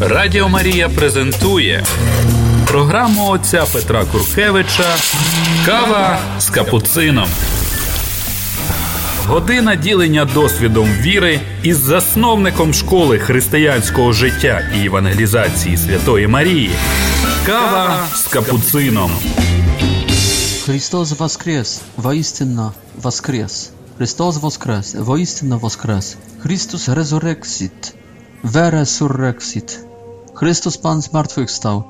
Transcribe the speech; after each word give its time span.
Радіо 0.00 0.48
Марія 0.48 0.88
презентує 0.88 1.84
програму 2.66 3.28
отця 3.28 3.64
Петра 3.72 4.04
Куркевича 4.04 4.94
Кава 5.66 6.18
з 6.40 6.50
капуцином. 6.50 7.28
Година 9.26 9.74
ділення 9.74 10.24
досвідом 10.24 10.88
віри 11.00 11.40
із 11.62 11.76
засновником 11.78 12.74
школи 12.74 13.18
християнського 13.18 14.12
життя 14.12 14.62
і 14.82 14.86
евангелізації 14.86 15.76
Святої 15.76 16.26
Марії. 16.26 16.70
Кава 17.46 18.06
з 18.14 18.26
капуцином. 18.26 19.10
Христос 20.64 21.18
воскрес, 21.18 21.80
воістинно 21.96 22.72
воскрес. 23.02 23.70
Христос 23.96 24.36
воскрес, 24.40 24.94
воістинно 24.98 25.58
воскрес. 25.58 26.16
Христос 26.42 26.88
резурексіт. 26.88 27.94
Vere 28.44 28.84
Chrystus 30.34 30.78
Pan 30.78 31.02
zmartwychwstał. 31.02 31.82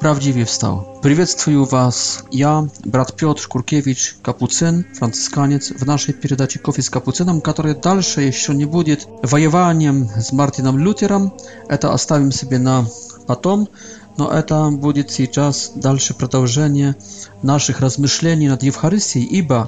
Prawdziwie 0.00 0.44
wstał. 0.44 0.84
Przywitam 1.00 1.66
Was, 1.66 2.22
ja, 2.32 2.62
brat 2.84 3.16
Piotr 3.16 3.48
Kurkiewicz, 3.48 4.16
kapucyn, 4.22 4.84
franciszkaniec, 4.94 5.68
w 5.72 5.86
naszej 5.86 6.14
передаci 6.14 6.58
Kofi 6.58 6.82
z 6.82 6.90
kapucynem, 6.90 7.40
które 7.40 7.74
dalsze 7.74 8.22
jeszcze 8.22 8.54
nie 8.54 8.66
będzie 8.66 8.96
wojowaniem 9.24 10.06
z 10.18 10.32
Martinem 10.32 10.84
Lutherem. 10.84 11.30
To 11.80 11.92
оставим 11.94 12.32
sobie 12.32 12.58
na 12.58 12.84
potem. 13.26 13.66
No, 14.18 14.42
to 14.42 14.70
będzie 14.70 15.04
teraz 15.26 15.72
dalsze 15.76 16.14
przedłużenie 16.14 16.94
naszych 17.42 17.80
rozmyśleń 17.80 18.46
nad 18.48 18.64
Eucharystią, 18.64 19.18
ibo 19.20 19.66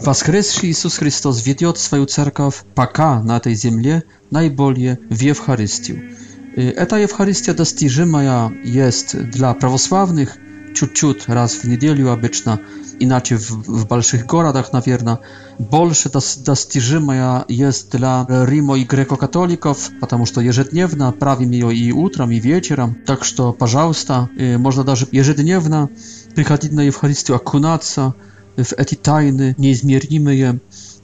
Воскресший 0.00 0.70
Иисус 0.70 0.98
Христос 0.98 1.44
ведет 1.44 1.76
свою 1.78 2.06
церковь 2.06 2.62
пока 2.74 3.20
на 3.20 3.36
этой 3.36 3.54
земле 3.54 4.04
наиболее 4.30 5.00
в 5.10 5.20
Евхаристию. 5.20 6.14
Эта 6.54 6.96
Евхаристия 6.96 7.52
достижимая 7.52 8.52
есть 8.64 9.16
для 9.30 9.52
православных 9.54 10.36
чуть-чуть 10.74 11.28
раз 11.28 11.54
в 11.54 11.64
неделю 11.64 12.12
обычно, 12.12 12.60
иначе 13.00 13.36
в, 13.36 13.50
в 13.50 13.88
больших 13.88 14.26
городах, 14.26 14.72
наверное, 14.72 15.18
больше 15.58 16.10
дос, 16.10 16.36
достижимая 16.36 17.44
есть 17.48 17.90
для 17.90 18.24
Рима 18.28 18.78
и 18.78 18.84
греко-католиков, 18.84 19.90
потому 20.00 20.26
что 20.26 20.40
ежедневно 20.40 21.10
правим 21.10 21.50
ее 21.50 21.74
и 21.74 21.90
утром, 21.90 22.30
и 22.30 22.38
вечером. 22.38 22.96
Так 23.06 23.24
что, 23.24 23.52
пожалуйста, 23.52 24.30
можно 24.58 24.84
даже 24.84 25.08
ежедневно 25.10 25.90
приходить 26.36 26.70
на 26.72 26.82
Евхаристию, 26.82 27.36
окунаться, 27.36 28.14
w 28.64 28.72
эти 28.72 28.96
тайны 28.96 29.54
неизмеримые, 29.58 30.58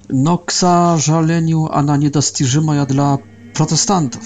но, 0.08 0.38
к 0.38 0.50
сожалению, 0.50 1.66
она 1.76 1.96
недостижимая 1.96 2.84
для 2.86 3.20
протестантов. 3.54 4.22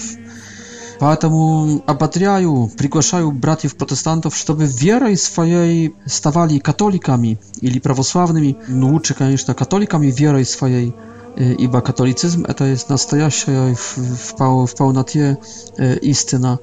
Поэтому 0.99 1.81
ободряю, 1.87 2.69
приглашаю 2.77 3.31
братьев-протестантов, 3.31 4.35
чтобы 4.35 4.65
верой 4.65 5.15
своей 5.15 5.93
ставали 6.05 6.57
католиками 6.59 7.39
или 7.61 7.79
православными. 7.79 8.57
Ну, 8.67 8.89
лучше, 8.91 9.13
конечно, 9.13 9.53
католиками 9.53 10.07
верой 10.07 10.43
своей, 10.45 10.93
ибо 11.37 11.79
католицизм 11.81 12.43
это 12.45 12.65
есть 12.65 12.89
настоящая 12.89 13.75
в, 13.75 13.97
в, 13.97 14.65
в 14.65 14.75
полноте 14.75 15.37
истина. 16.01 16.59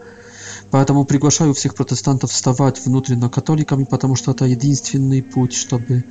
Поэтому 0.71 1.05
приглашаю 1.05 1.55
всех 1.55 1.75
протестантов 1.75 2.31
вставать 2.31 2.85
внутренно 2.85 3.31
католиками, 3.31 3.85
потому 3.85 4.17
что 4.17 4.33
это 4.33 4.45
единственный 4.45 5.23
путь, 5.23 5.55
чтобы 5.55 6.05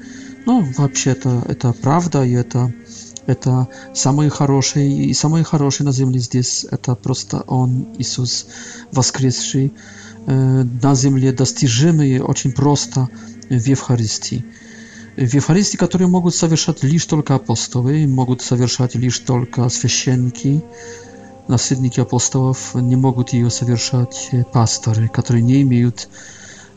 Ну, 0.45 0.61
вообще 0.77 1.11
это 1.11 1.41
это 1.47 1.73
правда, 1.73 2.23
и 2.23 2.31
это, 2.33 2.71
это 3.25 3.67
самый 3.95 4.29
хороший, 4.29 4.87
и 5.05 5.13
самый 5.15 5.43
хороший 5.43 5.83
на 5.85 5.91
земле 5.91 6.19
здесь, 6.19 6.67
это 6.69 6.93
просто 6.93 7.41
Он, 7.47 7.87
Иисус, 7.97 8.45
воскресший 8.91 9.73
э, 10.27 10.31
на 10.83 10.93
земле, 10.95 11.31
достижимый 11.31 12.19
очень 12.19 12.51
просто 12.51 13.09
в 13.49 13.53
Евхаристии. 13.53 14.45
В 15.17 15.33
Евхаристии, 15.33 15.77
которые 15.77 16.07
могут 16.07 16.35
совершать 16.35 16.83
лишь 16.83 17.05
только 17.07 17.33
апостолы, 17.35 18.05
могут 18.05 18.43
совершать 18.43 18.93
лишь 18.95 19.17
только 19.19 19.67
священники, 19.69 20.63
наследники 21.47 21.99
апостолов, 21.99 22.75
не 22.75 22.95
могут 22.95 23.33
ее 23.33 23.49
совершать 23.49 24.29
э, 24.31 24.43
пасторы, 24.43 25.07
которые 25.07 25.41
не 25.41 25.63
имеют 25.63 26.07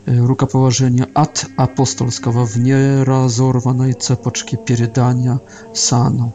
рука 0.05 0.45
положения 0.45 1.07
от 1.13 1.45
апостольского 1.57 2.45
в 2.45 2.55
неразорванной 2.57 3.93
цепочке 3.93 4.57
передания 4.57 5.39
сану. 5.73 6.33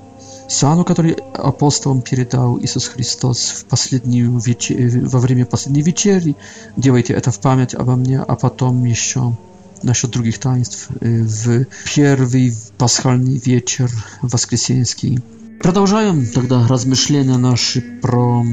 Сану, 0.48 0.84
который 0.84 1.12
апостолам 1.32 2.02
передал 2.02 2.60
Иисус 2.60 2.88
Христос 2.88 3.38
в 3.64 3.64
последнюю 3.64 4.38
вечер... 4.38 4.76
во 5.08 5.18
время 5.18 5.46
последней 5.46 5.82
вечери. 5.82 6.36
Делайте 6.76 7.14
это 7.14 7.30
в 7.30 7.40
память 7.40 7.74
обо 7.74 7.96
мне, 7.96 8.20
а 8.20 8.36
потом 8.36 8.84
еще 8.84 9.34
насчет 9.82 10.10
других 10.10 10.38
таинств 10.38 10.88
в 11.00 11.64
первый 11.94 12.54
пасхальный 12.78 13.38
вечер 13.44 13.90
воскресенский. 14.22 15.18
Продолжаем 15.62 16.26
тогда 16.28 16.66
размышления 16.68 17.38
наши 17.38 17.80
про 18.02 18.44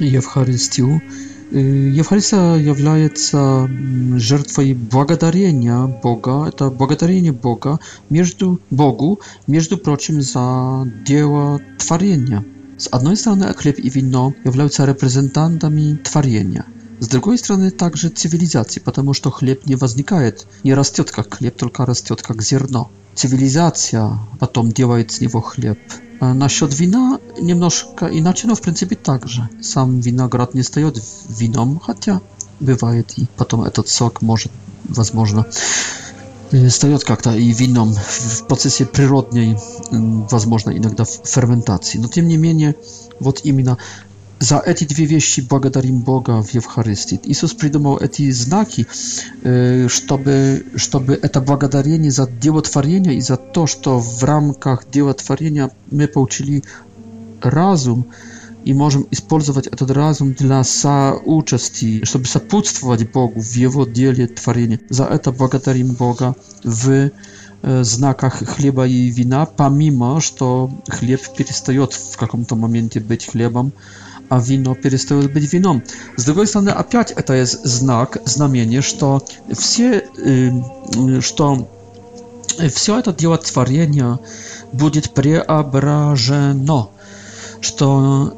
Евхаристию. 0.00 1.00
Евхаристия 1.52 2.54
э, 2.56 2.62
является 2.62 3.68
жертвой 4.16 4.72
благодарения 4.74 5.80
Бога. 5.86 6.46
Это 6.48 6.70
благодарение 6.70 7.32
Бога 7.32 7.80
между 8.08 8.60
Богу, 8.70 9.18
между 9.48 9.76
прочим, 9.76 10.22
за 10.22 10.86
дело 11.06 11.60
творения. 11.78 12.44
С 12.78 12.88
одной 12.92 13.16
стороны, 13.16 13.52
хлеб 13.54 13.78
и 13.78 13.90
вино 13.90 14.32
являются 14.44 14.84
репрезентантами 14.84 15.96
творения. 15.96 16.64
С 17.00 17.08
другой 17.08 17.38
стороны, 17.38 17.70
также 17.72 18.10
цивилизации, 18.10 18.78
потому 18.80 19.12
что 19.12 19.30
хлеб 19.30 19.66
не 19.66 19.74
возникает, 19.74 20.46
не 20.64 20.72
растет 20.74 21.10
как 21.10 21.34
хлеб, 21.34 21.56
только 21.56 21.84
растет 21.84 22.22
как 22.22 22.42
зерно. 22.42 22.90
Цивилизация 23.14 24.18
потом 24.38 24.70
делает 24.70 25.10
с 25.10 25.20
него 25.20 25.40
хлеб. 25.40 25.78
Насчет 26.20 26.78
вина 26.78 27.18
немножко 27.40 28.06
иначе, 28.06 28.46
но 28.46 28.54
в 28.54 28.60
принципе 28.60 28.94
так 28.94 29.26
же. 29.26 29.48
Сам 29.62 30.00
виноград 30.00 30.52
не 30.52 30.62
стает 30.62 31.02
вином, 31.30 31.80
хотя 31.82 32.20
бывает, 32.60 33.10
и 33.16 33.26
потом 33.38 33.62
этот 33.62 33.88
сок 33.88 34.20
может, 34.20 34.52
возможно, 34.84 35.46
стает 36.68 37.04
как-то 37.04 37.34
и 37.34 37.50
вином 37.54 37.94
в 37.94 38.46
процессе 38.48 38.84
природной, 38.84 39.58
возможно, 39.90 40.76
иногда 40.76 41.06
ферментации. 41.06 41.96
Но 41.96 42.08
тем 42.08 42.28
не 42.28 42.36
менее, 42.36 42.74
вот 43.18 43.40
именно 43.44 43.78
За 44.42 44.56
эти 44.66 44.84
две 44.84 45.04
вещи 45.04 45.42
благодарим 45.42 45.98
Бога 46.00 46.42
в 46.42 46.54
Евхаристии. 46.54 47.20
Иисус 47.24 47.52
придумал 47.52 47.98
эти 47.98 48.30
знаки, 48.30 48.86
чтобы, 49.42 50.64
чтобы 50.76 51.12
это 51.14 51.42
благодарение 51.42 52.10
за 52.10 52.26
дело 52.26 52.62
творения 52.62 53.12
и 53.12 53.20
за 53.20 53.36
то, 53.36 53.66
что 53.66 53.98
в 53.98 54.24
рамках 54.24 54.86
дела 54.90 55.12
творения 55.12 55.70
мы 55.90 56.06
получили 56.08 56.62
разум 57.42 58.06
и 58.64 58.72
можем 58.72 59.06
использовать 59.10 59.66
этот 59.66 59.90
разум 59.90 60.32
для 60.32 60.64
соучасти, 60.64 62.02
чтобы 62.06 62.24
сопутствовать 62.24 63.12
Богу 63.12 63.40
в 63.40 63.52
Его 63.56 63.84
деле 63.86 64.26
творения. 64.26 64.80
За 64.88 65.04
это 65.04 65.32
благодарим 65.32 65.88
Бога 65.88 66.34
в 66.64 66.88
э, 66.90 67.10
знаках 67.84 68.42
хлеба 68.48 68.86
и 68.88 69.10
вина, 69.10 69.44
помимо, 69.44 70.18
что 70.22 70.70
хлеб 70.88 71.20
перестает 71.36 71.92
в 71.92 72.16
каком-то 72.16 72.56
моменте 72.56 73.00
быть 73.00 73.26
хлебом, 73.30 73.72
а 74.30 74.38
вино 74.38 74.74
перестало 74.76 75.22
быть 75.22 75.52
вином. 75.52 75.82
С 76.16 76.24
другой 76.24 76.46
стороны, 76.46 76.70
опять 76.70 77.10
это 77.10 77.34
есть 77.34 77.64
знак, 77.64 78.18
знамение, 78.24 78.80
что 78.80 79.24
все, 79.52 80.04
эм, 80.24 81.20
что 81.20 81.68
все 82.72 82.98
это 83.00 83.12
дело 83.12 83.36
творения 83.38 84.20
будет 84.72 85.10
преображено, 85.14 86.90
что 87.60 88.32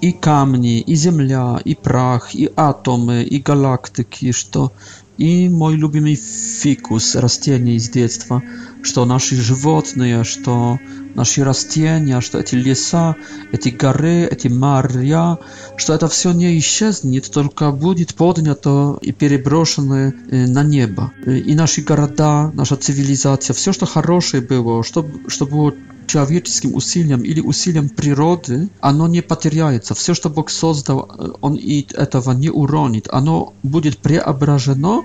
и 0.00 0.10
камни, 0.10 0.80
и 0.80 0.94
земля, 0.96 1.60
и 1.64 1.76
прах, 1.76 2.34
и 2.34 2.50
атомы, 2.56 3.22
и 3.22 3.40
галактики, 3.40 4.32
что 4.32 4.72
и 5.16 5.48
мой 5.48 5.76
любимый 5.76 6.16
фикус, 6.16 7.14
растение 7.14 7.76
из 7.76 7.88
детства, 7.88 8.42
что 8.82 9.04
наши 9.04 9.36
животные, 9.36 10.24
что 10.24 10.78
наши 11.16 11.42
растения, 11.42 12.20
что 12.20 12.38
эти 12.38 12.54
леса, 12.54 13.16
эти 13.50 13.70
горы, 13.70 14.28
эти 14.30 14.48
моря, 14.48 15.38
что 15.76 15.94
это 15.94 16.06
все 16.08 16.32
не 16.32 16.56
исчезнет, 16.58 17.30
только 17.30 17.72
будет 17.72 18.14
поднято 18.14 18.98
и 19.00 19.12
переброшено 19.12 19.96
э, 19.96 20.12
на 20.46 20.62
небо. 20.62 21.12
Э, 21.24 21.38
и 21.38 21.54
наши 21.54 21.80
города, 21.80 22.50
наша 22.54 22.76
цивилизация, 22.76 23.54
все, 23.54 23.72
что 23.72 23.86
хорошее 23.86 24.42
было, 24.42 24.84
что, 24.84 25.06
что 25.28 25.46
было 25.46 25.72
человеческим 26.06 26.74
усилием 26.74 27.22
или 27.22 27.40
усилием 27.40 27.88
природы, 27.88 28.68
оно 28.80 29.08
не 29.08 29.22
потеряется. 29.22 29.94
Все, 29.94 30.12
что 30.14 30.28
Бог 30.28 30.50
создал, 30.50 31.08
э, 31.18 31.28
Он 31.40 31.54
и 31.54 31.86
этого 31.94 32.32
не 32.32 32.50
уронит. 32.50 33.08
Оно 33.10 33.54
будет 33.62 33.96
преображено, 33.98 35.02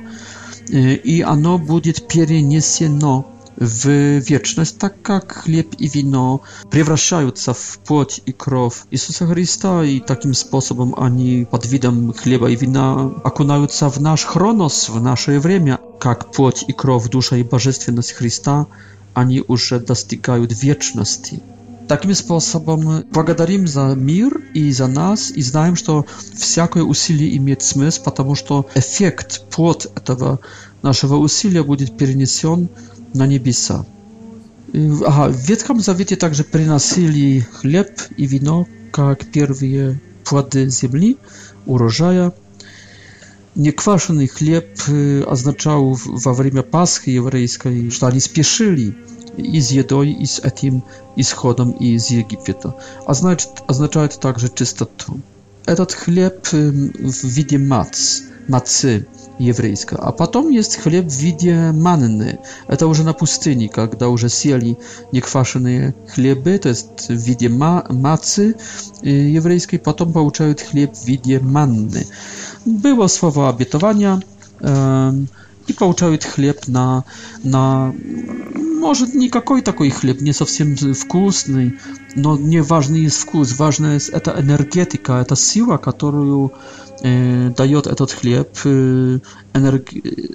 и 0.72 1.24
оно 1.28 1.58
будет 1.58 2.08
перенесено 2.08 3.26
в 3.58 4.18
вечность, 4.20 4.78
так 4.78 5.02
как 5.02 5.32
хлеб 5.44 5.76
и 5.78 5.88
вино 5.88 6.42
превращаются 6.70 7.54
в 7.54 7.80
плоть 7.86 8.22
и 8.26 8.32
кровь 8.32 8.84
Иисуса 8.92 9.28
Христа, 9.28 9.84
и 9.84 10.00
таким 10.00 10.34
способом 10.34 10.96
они 10.98 11.46
под 11.50 11.66
видом 11.66 12.14
хлеба 12.14 12.50
и 12.50 12.56
вина 12.56 13.08
окунаются 13.24 13.90
в 13.90 14.00
наш 14.02 14.24
хронос, 14.24 14.90
в 14.90 15.02
наше 15.02 15.40
время, 15.40 15.80
как 16.00 16.32
плоть 16.32 16.64
и 16.68 16.74
кровь, 16.74 17.10
душа 17.10 17.38
и 17.38 17.44
божественность 17.44 18.14
Христа, 18.14 18.68
они 19.14 19.44
уже 19.48 19.80
достигают 19.80 20.54
вечности. 20.64 21.42
Таким 21.88 22.14
способом 22.16 23.04
благодарим 23.12 23.68
за 23.68 23.96
мир 23.96 24.42
и 24.54 24.72
за 24.72 24.88
нас, 24.88 25.30
и 25.30 25.42
знаем, 25.42 25.76
что 25.76 26.06
всякое 26.34 26.84
усилие 26.84 27.36
имеет 27.36 27.62
смысл, 27.64 28.04
потому 28.04 28.34
что 28.36 28.66
эффект, 28.76 29.44
плод 29.52 29.92
этого 29.96 30.40
нашего 30.82 31.18
усилия 31.18 31.64
будет 31.64 31.98
перенесен 31.98 32.70
na 33.16 33.26
niebiesa. 33.26 33.84
Aha, 35.08 35.30
w 35.30 35.42
Wietkom 35.48 35.82
Zawiecie 35.82 36.18
także 36.18 36.44
przynasili 36.44 37.42
chleb 37.42 38.02
i 38.18 38.28
wino, 38.28 38.66
jak 39.10 39.26
pierwsze 39.32 39.66
płody 40.24 40.68
ziemi, 40.72 41.18
urożaja. 41.66 42.32
Niekwaszony 43.56 44.28
chleb 44.28 44.84
y, 44.90 45.24
oznaczał 45.28 45.96
w 45.96 46.24
czasie 46.34 46.64
Paschy 46.64 47.12
Jewryjskiej, 47.12 47.92
że 47.92 48.06
oni 48.08 48.22
spieszyli 48.22 48.94
i 49.38 49.62
z 49.62 49.72
jedą, 49.72 50.04
i 50.04 50.28
z 50.28 50.46
etim, 50.46 50.82
i 51.18 51.24
z 51.24 51.32
chodem, 51.32 51.80
i 51.80 52.00
z 52.00 52.12
Egipta. 52.12 52.74
Znaczy, 53.10 53.48
Oznaczało 53.68 54.08
to 54.08 54.18
także 54.18 54.50
czystotę. 54.50 55.06
Ten 55.66 55.86
chleb 55.86 56.48
y, 56.54 56.72
w 57.00 57.26
widzie 57.34 57.60
mac, 57.60 58.22
еврейская, 59.38 59.96
А 59.98 60.12
потом 60.12 60.50
есть 60.50 60.78
хлеб 60.78 61.06
в 61.08 61.16
виде 61.16 61.72
манны. 61.72 62.40
Это 62.68 62.88
уже 62.88 63.04
на 63.04 63.14
пустыне, 63.14 63.70
когда 63.70 64.10
уже 64.10 64.30
сели 64.30 64.78
неквашенные 65.12 65.96
хлебы, 66.08 66.58
то 66.58 66.70
есть 66.70 67.08
в 67.08 67.14
виде 67.16 67.50
ма 67.50 67.86
мацы 67.90 68.56
э, 69.04 69.10
еврейской, 69.10 69.78
потом 69.78 70.14
получают 70.14 70.62
хлеб 70.62 70.94
в 70.96 71.06
виде 71.06 71.40
манны. 71.40 72.06
Было 72.66 73.08
слово 73.08 73.50
обетования, 73.50 74.22
э, 74.60 75.14
и 75.68 75.74
получают 75.74 76.24
хлеб 76.24 76.68
на, 76.68 77.04
на, 77.44 77.94
может, 78.80 79.14
никакой 79.14 79.62
такой 79.62 79.92
хлеб, 79.92 80.20
не 80.22 80.34
совсем 80.34 80.76
вкусный, 80.76 81.78
но 82.16 82.36
не 82.36 82.62
важный 82.62 83.08
вкус, 83.08 83.58
важная 83.58 84.02
это 84.12 84.36
энергетика, 84.40 85.14
это 85.22 85.36
сила, 85.36 85.78
которую 85.78 86.52
дает 87.04 87.88
этот 87.88 88.12
хлеб, 88.12 88.50
энерг... 88.64 89.92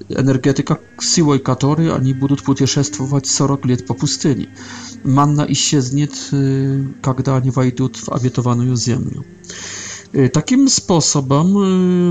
энергетика 0.08 0.80
силой 1.00 1.38
которой 1.38 1.94
они 1.94 2.12
будут 2.12 2.42
путешествовать 2.42 3.26
40 3.28 3.66
лет 3.66 3.86
по 3.86 3.94
пустыне. 3.94 4.48
Манна 5.04 5.46
исчезнет, 5.48 6.12
когда 7.02 7.36
они 7.36 7.50
войдут 7.50 7.96
в 7.96 8.08
обетованную 8.10 8.76
землю. 8.76 9.24
Takim 10.12 10.66
sposobem 10.68 11.52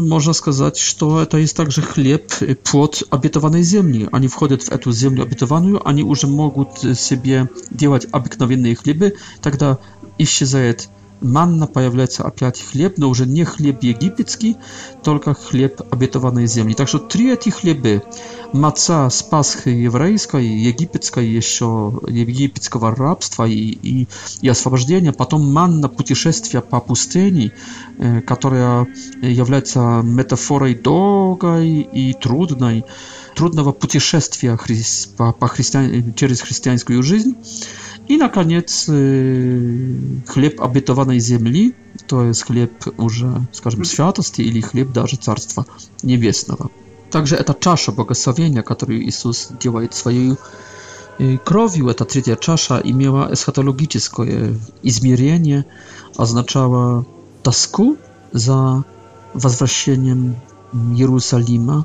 można 0.05 0.33
сказать, 0.33 0.77
что 0.77 1.21
это 1.21 1.37
есть 1.37 1.55
также 1.55 1.81
хлеб, 1.81 2.31
плод 2.69 3.03
обетованной 3.09 3.63
земли. 3.63 4.07
Они 4.11 4.27
входят 4.27 4.63
в 4.63 4.71
эту 4.71 4.91
землю 4.91 5.23
обетованную, 5.23 5.85
они 5.87 6.03
уже 6.03 6.27
могут 6.27 6.77
себе 6.99 7.49
делать 7.71 8.05
обыкновенные 8.11 8.75
хлебы, 8.75 9.15
тогда 9.41 9.79
исчезает 10.19 10.87
манна 11.21 11.67
появляется 11.67 12.23
опять 12.25 12.61
хлеб, 12.61 12.95
но 12.97 13.09
уже 13.09 13.25
не 13.25 13.43
хлеб 13.43 13.81
египетский, 13.83 14.57
только 15.03 15.33
хлеб 15.33 15.81
обетованной 15.91 16.47
земли. 16.47 16.73
Так 16.73 16.87
что 16.87 16.99
три 16.99 17.31
эти 17.31 17.49
хлебы: 17.49 18.03
маца 18.53 19.09
с 19.09 19.23
Пасхи 19.23 19.69
еврейской, 19.69 20.45
египетской 20.45 21.27
еще, 21.27 21.99
египетского 22.07 22.95
рабства 22.95 23.45
и, 23.47 23.55
и, 23.81 24.07
и 24.41 24.47
освобождения, 24.49 25.11
потом 25.11 25.51
манна 25.51 25.89
путешествия 25.89 26.61
по 26.61 26.79
пустыне, 26.79 27.51
э, 27.97 28.21
которая 28.21 28.87
является 29.21 30.01
метафорой 30.03 30.75
долгой 30.75 31.69
и 31.81 32.13
трудной, 32.13 32.85
трудного 33.35 33.71
путешествия 33.71 34.57
хри... 34.57 34.81
по, 35.17 35.31
по 35.33 35.47
христиан... 35.47 36.13
через 36.15 36.41
христианскую 36.41 37.03
жизнь, 37.03 37.35
I 38.09 38.17
na 38.17 38.29
koniec 38.29 38.87
y, 38.89 39.77
chleb 40.27 40.53
obietowanej 40.61 41.21
ziemi, 41.21 41.73
to 42.07 42.23
jest 42.23 42.45
chleb 42.45 42.69
już, 42.99 43.23
скажем, 43.51 43.85
świętości 43.85 44.45
czyli 44.45 44.61
chleb 44.61 44.91
даже 44.91 45.17
царства 45.17 45.63
небесного. 46.03 46.69
Także 47.11 47.43
ta 47.43 47.53
czasza 47.53 47.91
błogosławienia, 47.91 48.63
którą 48.63 48.93
Jezus 48.93 49.51
działa 49.59 49.81
swoją 49.91 50.35
y, 51.21 51.39
krowią, 51.45 51.93
ta 51.93 52.05
trzecia 52.05 52.35
czasza 52.35 52.79
i 52.79 52.93
miała 52.93 53.29
eschatologiczne 53.29 54.25
izmierzenie, 54.83 55.63
oznaczała 56.17 57.03
tasku 57.43 57.95
za 58.33 58.81
wzwracaniem 59.35 60.33
Jerozolima, 60.95 61.83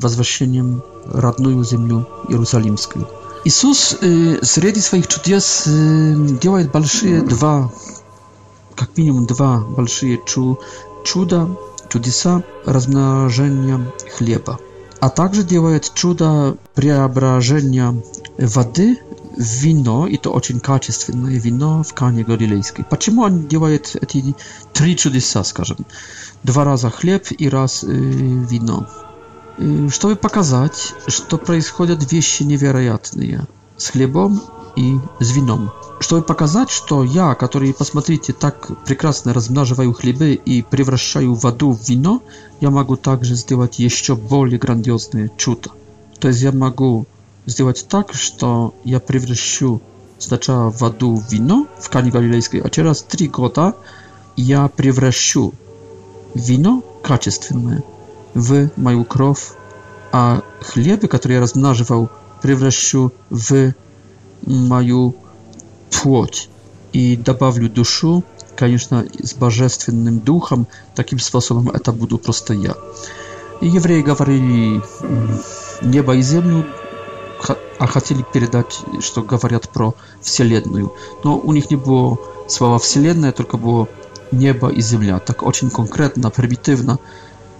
wzwracaniem 0.00 0.80
radnej 1.14 1.64
ziemi 1.64 2.02
jerozolimskiej. 2.28 3.02
Иисус 3.44 3.96
э, 4.00 4.38
среди 4.44 4.80
своих 4.80 5.06
чудес 5.06 5.64
э, 5.66 6.14
делает 6.42 6.70
большие 6.70 7.22
два, 7.22 7.70
как 8.76 8.94
минимум 8.98 9.26
два 9.26 9.60
большие 9.60 10.20
чу 10.26 10.58
чуда, 11.04 11.48
чудеса 11.88 12.42
размножения 12.66 13.80
хлеба. 14.16 14.58
А 15.00 15.08
также 15.08 15.42
делает 15.42 15.90
чудо 15.94 16.58
преображения 16.74 17.94
воды 18.36 18.98
в 19.38 19.42
вино, 19.42 20.06
и 20.06 20.18
то 20.18 20.30
очень 20.32 20.60
качественное 20.60 21.38
вино 21.40 21.82
в 21.82 21.94
Кане 21.94 22.24
Галилейской. 22.24 22.84
Почему 22.84 23.22
он 23.22 23.48
делает 23.48 23.96
эти 23.98 24.34
три 24.74 24.96
чудеса, 24.98 25.42
скажем? 25.44 25.78
Два 26.42 26.64
раза 26.64 26.90
хлеб 26.90 27.28
и 27.38 27.48
раз 27.48 27.82
э, 27.84 27.86
вино. 27.90 28.86
чтобы 29.90 30.16
показать, 30.16 30.94
что 31.06 31.38
происходят 31.38 32.10
вещи 32.12 32.42
невероятные 32.42 33.46
с 33.76 33.88
хлебом 33.90 34.40
и 34.76 34.96
с 35.20 35.30
вином. 35.34 35.72
Чтобы 36.00 36.22
показать, 36.22 36.70
что 36.70 37.04
я, 37.04 37.34
который, 37.34 37.74
посмотрите, 37.74 38.32
так 38.32 38.68
прекрасно 38.84 39.34
размноживаю 39.34 39.92
хлебы 39.92 40.32
и 40.32 40.62
превращаю 40.62 41.34
воду 41.34 41.72
в 41.72 41.88
вино, 41.88 42.22
я 42.60 42.70
могу 42.70 42.96
также 42.96 43.34
сделать 43.34 43.78
еще 43.78 44.16
более 44.16 44.58
грандиозное 44.58 45.30
чудо. 45.36 45.70
То 46.18 46.28
есть 46.28 46.40
я 46.40 46.52
могу 46.52 47.06
сделать 47.46 47.84
так, 47.88 48.14
что 48.14 48.74
я 48.84 49.00
превращу 49.00 49.82
сначала 50.18 50.70
воду 50.70 51.16
в 51.16 51.30
вино 51.30 51.66
в 51.78 51.90
Кане 51.90 52.10
Галилейской, 52.10 52.60
а 52.60 52.70
через 52.70 53.02
три 53.02 53.28
года 53.28 53.74
я 54.36 54.68
превращу 54.68 55.52
вино 56.34 56.82
качественное 57.02 57.82
в 58.34 58.68
мою 58.76 59.04
кровь, 59.04 59.52
а 60.12 60.42
хлеб, 60.60 61.08
который 61.08 61.34
я 61.34 61.40
размнаживал, 61.40 62.10
превращу 62.42 63.12
в 63.28 63.72
мою 64.46 65.14
плоть 65.90 66.48
и 66.92 67.16
добавлю 67.16 67.68
душу, 67.68 68.24
конечно, 68.56 69.06
с 69.22 69.34
божественным 69.34 70.18
духом, 70.20 70.66
таким 70.94 71.18
способом 71.18 71.70
это 71.70 71.92
буду 71.92 72.18
просто 72.18 72.54
я. 72.54 72.74
И 73.60 73.68
евреи 73.68 74.02
говорили 74.02 74.82
небо 75.82 76.14
и 76.16 76.22
землю, 76.22 76.64
а 77.78 77.86
хотели 77.86 78.24
передать, 78.34 78.78
что 79.00 79.22
говорят 79.22 79.68
про 79.70 79.94
Вселенную. 80.20 80.92
Но 81.24 81.38
у 81.38 81.52
них 81.52 81.70
не 81.70 81.76
было 81.76 82.18
слова 82.48 82.78
Вселенная, 82.78 83.32
только 83.32 83.56
было 83.56 83.88
небо 84.32 84.68
и 84.68 84.80
земля. 84.82 85.18
Так 85.18 85.42
очень 85.42 85.70
конкретно, 85.70 86.30
примитивно. 86.30 86.98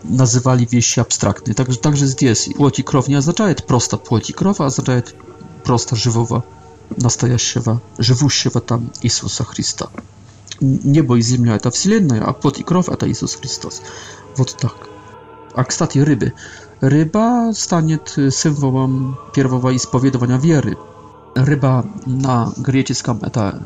nazywali 0.05 0.67
wieści 0.67 1.01
abstraktne. 1.01 1.55
Także, 1.55 1.79
także 1.79 2.07
jest 2.21 2.49
płoć 2.57 2.79
i 2.79 2.85
krow 2.85 3.09
nie 3.09 3.19
oznacza 3.19 3.55
prosta 3.67 3.97
płotikrowa 3.97 4.69
i 4.69 4.83
krowa, 4.85 5.03
prosta, 5.65 5.97
żywowa, 5.97 6.43
nastajaściewa, 6.99 7.79
żywuściewa 7.99 8.61
tam 8.61 8.87
Jezusa 9.03 9.45
Chrysta. 9.45 9.89
Niebo 10.85 11.17
i 11.17 11.25
ziemia 11.25 11.59
to 11.59 11.71
wszelenna, 11.71 12.27
a 12.27 12.33
płoć 12.33 12.59
i 12.59 12.65
krow 12.65 12.87
to 12.99 13.07
Jezus 13.07 13.35
Chrystus. 13.35 13.83
Wot 14.37 14.57
tak. 14.57 14.75
A 15.55 15.65
kstati 15.65 16.05
ryby. 16.05 16.33
Ryba 16.81 17.53
stanie 17.55 17.99
symbolem 18.31 19.15
i 19.75 19.79
spowiedowania 19.79 20.39
wiery. 20.39 20.77
Ryba 21.35 21.83
na 22.07 22.53
greckim 22.57 23.19
eta 23.23 23.59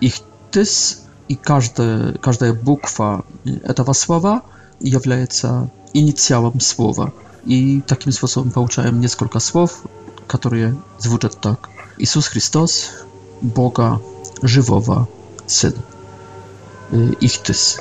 ich 0.00 0.16
tys 0.50 1.02
i 1.28 1.36
każda, 1.36 1.82
każda 2.20 2.52
bukwa 2.52 3.22
e, 3.46 3.68
etawa 3.68 3.94
słowa 3.94 4.42
является 4.84 5.70
инициалом 5.94 6.60
слова. 6.60 7.12
И 7.44 7.80
таким 7.82 8.12
способом 8.12 8.50
получаем 8.52 9.00
несколько 9.00 9.38
слов, 9.40 9.82
которые 10.26 10.76
звучат 10.98 11.40
так. 11.40 11.68
Иисус 11.98 12.26
Христос, 12.28 12.90
Бога 13.40 14.00
живого, 14.42 15.08
Сын. 15.46 15.74
Ихтис. 17.20 17.80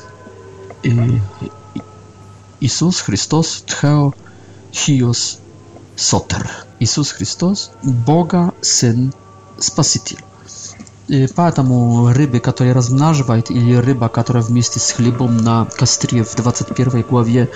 Иисус 2.62 3.02
Христос, 3.02 3.64
Тхео, 3.68 4.14
Хиос, 4.72 5.40
Сотер. 5.96 6.50
Иисус 6.80 7.12
Христос, 7.12 7.72
Бога 7.84 8.54
Сын, 8.62 9.14
Спаситель. 9.60 10.20
Поэтому 11.36 12.14
рыбы, 12.14 12.40
которые 12.40 12.74
размноживают, 12.74 13.52
или 13.52 13.76
рыба, 13.76 14.08
которая 14.08 14.42
вместе 14.42 14.80
с 14.80 14.92
хлебом 14.92 15.36
на 15.38 15.66
костре 15.66 16.24
в 16.24 16.34
21 16.36 17.02
главе 17.10 17.50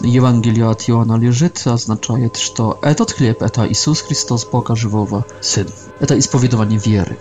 Евангелия 0.00 0.68
от 0.68 0.88
Иоанна 0.90 1.14
лежит, 1.16 1.62
означает, 1.66 2.36
что 2.36 2.78
этот 2.82 3.12
хлеб– 3.12 3.42
это 3.42 3.70
Иисус 3.70 4.00
Христос, 4.00 4.44
Бога 4.46 4.74
Живого, 4.74 5.24
Сын. 5.40 5.68
Это 6.00 6.18
исповедование 6.18 6.80
веры. 6.84 7.16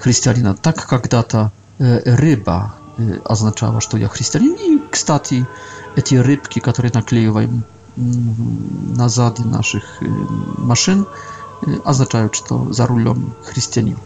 христианина, 0.00 0.54
так 0.56 0.86
когда-то 0.88 1.52
рыба, 1.78 2.74
означало, 3.24 3.80
что 3.80 3.96
я 3.98 4.08
христианин. 4.08 4.54
И, 4.54 4.82
кстати, 4.90 5.46
эти 5.96 6.14
рыбки, 6.14 6.58
которые 6.58 6.92
наклеиваем 6.94 7.64
на 7.96 9.08
зады 9.08 9.44
наших 9.44 9.84
машин, 10.58 11.06
означают, 11.84 12.34
что 12.34 12.72
за 12.72 12.86
рулем 12.86 13.34
христианин. 13.44 13.98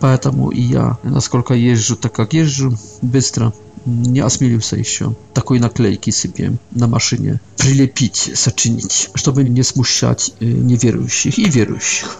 Поэтому 0.00 0.50
и 0.50 0.60
я, 0.60 0.98
насколько 1.02 1.54
езжу, 1.54 1.96
так 1.96 2.12
как 2.12 2.32
езжу, 2.34 2.76
быстро 3.00 3.52
не 3.86 4.20
осмелился 4.20 4.76
еще 4.76 5.14
такой 5.34 5.58
наклейки 5.60 6.10
себе 6.10 6.56
на 6.72 6.86
машине 6.88 7.40
прилепить, 7.58 8.30
сочинить, 8.34 9.10
чтобы 9.14 9.44
не 9.44 9.62
смущать 9.62 10.32
неверующих 10.40 11.38
и 11.38 11.44
верующих. 11.48 12.16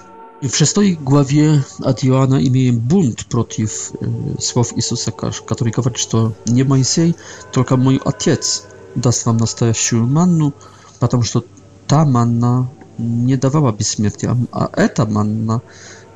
W 0.51 0.57
szóstej 0.57 0.97
głowie 0.97 1.63
od 1.83 2.05
Joana 2.05 2.41
imię 2.41 2.73
bunt 2.73 3.25
przeciw 3.25 3.93
e, 4.03 4.07
y, 4.39 4.43
słów 4.43 4.73
Jezusa, 4.77 5.13
który 5.47 5.71
mówi, 5.77 5.91
że 6.13 6.31
nie 6.55 6.65
Mojsej, 6.65 7.15
tylko 7.53 7.77
mój 7.77 8.01
ojciec 8.05 8.63
da 8.97 9.11
nam 9.27 9.39
prawdziwą 9.39 10.07
mannę, 10.07 10.51
ponieważ 11.01 11.33
ta 11.87 12.05
mana 12.05 12.67
nie 12.99 13.37
dawała 13.39 13.73
śmierci, 13.81 14.27
a 14.53 14.89
ta 14.89 15.05
mana 15.05 15.61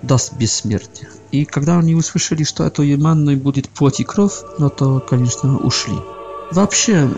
da 0.02 0.16
śmierci. 0.46 1.06
I 1.32 1.46
kiedy 1.46 1.72
oni 1.72 1.94
usłyszeli, 1.94 2.44
że 2.44 2.70
to 2.70 2.82
jest 2.82 3.02
manna 3.02 3.32
i 3.32 3.36
będzie 3.36 3.62
płot 3.62 3.96
krow, 4.06 4.44
no 4.58 4.70
to 4.70 5.00
koniecznie 5.00 5.50
uszli. 5.62 5.98
W 6.52 6.58
ogóle 6.58 6.68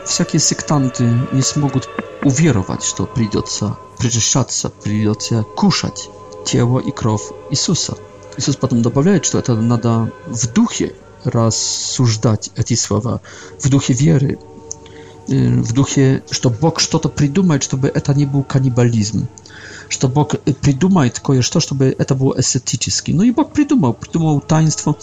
wszystkie 0.06 0.40
sektanty 0.40 1.04
nie 1.34 1.60
mogą 1.62 1.80
uwierować, 2.24 2.86
że 2.88 2.92
to 2.96 3.06
przyjdzie 3.06 3.42
się 3.54 3.70
przyczyszczać, 3.98 4.62
przyjdzie 4.82 5.14
się 5.28 5.44
kuszać 5.56 6.08
ciało 6.44 6.80
i 6.80 6.92
krew 6.92 7.20
Jezusa. 7.50 7.94
Иисус 8.38 8.56
потом 8.56 8.80
добавляет, 8.80 9.25
что 9.26 9.38
это 9.38 9.54
надо 9.56 10.12
в 10.26 10.47
духе 10.52 10.94
рассуждать 11.25 12.50
эти 12.56 12.73
слова, 12.75 13.20
в 13.62 13.68
духе 13.68 13.92
веры, 13.92 14.38
в 15.28 15.73
духе, 15.73 16.23
что 16.30 16.49
Бог 16.49 16.80
что-то 16.80 17.09
придумает, 17.09 17.62
чтобы 17.62 17.88
это 17.88 18.14
не 18.14 18.25
был 18.26 18.42
каннибализм 18.44 19.26
что 19.90 20.09
Бог 20.09 20.38
придумает 20.62 21.18
кое-что, 21.20 21.59
чтобы 21.59 21.87
это 21.99 22.14
было 22.14 22.38
эстетически. 22.38 23.11
Ну 23.11 23.25
и 23.25 23.32
Бог 23.32 23.52
придумал, 23.52 23.92
придумал 23.92 24.40
таинство, 24.40 24.97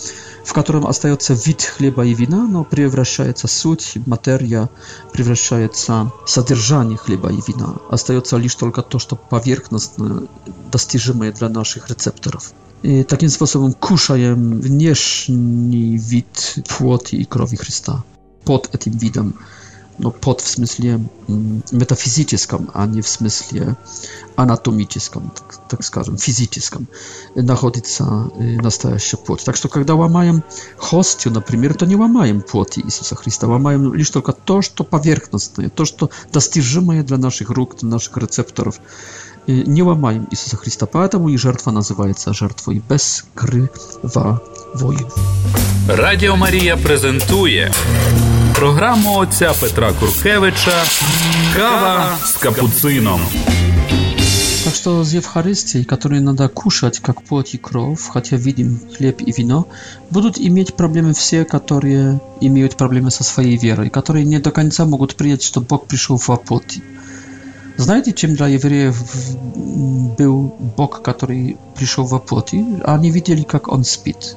в 0.46 0.54
котором 0.54 0.88
остается 0.88 1.34
вид 1.34 1.62
хлеба 1.62 2.06
и 2.06 2.14
вина, 2.14 2.48
но 2.48 2.64
превращается 2.64 3.48
суть, 3.48 3.98
материя, 4.06 4.70
превращается 5.12 6.12
содержание 6.26 6.98
хлеба 6.98 7.30
и 7.32 7.40
вина. 7.46 7.76
Остается 7.90 8.38
лишь 8.38 8.56
только 8.56 8.82
то, 8.82 8.98
что 8.98 9.18
поверхностно 9.18 10.24
достижимое 10.72 11.32
для 11.34 11.50
наших 11.50 11.90
рецепторов. 11.90 12.54
I 12.84 13.04
takim 13.06 13.30
sposobem 13.30 13.74
kuszajem 13.74 14.62
wnierzchni 14.62 16.00
wid 16.00 16.56
płoti 16.68 17.22
i 17.22 17.26
krowi 17.26 17.58
Chrysta. 17.58 18.02
Pod 18.44 18.72
tym 18.80 18.94
widem 19.00 19.34
no, 20.00 20.12
pod 20.12 20.42
w 20.42 20.50
sensie 20.56 21.00
mm, 21.30 21.62
metafizycznym, 21.72 22.68
a 22.74 22.86
nie 22.86 23.04
w 23.04 23.10
sensie 23.10 23.76
anatomicznym, 24.36 25.30
tak, 25.36 25.68
tak 25.68 25.86
skażem, 25.86 26.18
fizycznym, 26.18 26.86
znajduje 27.36 27.86
się 27.86 28.06
настоящий 28.64 29.18
płot. 29.18 29.44
Tak, 29.44 29.58
że 29.58 29.70
kiedy 29.70 29.94
łamają 29.96 30.40
hostię, 30.78 31.30
na 31.30 31.42
przykład, 31.42 31.78
to 31.78 31.86
nie 31.86 31.98
łamają 31.98 32.42
płot 32.42 32.78
Jezusa 32.78 33.16
Chrystusa, 33.16 33.48
łamają 33.48 33.92
tylko 34.14 34.34
to, 34.34 34.60
co 34.78 34.84
powierzchowne, 34.84 35.70
to, 35.70 35.84
co 35.86 36.10
dostrzeżone 36.32 37.04
dla 37.04 37.18
naszych 37.18 37.50
rąk, 37.50 37.76
dla 37.76 37.90
naszych 37.90 38.18
receptorów. 38.18 38.80
не 39.48 39.82
ломаем 39.82 40.28
Иисуса 40.30 40.58
Христа, 40.58 40.86
поэтому 40.86 41.30
и 41.30 41.38
жертва 41.38 41.72
называется 41.72 42.34
жертвой 42.34 42.82
безкривавою. 42.88 43.72
Радио 45.88 46.36
Мария 46.36 46.76
презентует 46.76 47.74
программу 48.56 49.22
отца 49.22 49.54
Петра 49.54 49.92
Куркевича 49.94 50.74
«Кава 51.56 52.16
с 52.24 52.34
капуцином». 52.38 53.22
Так 54.66 54.76
что 54.76 55.02
с 55.02 55.14
Евхаристией, 55.14 55.86
которые 55.86 56.20
надо 56.20 56.50
кушать 56.50 57.00
как 57.00 57.22
плоть 57.24 57.54
и 57.56 57.58
кровь, 57.58 58.02
хотя 58.06 58.36
видим 58.36 58.78
хлеб 58.98 59.22
и 59.22 59.32
вино, 59.32 59.66
будут 60.10 60.38
иметь 60.38 60.74
проблемы 60.74 61.14
все, 61.14 61.46
которые 61.46 62.20
имеют 62.42 62.76
проблемы 62.76 63.10
со 63.10 63.24
своей 63.24 63.56
верой, 63.56 63.90
которые 63.90 64.26
не 64.26 64.40
до 64.40 64.52
конца 64.52 64.84
могут 64.84 65.16
принять, 65.16 65.42
что 65.42 65.62
Бог 65.62 65.88
пришел 65.88 66.18
в 66.18 66.28
плоти. 66.42 66.84
Znajdziecie 67.78 68.28
dla 68.28 68.48
Jewryjew 68.50 68.96
był 70.18 70.52
Bóg, 70.78 71.02
który 71.14 71.54
przyszedł 71.76 72.08
w 72.08 72.20
płoti, 72.20 72.66
a 72.86 72.98
nie 72.98 73.12
widzieli, 73.12 73.46
jak 73.54 73.70
On 73.70 73.86
spit. 73.86 74.36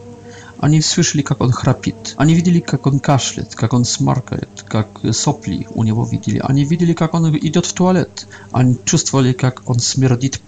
Они 0.66 0.82
слышали, 0.82 1.22
как 1.22 1.40
он 1.40 1.52
храпит. 1.52 2.12
Они 2.18 2.34
видели, 2.34 2.60
как 2.60 2.86
он 2.86 3.00
кашляет, 3.00 3.54
как 3.54 3.72
он 3.72 3.86
смаркает, 3.86 4.50
как 4.68 4.88
сопли 5.12 5.66
у 5.74 5.84
него 5.84 6.04
видели. 6.04 6.38
Они 6.44 6.64
видели, 6.66 6.92
как 6.92 7.14
он 7.14 7.34
идет 7.34 7.64
в 7.64 7.72
туалет. 7.72 8.26
Они 8.52 8.76
чувствовали, 8.84 9.32
как 9.32 9.62
он 9.70 9.78
смердит, 9.80 10.38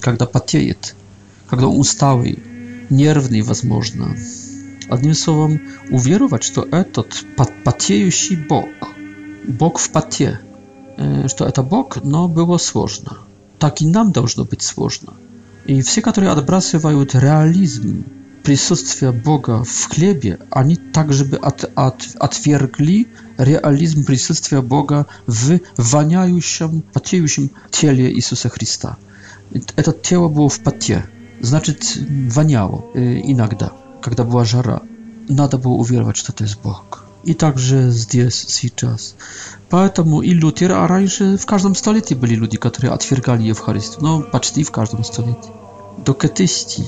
когда 0.00 0.26
потеет, 0.26 0.96
когда 1.48 1.68
он 1.68 1.78
усталый, 1.78 2.42
нервный, 2.90 3.42
возможно. 3.42 4.16
Одним 4.90 5.14
словом, 5.14 5.60
уверовать, 5.92 6.42
что 6.42 6.62
этот 6.64 7.24
потеющий 7.64 8.38
Бог, 8.48 8.66
Бог 9.46 9.78
в 9.78 9.88
поте– 9.92 10.40
что 11.28 11.46
это 11.46 11.62
Бог, 11.62 11.98
но 12.02 12.28
было 12.28 12.58
сложно. 12.58 13.18
Так 13.58 13.80
и 13.80 13.86
нам 13.86 14.12
должно 14.12 14.44
быть 14.44 14.62
сложно. 14.62 15.12
И 15.66 15.80
все, 15.82 16.02
которые 16.02 16.30
отбрасывают 16.32 17.14
реализм 17.14 18.04
присутствия 18.42 19.12
Бога 19.12 19.64
в 19.64 19.84
хлебе, 19.88 20.38
они 20.50 20.76
также 20.76 21.24
бы 21.24 21.36
от, 21.36 21.70
от, 21.74 22.08
отвергли 22.18 23.06
реализм 23.38 24.04
присутствия 24.04 24.60
Бога 24.62 25.06
в 25.26 25.60
воняющем, 25.76 26.82
потеющем 26.92 27.50
теле 27.70 28.10
Иисуса 28.12 28.48
Христа. 28.48 28.96
Это 29.76 29.92
тело 29.92 30.28
было 30.28 30.48
в 30.48 30.60
поте, 30.60 31.04
значит, 31.40 31.96
воняло 32.30 32.84
иногда, 32.94 33.72
когда 34.02 34.24
была 34.24 34.44
жара. 34.44 34.80
Надо 35.28 35.58
было 35.58 35.74
уверовать, 35.74 36.16
что 36.16 36.32
это 36.32 36.44
есть 36.44 36.58
Бог 36.62 37.04
и 37.24 37.34
также 37.34 37.90
здесь, 37.90 38.46
сейчас. 38.48 39.14
Поэтому 39.68 40.22
и 40.22 40.30
Лютер, 40.30 40.72
а 40.72 40.86
раньше 40.86 41.36
в 41.36 41.46
каждом 41.46 41.74
столетии 41.74 42.14
были 42.14 42.34
люди, 42.34 42.56
которые 42.56 42.92
отвергали 42.92 43.42
Евхаристию, 43.42 44.02
но 44.02 44.22
почти 44.22 44.64
в 44.64 44.70
каждом 44.70 45.04
столетии 45.04 45.50
doketyści, 46.04 46.82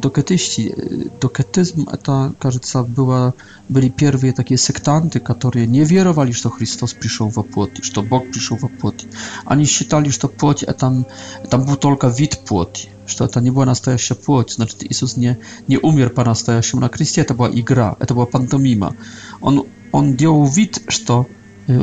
doketyści, 0.00 0.72
doketyzm 1.20 1.84
это, 1.88 2.30
кажется, 2.38 2.82
было, 2.84 3.32
были 3.70 3.88
первые 3.88 4.32
такие 4.32 4.58
сектанты, 4.58 5.18
которые 5.20 5.66
не 5.66 5.84
веровали, 5.84 6.32
что 6.32 6.50
Христос 6.50 6.92
пришел 6.94 7.28
во 7.28 7.42
плоти, 7.42 7.80
что 7.82 8.02
Бог 8.02 8.30
пришел 8.30 8.56
во 8.60 8.68
плоти. 8.68 9.06
Они 9.44 9.64
считали, 9.64 10.10
что 10.10 10.28
плоть 10.28 10.62
это, 10.62 11.04
это 11.44 11.58
был 11.58 11.76
только 11.76 12.08
вид 12.08 12.38
плоти, 12.46 12.88
что 13.06 13.24
это 13.24 13.40
не 13.40 13.50
была 13.50 13.64
настоящая 13.66 14.16
плоть, 14.26 14.50
значит, 14.52 14.84
Иисус 14.92 15.16
не, 15.16 15.38
не 15.68 15.78
умер 15.78 16.10
по-настоящему 16.10 16.80
на 16.80 16.88
кресте, 16.88 17.22
это 17.22 17.34
была 17.34 17.50
игра, 17.50 17.96
это 17.98 18.14
была 18.14 18.26
пантомима. 18.26 18.94
Он, 19.40 19.66
он 19.92 20.16
делал 20.16 20.44
вид, 20.44 20.82
что 20.88 21.26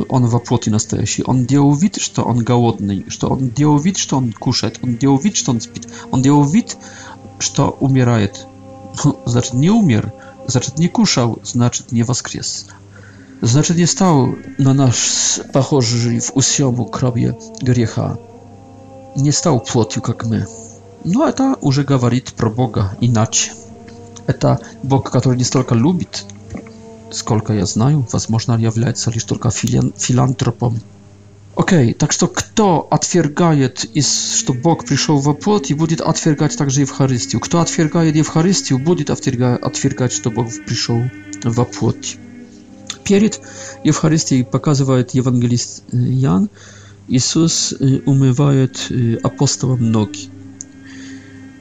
on 0.10 0.26
воплоти 0.26 0.70
настоящий. 0.72 1.24
Он 1.24 1.46
делал 1.46 1.74
вид, 1.74 1.98
что 2.00 2.24
он 2.24 2.40
голодный, 2.44 3.06
что 3.10 3.30
он 3.30 3.50
делал 3.50 3.78
вид, 3.80 3.98
что 3.98 4.18
он 4.18 4.34
кушает, 4.34 4.80
он 4.82 4.98
делал 4.98 5.18
вид, 5.18 5.36
что 5.36 5.52
он 5.52 5.62
спит, 5.62 5.88
он 6.12 6.22
делал 6.22 6.44
вид, 6.44 6.78
что 7.40 7.70
умирает. 7.80 8.46
Значит, 9.26 9.54
не 9.54 9.70
умер, 9.70 10.12
значит, 10.48 10.78
не 10.80 10.88
кушал, 10.88 11.38
значит, 11.44 11.92
не 11.92 12.04
воскрес. 12.04 12.68
Значит, 13.42 13.78
не 13.78 13.86
стал 13.86 14.30
на 14.58 14.74
нас 14.74 15.40
похожий 15.54 16.20
в 16.20 16.32
усему 16.36 16.86
крове 16.86 17.38
греха. 17.62 18.18
Не 19.16 19.32
стал 19.32 19.60
плотью, 19.60 20.02
как 20.02 20.26
мы. 20.26 20.48
Но 21.04 21.28
это 21.28 21.56
уже 21.62 21.84
говорит 21.84 22.34
про 22.34 22.50
Бога 22.50 22.98
иначе. 23.00 23.52
Это 24.26 24.60
Бог, 24.84 25.10
который 25.12 25.38
не 25.38 25.44
столько 25.44 25.74
любит, 25.76 26.26
сколько 27.12 27.54
я 27.54 27.66
знаю, 27.66 28.06
возможно, 28.12 28.54
является 28.54 29.12
лишь 29.12 29.24
только 29.24 29.50
филен, 29.50 29.94
филантропом. 29.98 30.80
Окей, 31.56 31.92
okay, 31.92 31.94
так 31.96 32.12
что 32.12 32.28
кто 32.28 32.88
отвергает, 32.92 33.84
из, 33.96 34.38
что 34.40 34.54
Бог 34.54 34.86
пришел 34.86 35.18
в 35.20 35.34
плоть 35.34 35.72
и 35.72 35.74
будет 35.74 36.02
отвергать 36.02 36.56
также 36.56 36.82
Евхаристию? 36.82 37.40
Кто 37.42 37.62
отвергает 37.62 38.16
Евхаристию, 38.16 38.78
будет 38.78 39.10
отверга, 39.10 39.56
отвергать, 39.56 40.12
что 40.14 40.30
Бог 40.30 40.48
пришел 40.68 41.02
в 41.44 41.64
плоть. 41.66 42.18
Перед 43.04 43.40
Евхаристией 43.84 44.44
показывает 44.46 45.12
евангелист 45.16 45.84
Ян, 45.92 46.46
э, 46.46 46.48
Иисус 47.08 47.74
э, 47.80 48.02
умывает 48.06 48.88
э, 48.92 49.16
апостолам 49.24 49.92
ноги. 49.92 50.30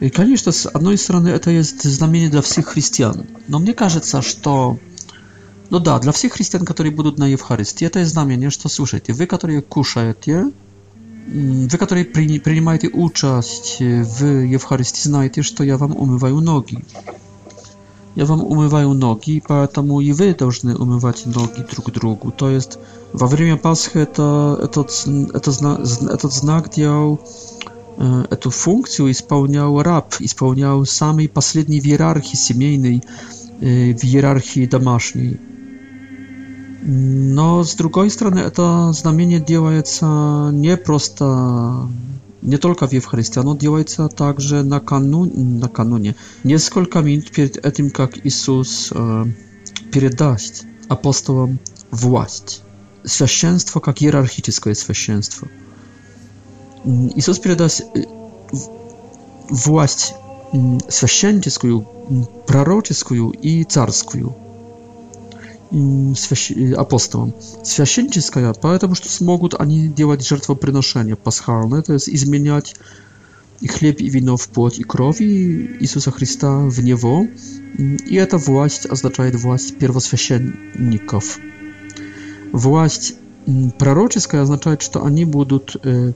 И, 0.00 0.10
конечно, 0.10 0.52
с 0.52 0.68
одной 0.68 0.98
стороны, 0.98 1.28
это 1.30 1.50
есть 1.50 1.84
знамение 1.84 2.28
для 2.28 2.42
всех 2.42 2.66
христиан, 2.66 3.24
но 3.48 3.60
мне 3.60 3.72
кажется, 3.72 4.20
что 4.20 4.78
Ну 5.70 5.80
да, 5.80 5.98
для 5.98 6.12
всех 6.12 6.34
христиан, 6.34 6.64
которые 6.64 6.92
будут 6.94 7.18
на 7.18 7.26
Евхаристии, 7.26 7.86
это 7.88 8.04
знамение, 8.04 8.50
что 8.50 8.68
слушайте, 8.68 9.12
вы, 9.12 9.26
которые 9.26 9.62
кушаете, 9.62 10.50
вы, 11.26 11.76
которые 11.78 12.04
при, 12.04 12.38
принимаете 12.38 12.88
участь 12.88 13.78
в 13.80 14.24
Евхаристии, 14.44 15.08
знаете, 15.08 15.42
что 15.42 15.64
я 15.64 15.76
вам 15.76 15.92
умываю 15.96 16.40
ноги. 16.40 16.84
Я 18.14 18.24
вам 18.26 18.42
умываю 18.44 18.94
ноги, 18.94 19.42
поэтому 19.46 20.00
и 20.00 20.12
вы 20.12 20.34
должны 20.36 20.76
умывать 20.76 21.26
ноги 21.26 21.66
друг 21.70 21.90
другу. 21.92 22.30
То 22.30 22.48
есть 22.48 22.78
во 23.12 23.26
время 23.26 23.56
Пасхи 23.56 23.98
это, 23.98 24.58
этот, 24.62 24.90
это, 25.34 25.80
этот 26.12 26.32
знак 26.32 26.70
делал, 26.70 27.18
эту 27.98 28.50
функцию 28.50 29.10
исполнял 29.10 29.82
раб, 29.82 30.14
исполнял 30.20 30.86
самый 30.86 31.28
последний 31.28 31.80
в 31.80 31.84
иерархии 31.86 32.36
семейной, 32.36 33.02
в 33.60 33.64
иерархии 34.04 34.64
домашней. 34.66 35.38
Но 36.88 37.64
с 37.64 37.74
другой 37.74 38.10
стороны, 38.10 38.38
это 38.38 38.92
знамение 38.92 39.40
делается 39.40 40.50
не 40.52 40.76
просто 40.76 41.88
не 42.42 42.58
только 42.58 42.86
в 42.86 42.92
Евхаристии, 42.92 43.40
оно 43.40 43.56
делается 43.56 44.06
также 44.06 44.62
накануне, 44.62 45.32
накануне, 45.34 46.14
несколько 46.44 47.00
минут 47.00 47.32
перед 47.32 47.56
этим, 47.66 47.90
как 47.90 48.24
Иисус 48.24 48.90
э, 48.92 49.24
передаст 49.92 50.64
апостолам 50.88 51.58
власть, 51.90 52.62
священство 53.02 53.80
как 53.80 54.00
иерархическое 54.00 54.74
священство. 54.74 55.48
Иисус 56.84 57.40
передаст 57.40 57.80
э, 57.80 58.04
власть 59.50 60.14
священническую, 60.88 61.84
пророческую 62.46 63.30
и 63.30 63.64
царскую– 63.64 64.36
свящ... 65.70 66.52
апостолам. 66.76 67.34
Священническая, 67.62 68.54
поэтому 68.54 68.94
что 68.94 69.10
смогут 69.10 69.54
они 69.58 69.88
делать 69.88 70.26
жертвоприношения 70.26 71.16
пасхальные, 71.16 71.82
то 71.82 71.92
есть 71.92 72.08
изменять 72.08 72.76
и 73.60 73.68
хлеб 73.68 74.00
и 74.00 74.08
вино 74.08 74.36
в 74.36 74.48
плоть 74.50 74.78
и 74.78 74.84
крови 74.84 75.76
Иисуса 75.80 76.10
Христа 76.10 76.58
в 76.66 76.80
Него. 76.84 77.26
И 77.78 78.14
эта 78.16 78.36
власть 78.36 78.86
означает 78.86 79.34
власть 79.36 79.76
первосвященников. 79.78 81.38
Власть 82.52 83.14
пророческая 83.78 84.42
означает, 84.42 84.82
что 84.82 85.04
они 85.04 85.24
будут 85.24 85.76
э, 85.82 86.12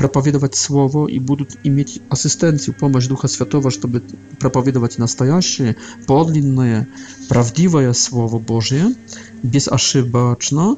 проповедовать 0.00 0.54
Слово 0.56 1.06
и 1.08 1.18
будут 1.18 1.58
иметь 1.62 2.00
ассистенцию, 2.08 2.74
помощь 2.74 3.06
Духа 3.06 3.28
Святого, 3.28 3.70
чтобы 3.70 4.02
проповедовать 4.38 4.96
настоящее, 4.96 5.76
подлинное, 6.06 6.88
правдивое 7.28 7.92
Слово 7.92 8.38
Божие, 8.38 8.94
безошибочно, 9.42 10.76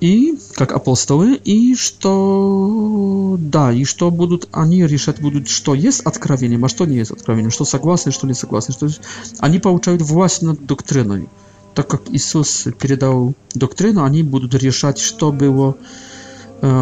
и 0.00 0.38
как 0.54 0.72
апостолы, 0.72 1.34
и 1.34 1.74
что 1.74 3.36
да, 3.38 3.70
и 3.70 3.84
что 3.84 4.10
будут 4.10 4.48
они 4.52 4.86
решать, 4.86 5.20
будут, 5.20 5.48
что 5.50 5.74
есть 5.74 6.00
откровением, 6.00 6.64
а 6.64 6.70
что 6.70 6.86
не 6.86 6.96
есть 6.96 7.10
откровением, 7.10 7.50
что 7.50 7.66
согласны, 7.66 8.12
что 8.12 8.26
не 8.26 8.32
согласны. 8.34 8.72
Что... 8.72 8.88
Они 9.40 9.58
получают 9.58 10.00
власть 10.00 10.40
над 10.40 10.64
доктриной. 10.64 11.28
Так 11.74 11.88
как 11.88 12.02
Иисус 12.10 12.66
передал 12.80 13.34
доктрину, 13.54 14.04
они 14.04 14.22
будут 14.22 14.54
решать, 14.54 14.98
что 15.00 15.32
было 15.32 15.76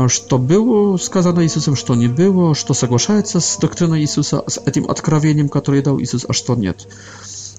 что 0.09 0.39
было 0.39 0.97
сказано 0.97 1.43
Иисусом, 1.45 1.75
что 1.75 1.97
не 1.97 2.07
было, 2.09 2.55
что 2.55 2.73
соглашается 2.75 3.41
с 3.41 3.57
доктриной 3.61 4.03
Иисуса, 4.03 4.45
с 4.47 4.61
этим 4.65 4.89
откровением, 4.89 5.49
которое 5.49 5.83
дал 5.83 6.01
Иисус, 6.01 6.25
а 6.29 6.33
что 6.33 6.55
нет. 6.55 6.87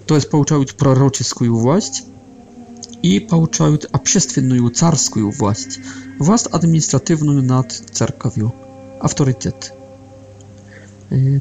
То 0.06 0.16
есть 0.16 0.30
получают 0.30 0.76
пророческую 0.76 1.54
власть 1.56 2.04
и 3.02 3.20
получают 3.20 3.90
общественную 3.92 4.70
царскую 4.70 5.32
власть, 5.32 5.80
власть 6.18 6.48
административную 6.48 7.44
над 7.44 7.72
церковью, 7.72 8.54
авторитет, 9.02 9.74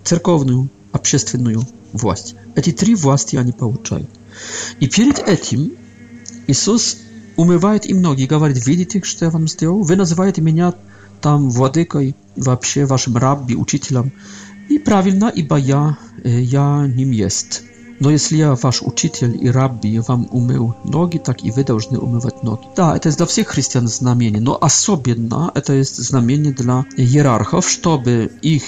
церковную, 0.05 0.69
общественную 0.91 1.63
власть. 1.93 2.35
Эти 2.57 2.73
три 2.73 2.97
власти 2.97 3.37
они 3.37 3.53
получают. 3.53 4.11
И 4.81 4.89
перед 4.89 5.21
этим 5.21 5.75
Иисус 6.49 6.97
умывает 7.37 7.87
им 7.87 8.03
ноги 8.03 8.23
и 8.23 8.27
говорит, 8.27 8.67
видите, 8.67 9.01
что 9.05 9.25
я 9.27 9.31
вам 9.31 9.49
сделал? 9.49 9.83
Вы 9.83 9.97
называете 9.97 10.41
меня 10.41 10.75
там 11.21 11.51
владыкой, 11.51 12.15
вообще 12.37 12.85
вашим 12.85 13.17
рабби, 13.17 13.55
учителем. 13.55 14.13
И 14.69 14.79
правильно, 14.79 15.29
ибо 15.35 15.57
я, 15.57 15.99
э, 16.25 16.41
я 16.41 16.87
ним 16.87 17.11
есть. 17.11 17.63
Но 18.03 18.11
если 18.11 18.37
я 18.37 18.57
ваш 18.57 18.83
учитель 18.83 19.39
и 19.41 19.49
рабби 19.49 19.99
вам 19.99 20.27
умыл 20.33 20.75
ноги, 20.83 21.19
так 21.19 21.45
и 21.45 21.53
вы 21.53 21.63
должны 21.63 22.01
умывать 22.01 22.43
ноги. 22.43 22.67
Да, 22.75 22.97
это 22.97 23.17
для 23.17 23.27
всех 23.27 23.47
христиан 23.47 23.87
знамение, 23.87 24.41
но 24.41 24.59
особенно 24.61 25.53
это 25.55 25.73
есть 25.75 25.99
знамение 25.99 26.53
для 26.53 26.85
иерархов, 26.97 27.69
чтобы 27.71 28.33
их 28.43 28.65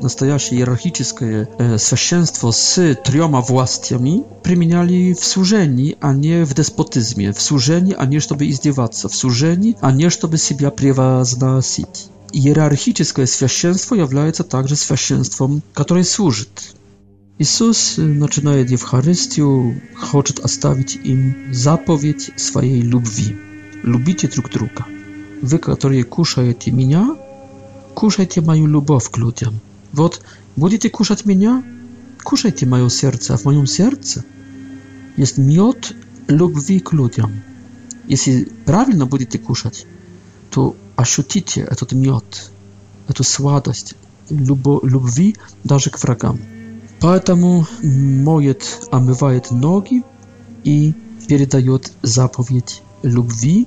настоящее 0.00 0.58
иерархическое 0.58 1.48
священство 1.78 2.50
с 2.50 2.94
трема 3.04 3.40
властями 3.40 4.24
применяли 4.42 5.14
в 5.14 5.24
служении, 5.24 5.96
а 6.00 6.12
не 6.12 6.44
в 6.44 6.52
деспотизме, 6.52 7.32
в 7.32 7.40
служении, 7.40 7.94
а 7.96 8.04
не 8.06 8.18
чтобы 8.18 8.50
издеваться, 8.50 9.08
в 9.08 9.14
служении, 9.14 9.76
а 9.80 9.92
не 9.92 10.10
чтобы 10.10 10.38
себя 10.38 10.72
превозносить. 10.72 12.08
Иерархическое 12.32 13.26
священство 13.26 13.94
является 13.94 14.42
также 14.42 14.74
священством, 14.74 15.62
которое 15.72 16.02
служит. 16.02 16.74
Иисус, 17.38 17.94
начиная 17.96 18.64
Евхаристию, 18.64 19.80
хочет 19.96 20.38
оставить 20.40 20.96
им 20.96 21.52
заповедь 21.52 22.30
своей 22.36 22.82
любви. 22.82 23.34
Любите 23.82 24.28
друг 24.28 24.50
друга. 24.50 24.84
Вы, 25.40 25.58
которые 25.58 26.04
кушаете 26.04 26.70
меня, 26.70 27.16
кушайте 27.94 28.42
мою 28.42 28.66
любовь 28.66 29.10
к 29.10 29.16
людям. 29.16 29.60
Вот, 29.92 30.20
будете 30.56 30.90
кушать 30.90 31.24
меня, 31.24 31.64
кушайте 32.22 32.66
мое 32.66 32.88
сердце, 32.90 33.32
а 33.34 33.38
в 33.38 33.44
моем 33.46 33.66
сердце 33.66 34.24
есть 35.16 35.38
мед 35.38 35.96
любви 36.28 36.80
к 36.80 36.92
людям. 36.92 37.42
Если 38.08 38.44
правильно 38.66 39.06
будете 39.06 39.38
кушать, 39.38 39.86
то 40.50 40.76
ощутите 40.96 41.62
этот 41.62 41.92
мед, 41.92 42.50
эту 43.08 43.24
сладость 43.24 43.94
любви 44.30 45.34
даже 45.64 45.88
к 45.90 46.00
врагам. 46.00 46.38
Поэтому 47.02 47.66
моет, 47.82 48.86
омывает 48.92 49.50
ноги 49.50 50.04
и 50.62 50.94
передает 51.26 51.92
заповедь 52.02 52.80
любви, 53.02 53.66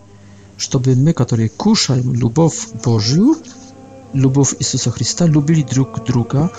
чтобы 0.55 0.95
мы, 0.95 1.11
которые 1.11 1.49
кушаем 1.49 2.13
любовь 2.13 2.69
Божью, 2.85 3.35
любовь 4.13 4.55
Иисуса 4.59 4.89
Христа, 4.89 5.25
любили 5.25 5.63
друг 5.63 6.05
друга 6.05 6.49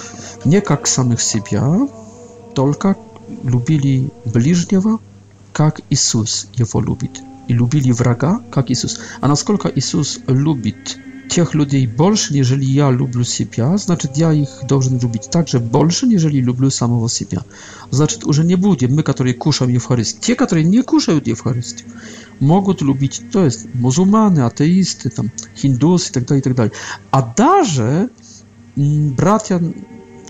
не 0.45 0.61
как 0.61 0.87
самих 0.87 1.23
себя, 1.23 1.89
только 2.55 2.95
любили 3.43 4.11
ближнего, 4.27 5.01
как 5.55 5.81
Иисус 5.89 6.47
его 6.53 6.83
любит, 6.83 7.23
и 7.49 7.55
любили 7.55 7.91
врага, 7.91 8.43
как 8.53 8.71
Иисус. 8.71 9.01
А 9.23 9.29
насколько 9.29 9.69
Иисус 9.75 10.21
любит 10.27 10.99
тех 11.29 11.55
людей 11.55 11.87
больше, 11.87 12.35
нежели 12.35 12.65
я 12.65 12.91
люблю 12.91 13.25
себя, 13.25 13.77
значит, 13.77 14.17
я 14.17 14.33
их 14.33 14.49
должен 14.67 14.99
любить 14.99 15.31
также 15.31 15.59
больше, 15.59 16.07
нежели 16.07 16.39
люблю 16.41 16.71
самого 16.71 17.09
себя. 17.09 17.43
Значит, 17.91 18.25
уже 18.25 18.45
не 18.45 18.55
будем 18.55 18.95
мы, 18.95 19.03
которые 19.03 19.35
кушаем 19.35 19.73
Евхарист. 19.73 20.21
Те, 20.21 20.35
которые 20.35 20.65
не 20.65 20.83
кушают 20.83 21.27
Евхарист, 21.27 21.85
могут 22.41 22.83
любить, 22.83 23.23
то 23.33 23.45
есть 23.45 23.67
мусульманы, 23.75 24.41
атеисты, 24.41 25.11
там, 25.11 25.31
хиндусы 25.57 26.11
и 26.11 26.13
так 26.13 26.27
далее, 26.27 26.41
и 26.41 26.45
так 26.45 26.55
далее. 26.55 26.73
А 27.11 27.35
даже 27.37 28.11
братья, 28.77 29.61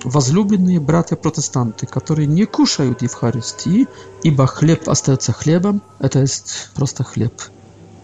возлюбленные 0.04 0.80
братья-протестанты, 0.80 1.86
которые 1.86 2.26
не 2.26 2.44
кушают 2.44 3.02
Евхаристии, 3.02 3.86
ибо 4.22 4.46
хлеб 4.46 4.88
остается 4.88 5.32
хлебом, 5.32 5.82
это 5.98 6.20
есть 6.20 6.70
просто 6.74 7.02
хлеб. 7.02 7.32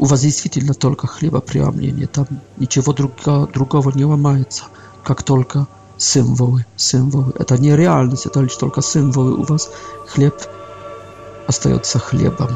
У 0.02 0.04
вас 0.06 0.22
действительно 0.22 0.74
только 0.74 1.06
хлебопреломление, 1.06 2.08
там 2.08 2.26
ничего 2.56 2.92
друга, 2.92 3.46
другого 3.46 3.92
не 3.94 4.04
ломается, 4.04 4.64
как 5.04 5.22
только 5.22 5.68
символы, 5.96 6.66
символы. 6.74 7.32
Это 7.38 7.56
не 7.56 7.76
реальность, 7.76 8.26
это 8.26 8.40
лишь 8.40 8.56
только 8.56 8.82
символы. 8.82 9.34
У 9.36 9.44
вас 9.44 9.70
хлеб 10.08 10.34
остается 11.46 12.00
хлебом. 12.00 12.48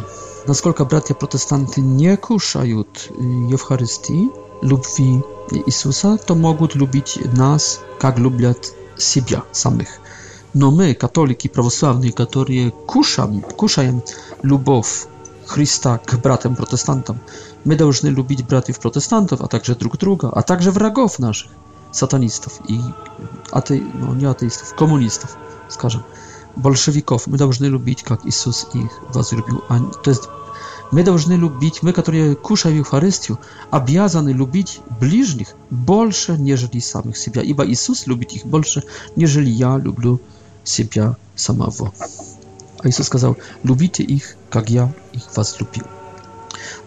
Насколько 0.49 0.85
братья-протестанты 0.85 1.81
не 1.83 2.17
кушают 2.17 3.13
Евхаристии, 3.49 4.29
любви 4.63 5.23
Иисуса, 5.67 6.17
то 6.17 6.35
могут 6.35 6.75
любить 6.75 7.17
нас, 7.37 7.79
как 8.01 8.19
любят 8.19 8.75
себя 8.99 9.45
самих. 9.53 9.89
Но 10.53 10.73
мы, 10.73 10.95
католики 10.95 11.47
православные, 11.47 12.11
которые 12.13 12.73
кушаем, 12.73 13.43
кушаем 13.43 14.03
любовь 14.43 15.07
Chrysta 15.47 15.99
k 16.05 16.17
bratem 16.19 16.55
protestantom. 16.57 17.17
My 17.67 17.77
должны 17.77 18.11
lubić 18.11 18.43
bratów 18.43 18.79
protestantów, 18.79 19.43
a 19.43 19.49
także 19.49 19.75
drug 19.75 19.97
druga, 19.97 20.29
a 20.35 20.43
także 20.43 20.73
wrogów 20.73 21.19
naszych, 21.19 21.49
satanistów 21.93 22.59
i 22.69 22.81
atei, 23.53 23.83
no 24.01 24.15
nie 24.15 24.29
ateistów, 24.31 24.75
komunistów, 24.75 25.37
skażę, 25.69 26.01
bolszewików. 26.57 27.27
My 27.27 27.39
должны 27.39 27.71
lubić, 27.71 28.05
jak 28.11 28.25
Jezus 28.25 28.67
ich 28.75 29.01
was 29.15 29.33
lubił. 29.33 29.61
A 29.69 29.81
to 29.81 30.11
jest, 30.11 30.23
my 30.93 31.05
должны 31.05 31.39
lubić, 31.39 31.83
my, 31.83 31.93
którzy 31.93 32.37
kuszą 32.43 32.71
w 32.71 32.77
Eucharystiu, 32.79 33.37
obowiązani 33.71 34.35
lubić 34.35 34.81
bliźnich 35.01 35.55
больше, 35.73 36.39
нежели 36.39 36.81
samych 36.81 37.19
siebie, 37.19 37.43
Iba 37.43 37.65
Jezus 37.65 38.07
lubić 38.07 38.37
ich 38.37 38.47
больше, 38.47 38.83
нежели 39.17 39.57
ja 39.59 39.77
lubię 39.77 40.17
siebie 40.65 41.13
samego. 41.37 41.91
А 42.83 42.89
Иисус 42.89 43.07
сказал, 43.07 43.37
«Любите 43.63 44.03
их, 44.03 44.37
как 44.51 44.71
я 44.71 44.93
их 45.13 45.23
возлюбил». 45.37 45.85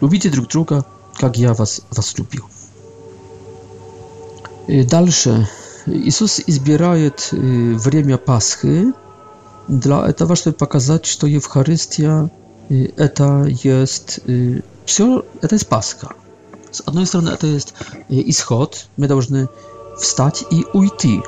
Любите 0.01 0.29
друг 0.29 0.47
друга, 0.47 0.85
как 1.17 1.37
я 1.37 1.53
вас 1.53 1.81
возлюбил. 1.91 2.45
Дальше. 4.67 5.47
Иисус 5.87 6.41
избирает 6.45 7.29
время 7.31 8.17
Пасхи 8.17 8.93
для 9.67 10.07
этого, 10.07 10.35
чтобы 10.35 10.55
показать, 10.55 11.05
что 11.05 11.25
Евхаристия 11.27 12.29
это 12.69 13.45
есть 13.63 14.19
все, 14.85 15.25
это 15.41 15.55
есть 15.55 15.67
Пасха. 15.67 16.13
С 16.71 16.81
одной 16.85 17.07
стороны, 17.07 17.29
это 17.31 17.47
есть 17.47 17.73
исход, 18.09 18.85
мы 18.97 19.07
должны 19.07 19.47
встать 19.99 20.43
и 20.51 20.65
уйти 20.73 21.23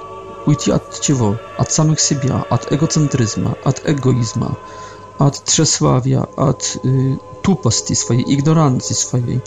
Уйти 0.45 0.71
от 0.71 1.01
чего? 1.01 1.37
От 1.57 1.71
самих 1.71 1.99
себя, 1.99 2.45
от 2.49 2.71
эгоцентризма, 2.73 3.55
от 3.63 3.81
эгоизма, 3.85 4.57
от 5.19 5.43
тщеславия, 5.45 6.23
от 6.35 6.77
э, 6.83 7.17
тупости 7.43 7.93
своей, 7.93 8.23
игноранции 8.39 8.95
своей, 8.95 9.41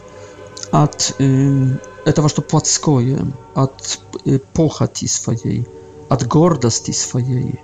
от 0.71 1.15
э, 1.19 1.65
этого, 2.05 2.29
что 2.29 2.43
плотское, 2.43 3.27
от 3.55 3.99
э, 4.25 4.39
похоти 4.53 5.07
своей, 5.07 5.67
от 6.11 6.29
гордости 6.29 6.93
своей, 6.93 7.61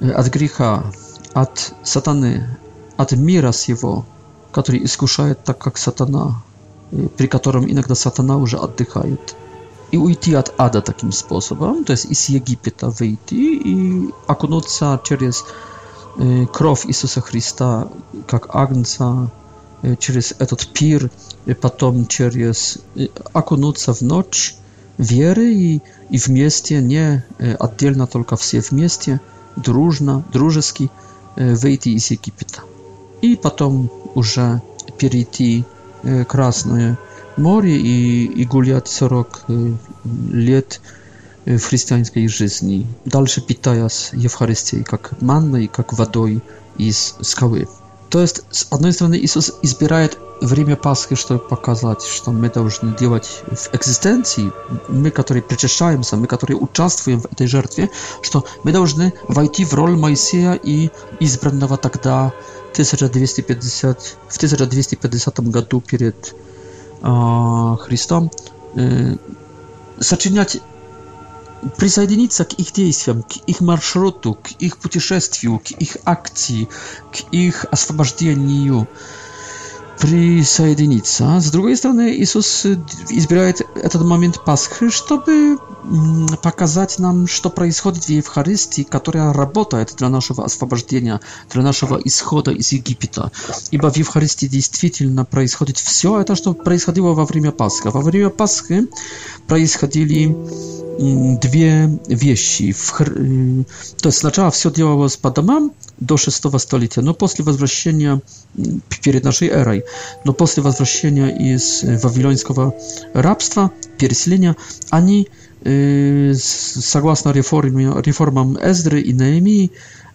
э, 0.00 0.10
от 0.10 0.28
греха, 0.28 0.84
от 1.34 1.72
сатаны, 1.82 2.48
от 2.96 3.12
мира 3.12 3.52
сего, 3.52 4.06
который 4.52 4.82
искушает 4.84 5.44
так, 5.44 5.58
как 5.58 5.76
сатана, 5.76 6.42
при 7.18 7.26
котором 7.26 7.70
иногда 7.70 7.94
сатана 7.94 8.36
уже 8.38 8.56
отдыхает 8.56 9.36
i 9.94 9.98
уйти 9.98 10.34
от 10.34 10.50
ада 10.58 10.80
таким 10.80 11.12
способом, 11.12 11.84
то 11.84 11.92
есть 11.92 12.06
из 12.06 12.28
Египта 12.28 12.88
выйти 12.90 13.38
и 13.74 14.08
окунуться 14.26 15.00
через 15.04 15.44
кровь 16.52 16.84
Иисуса 16.86 17.20
Христа 17.20 17.88
как 18.26 18.54
агнца, 18.56 19.30
через 20.00 20.34
этот 20.40 20.66
пир, 20.72 21.10
и 21.46 21.54
потом 21.54 22.06
через 22.06 22.78
окунуться 23.32 23.92
в 23.94 24.00
ночь 24.02 24.56
веры 24.98 25.46
и, 25.52 25.80
и 26.10 26.16
вместе, 26.26 26.82
не 26.82 27.24
отдельно, 27.60 28.06
только 28.06 28.34
все 28.36 28.60
вместе, 28.60 29.20
дружно, 29.56 30.24
дружески 30.32 30.90
выйти 31.36 31.90
из 31.90 32.10
Египта. 32.10 32.62
И 33.22 33.36
потом 33.36 33.90
уже 34.14 34.60
перейти 34.98 35.64
красное 36.28 36.96
море 37.36 37.76
и, 37.76 38.24
и 38.24 38.44
гулять 38.44 38.88
40 38.88 39.44
э, 39.48 39.70
лет 40.32 40.80
в 41.44 41.48
э, 41.48 41.58
христианской 41.58 42.28
жизни, 42.28 42.86
дальше 43.04 43.40
питаясь 43.40 44.10
Евхаристией, 44.12 44.84
как 44.84 45.20
манной, 45.20 45.66
как 45.68 45.92
водой 45.92 46.42
из 46.78 47.14
скалы. 47.22 47.68
То 48.10 48.20
есть, 48.20 48.42
с 48.50 48.68
одной 48.70 48.92
стороны, 48.92 49.16
Иисус 49.18 49.52
избирает 49.62 50.18
время 50.40 50.76
Пасхи, 50.76 51.16
чтобы 51.16 51.40
показать, 51.40 52.02
что 52.02 52.30
мы 52.30 52.48
должны 52.48 52.94
делать 52.96 53.42
в 53.50 53.74
экзистенции, 53.74 54.52
мы, 54.88 55.10
которые 55.10 55.42
причащаемся, 55.42 56.16
мы, 56.16 56.28
которые 56.28 56.56
участвуем 56.58 57.22
в 57.22 57.32
этой 57.32 57.48
жертве, 57.48 57.90
что 58.22 58.44
мы 58.62 58.70
должны 58.72 59.12
войти 59.26 59.64
в 59.64 59.74
роль 59.74 59.96
Моисея 59.96 60.52
и 60.52 60.90
избранного 61.18 61.76
тогда 61.76 62.32
1250, 62.72 64.16
в 64.28 64.36
1250 64.36 65.40
году 65.40 65.80
перед 65.80 66.34
Христом, 67.04 68.30
сочинять, 70.00 70.58
присоединиться 71.76 72.46
к 72.46 72.54
их 72.54 72.72
действиям, 72.72 73.22
к 73.22 73.32
их 73.46 73.60
маршруту, 73.60 74.34
к 74.36 74.52
их 74.52 74.78
путешествию, 74.78 75.58
к 75.58 75.72
их 75.72 75.98
акции, 76.06 76.66
к 77.12 77.28
их 77.30 77.66
освобождению– 77.70 78.88
присоединиться. 80.00 81.40
С 81.40 81.50
другой 81.50 81.76
стороны, 81.76 82.14
Иисус 82.16 82.64
э, 82.64 82.76
избирает 83.10 83.60
этот 83.76 84.02
момент 84.04 84.44
Пасхи, 84.44 84.90
чтобы 84.90 85.58
показать 86.42 86.98
нам, 86.98 87.26
что 87.26 87.50
происходит 87.50 88.04
в 88.04 88.08
Евхаристии, 88.08 88.82
которая 88.84 89.32
работает 89.34 89.94
для 89.98 90.08
нашего 90.08 90.42
освобождения, 90.44 91.20
для 91.50 91.62
нашего 91.62 91.98
исхода 91.98 92.52
из 92.52 92.72
Египта. 92.72 93.30
Ибо 93.70 93.90
в 93.90 93.96
Евхаристии 93.96 94.46
действительно 94.46 95.24
происходит 95.26 95.76
все 95.76 96.20
это, 96.22 96.36
что 96.36 96.54
происходило 96.54 97.12
во 97.12 97.26
время 97.26 97.50
Пасхи. 97.52 97.88
Во 97.88 98.00
время 98.00 98.30
Пасхи 98.30 98.88
происходили 99.46 100.34
dwie 101.40 101.88
wieści. 102.08 102.74
то 104.02 104.08
есть 104.08 104.18
сначала 104.18 104.50
все 104.50 104.70
делалось 104.70 105.16
по 105.16 105.30
домам 105.30 105.72
до 105.98 106.16
6 106.16 106.42
столетия, 106.60 107.00
но 107.00 107.14
после 107.14 107.44
возвращения, 107.44 108.20
перед 109.04 109.24
нашей 109.24 109.48
эрой, 109.48 109.82
но 110.24 110.32
после 110.32 110.62
возвращения 110.62 111.54
из 111.54 111.82
вавилонского 112.02 112.74
рабства, 113.14 113.70
переселения, 113.98 114.56
они, 114.90 115.28
согласно 116.34 117.30
реформе, 117.32 117.92
реформам 118.04 118.58
Эздры 118.60 119.00
и 119.00 119.12
Неемии, 119.12 119.70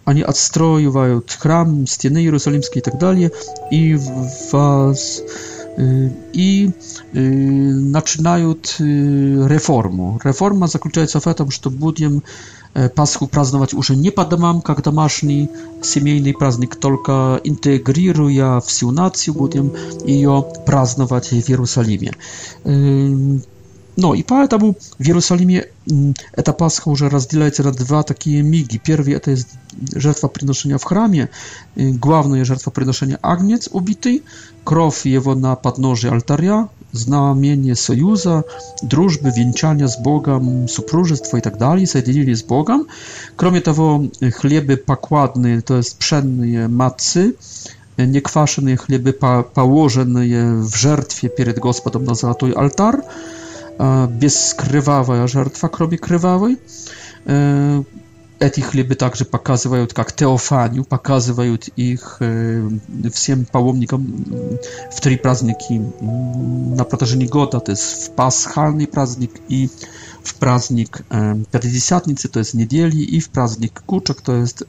они 0.05 0.21
отстроивают 0.21 1.31
храм, 1.39 1.85
стены 1.87 2.17
Иерусалимские 2.19 2.81
и 2.81 2.83
так 2.83 2.97
далее, 2.99 3.31
и 3.71 3.95
вас... 4.51 5.21
Воз 5.21 5.21
i 6.33 6.71
zaczynają 7.91 8.51
y, 8.51 8.83
y, 8.83 9.47
reformę. 9.47 10.17
Reforma 10.23 10.67
zakończyła 10.67 11.07
się 11.07 11.19
w 11.19 11.23
tym, 11.35 11.51
że 11.51 11.69
będziemy 11.71 12.19
e, 12.73 12.89
Pasku 12.89 13.27
praznować 13.27 13.73
już 13.73 13.89
nie 13.89 14.11
pod 14.11 14.39
mam, 14.39 14.61
jak 14.69 14.81
domaszny, 14.81 15.47
семейny 15.81 16.33
praznik, 16.33 16.75
tylko 16.75 17.39
integruję 17.43 18.59
w 18.65 18.71
siunację, 18.71 19.33
i 20.05 20.19
ją 20.19 20.41
praznować 20.65 21.29
w 21.29 21.49
Jerozolimie. 21.49 22.11
Y, 22.67 23.58
no 24.01 24.13
i 24.13 24.23
poeta 24.23 24.57
był 24.57 24.75
w 24.99 25.07
Jerozolimie, 25.07 25.63
mm, 25.91 26.13
eta 26.33 26.53
paschą, 26.53 26.95
że 26.95 27.09
rozdzielajcie 27.09 27.63
na 27.63 27.71
dwa 27.71 28.03
takie 28.03 28.43
migi. 28.43 28.79
Pierwszy 28.79 29.19
to 29.19 29.31
jest 29.31 29.47
żertwa 29.95 30.27
przynoszenia 30.29 30.77
w 30.77 30.85
chramie, 30.85 31.27
y, 31.77 31.91
główna 31.93 32.37
jest 32.37 32.47
żertwa 32.47 32.71
przynoszenia 32.71 33.17
agniec 33.21 33.67
ubity, 33.71 34.19
krow 34.65 35.05
jego 35.05 35.35
na 35.35 35.55
podnoży 35.55 36.11
altaria, 36.11 36.67
znamienie 36.93 37.75
sojusa, 37.75 38.43
drużby, 38.83 39.31
wieńczania 39.31 39.87
z 39.87 40.01
Bogiem, 40.03 40.69
supróżystwo 40.69 41.37
i 41.37 41.41
tak 41.41 41.57
dalej, 41.57 41.85
zjednienie 41.87 42.35
z 42.35 42.41
Bogiem. 42.41 42.85
Kromie 43.37 43.61
tego 43.61 43.99
y, 44.23 44.31
chleby 44.31 44.77
pokładne, 44.77 45.61
to 45.61 45.77
jest 45.77 45.97
pszenne 45.97 46.67
macy, 46.67 47.33
niekwaszone 48.07 48.77
chleby 48.77 49.13
położone 49.53 50.21
w 50.63 50.75
żertwie 50.75 51.29
przed 51.29 51.59
Gospodem 51.59 52.05
na 52.05 52.15
złoty 52.15 52.57
altar, 52.57 53.01
без 54.09 54.53
кровавая 54.55 55.27
жертва 55.27 55.69
крови 55.69 55.95
кровавой. 55.97 56.57
Эти 58.41 58.61
хлебы 58.61 58.95
также 58.95 59.25
показывают 59.25 59.93
как 59.93 60.13
теофанию, 60.13 60.83
показывают 60.85 61.67
их 61.75 62.21
всем 63.13 63.45
паломникам 63.45 64.25
в 64.91 65.01
три 65.01 65.17
праздники 65.17 65.73
на 66.01 66.83
протяжении 66.85 67.27
года, 67.27 67.59
то 67.61 67.71
есть 67.71 67.83
в 68.07 68.11
пасхальный 68.11 68.87
праздник 68.87 69.31
и 69.49 69.69
w 70.23 70.33
praznik 70.39 71.03
Pięćdziesiątnicy, 71.51 72.29
to 72.29 72.39
jest 72.39 72.53
niedzieli, 72.53 73.15
i 73.15 73.21
w 73.21 73.29
praznik 73.29 73.81
Kuczek, 73.87 74.21
to 74.21 74.35
jest 74.35 74.65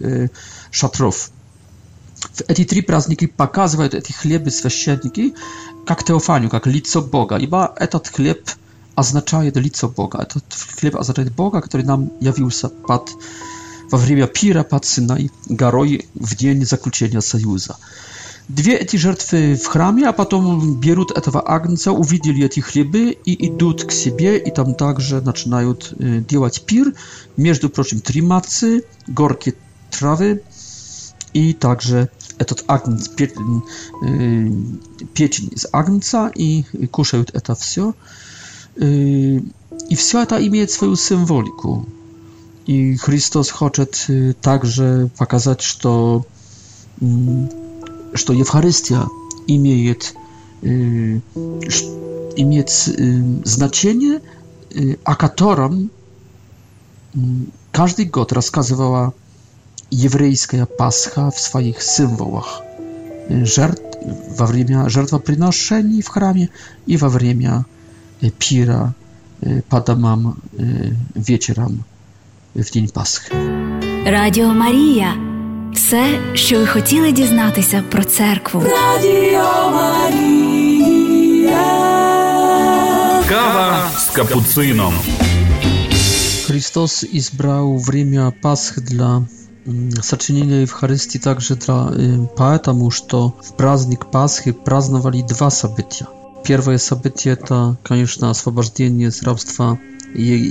szatrow. 0.71 1.31
W 2.35 2.41
эти 2.49 2.65
три 2.65 2.83
праздники 2.83 3.27
показывают 3.27 3.95
эти 3.95 4.13
хлебы 4.13 4.51
священники 4.51 5.35
как 5.87 6.03
теофанию, 6.05 6.51
как 6.51 6.67
лицо 6.67 7.01
Бога, 7.03 7.39
ибо 7.39 7.75
этот 7.77 8.09
хлеб– 8.09 8.41
означает 9.01 9.57
лицо 9.57 9.89
Бога. 9.89 10.19
Этот 10.27 10.45
хлеб 10.79 10.95
означает 10.97 11.33
Бога, 11.33 11.61
который 11.63 11.85
нам 11.87 12.13
явился 12.21 12.69
под, 12.69 13.09
во 13.91 13.99
время 13.99 14.27
пира 14.27 14.63
под 14.63 14.85
Синай 14.85 15.31
горой 15.49 16.07
в 16.15 16.37
день 16.37 16.65
заключения 16.67 17.21
союза. 17.23 17.77
Две 18.49 18.75
эти 18.77 18.97
жертвы 18.97 19.55
в 19.55 19.67
храме, 19.67 20.09
а 20.09 20.13
потом 20.13 20.81
берут 20.81 21.11
этого 21.13 21.41
агнца, 21.57 21.93
увидели 21.93 22.45
эти 22.47 22.61
хлебы 22.61 23.03
и 23.31 23.33
идут 23.49 23.85
к 23.85 23.93
себе, 23.93 24.39
и 24.39 24.51
там 24.51 24.75
также 24.75 25.21
начинают 25.21 25.95
делать 26.27 26.63
пир. 26.67 26.93
Между 27.37 27.69
прочим, 27.71 28.01
три 28.01 28.21
мацы, 28.23 28.83
горки 29.07 29.55
травы 29.91 30.43
и 31.33 31.55
также 31.55 32.09
этот 32.39 32.65
агнец, 32.67 33.09
печень 35.15 35.49
из 35.55 35.67
агнца, 35.73 36.31
и 36.35 36.65
кушают 36.89 37.31
это 37.35 37.55
все. 37.55 37.95
Yy, 38.81 39.43
i 39.91 39.97
wszystko 39.97 40.27
to 40.27 40.35
ma 40.37 40.67
swoją 40.67 40.97
symbolikę. 40.97 41.83
I 42.67 42.97
Chrystus 42.99 43.51
chce 43.51 44.13
y, 44.13 44.35
także 44.41 45.09
pokazać, 45.19 45.79
mm, 47.03 47.47
że 48.15 48.27
że 48.27 48.35
Eucharystia 48.35 49.09
ma 49.49 49.69
y, 49.73 51.21
y, 52.41 53.23
znaczenie, 53.45 54.21
a 55.05 55.15
którym 55.15 55.89
mm, 57.17 57.51
każdy 57.73 58.07
god 58.07 58.33
rozkazywała 58.33 59.13
jewryjska 59.93 60.67
Pascha 60.67 61.31
w 61.31 61.41
swoich 61.41 61.85
symbolach. 61.85 62.63
Żert, 63.43 63.81
w 64.37 64.39
czasie 64.39 64.85
żertwoprzynoszeń 64.91 66.03
w 66.03 66.09
chramie 66.09 66.49
i 66.87 66.99
w 66.99 67.01
czasie 67.01 67.35
пира 68.39 68.93
по 69.69 69.81
домам 69.81 70.37
вечером 71.15 71.85
в 72.55 72.71
день 72.71 72.89
Пасхи. 72.89 73.33
Радіо 74.07 74.47
Марія. 74.49 75.15
Все, 75.75 76.21
що 76.35 76.59
ви 76.59 76.67
хотіли 76.67 77.13
дізнатися 77.13 77.85
про 77.91 78.05
церкву. 78.05 78.61
Радіо 78.61 79.71
Марія. 79.71 81.61
Кава 83.29 83.91
з 83.99 84.11
капуцином. 84.11 84.95
Христос 86.47 87.05
избрал 87.15 87.77
время 87.77 88.33
Пасхи 88.43 88.81
для 88.81 89.23
сочинения 90.03 90.63
Евхаристии 90.63 91.21
также 91.21 91.55
для, 91.55 91.75
э, 91.89 92.27
поэтому 92.37 92.91
что 92.91 93.33
в 93.41 93.53
праздник 93.57 94.11
Пасхи 94.11 94.53
праздновали 94.53 95.23
два 95.23 95.51
события– 95.51 96.07
pierwsze 96.43 96.79
событие 96.79 97.37
to, 97.37 97.77
конечно, 97.83 98.31
oswobodzenie 98.31 99.11
z 99.11 99.23
rabstwa 99.23 99.77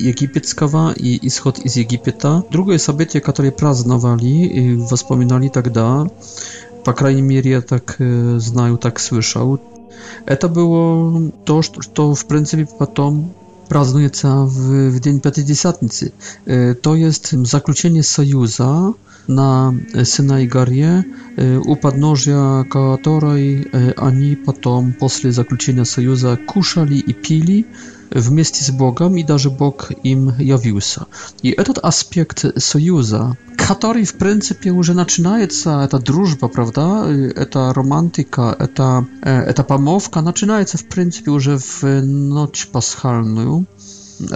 egipskiego 0.09 0.83
i 0.97 1.29
wschód 1.29 1.57
z 1.65 1.77
Egipta. 1.77 2.41
Drugie 2.51 2.73
jest 2.73 2.89
obietnia, 2.89 3.21
które 3.21 3.51
praznowali 3.51 4.57
i 4.59 4.77
wspominali 4.95 5.49
тогда, 5.51 6.05
tak 6.83 6.83
po 6.83 6.93
krajnej 6.93 7.23
mierze 7.23 7.61
tak 7.61 7.97
e, 8.01 8.39
znają, 8.39 8.77
tak 8.77 9.01
słyszał, 9.01 9.57
e, 10.25 10.37
to 10.37 10.49
było 10.49 11.11
to, 11.45 11.61
co 11.95 12.15
w 12.15 12.25
принципе 12.25 12.65
potem 12.79 13.27
празднуется 13.69 14.29
в, 14.41 14.89
в 14.89 14.99
День 14.99 15.19
Пятидесятницы. 15.21 16.11
То 16.83 16.95
есть 16.95 17.29
заключение 17.45 18.03
союза 18.03 18.93
на 19.27 19.73
Синай 20.03 20.47
горе, 20.47 21.05
у 21.65 21.75
подножия 21.75 22.63
которой 22.63 23.61
они 23.95 24.35
потом 24.35 24.93
после 24.93 25.31
заключения 25.31 25.85
союза 25.85 26.37
кушали 26.47 26.95
и 26.95 27.13
пили, 27.13 27.65
w 28.15 28.31
miejscu 28.31 28.63
z 28.63 28.71
Bogiem 28.71 29.19
i 29.19 29.25
nawet 29.25 29.47
Bóg 29.53 29.93
im 30.03 30.33
jawił 30.39 30.81
się. 30.81 31.01
I 31.43 31.55
ten 31.55 31.75
aspekt 31.83 32.47
sojuza, 32.59 33.33
który 33.57 34.05
w 34.05 34.09
zasadzie 34.11 34.83
że 34.83 34.93
zaczyna 34.93 35.37
cała 35.63 35.87
ta 35.87 35.99
drużba, 35.99 36.49
prawda? 36.49 37.03
Ta 37.51 37.73
romantyka, 37.73 38.55
ta, 38.75 39.03
ta 39.55 39.63
pamowka 39.63 40.21
zaczyna 40.23 40.59
się 40.65 40.77
w 40.77 40.81
zasadzie 40.81 41.39
że 41.39 41.59
w 41.59 41.83
noc 42.05 42.65
paschalną. 42.65 43.63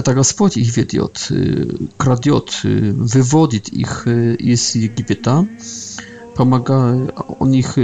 To 0.03 0.11
Господь 0.13 0.57
ich 0.59 0.71
wiedzie, 0.71 1.01
kradiot, 1.97 2.61
wywodzi 2.93 3.59
ich 3.71 4.05
z 4.59 4.75
Egipta. 4.75 5.43
Pomaga 6.35 6.93
on 7.39 7.53
ich 7.55 7.75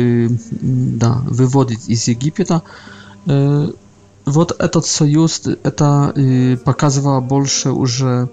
da, 1.01 1.21
wywodzić 1.31 1.81
z 2.01 2.09
Egipta 2.09 2.61
вот 4.29 4.55
этот 4.59 4.85
союз, 4.85 5.41
это 5.63 6.13
э, 6.15 6.55
показывало 6.57 7.19
больше 7.19 7.71
уже 7.71 8.29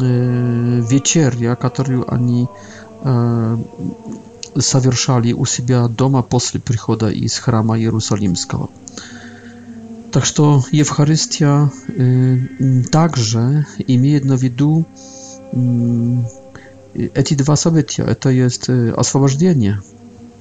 э, 0.00 0.80
вечеря, 0.90 1.54
которую 1.56 2.12
они 2.12 2.48
э, 3.02 3.56
совершали 4.58 5.32
у 5.32 5.44
себя 5.44 5.88
дома 5.88 6.22
после 6.22 6.60
прихода 6.60 7.08
из 7.10 7.38
храма 7.38 7.78
Иерусалимского. 7.78 8.70
Так 10.12 10.24
что 10.24 10.62
Евхаристия 10.72 11.70
э, 11.88 12.36
также 12.90 13.66
имеет 13.88 14.24
на 14.24 14.34
виду 14.34 14.86
э, 15.52 16.14
эти 17.14 17.34
два 17.34 17.56
события. 17.56 18.04
Это 18.04 18.30
есть 18.30 18.64
э, 18.68 18.90
освобождение 18.96 19.80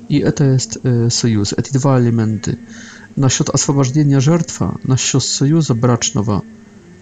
и 0.10 0.20
это 0.20 0.44
есть 0.46 0.78
э, 0.84 1.10
союз, 1.10 1.54
эти 1.54 1.72
два 1.74 2.00
элемента 2.00 2.56
насчет 3.15 3.49
освобождения 3.49 4.19
жертва, 4.19 4.78
насчет 4.84 5.23
союза 5.23 5.73
брачного, 5.73 6.43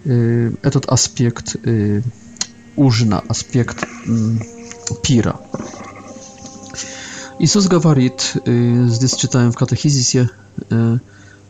этот 0.04 0.86
аспект 0.86 1.56
ужина, 2.76 3.22
аспект 3.28 3.84
пира. 5.02 5.36
Иисус 7.38 7.66
говорит, 7.66 8.34
здесь 8.44 9.14
читаем 9.14 9.52
в 9.52 9.56
катехизисе, 9.56 10.30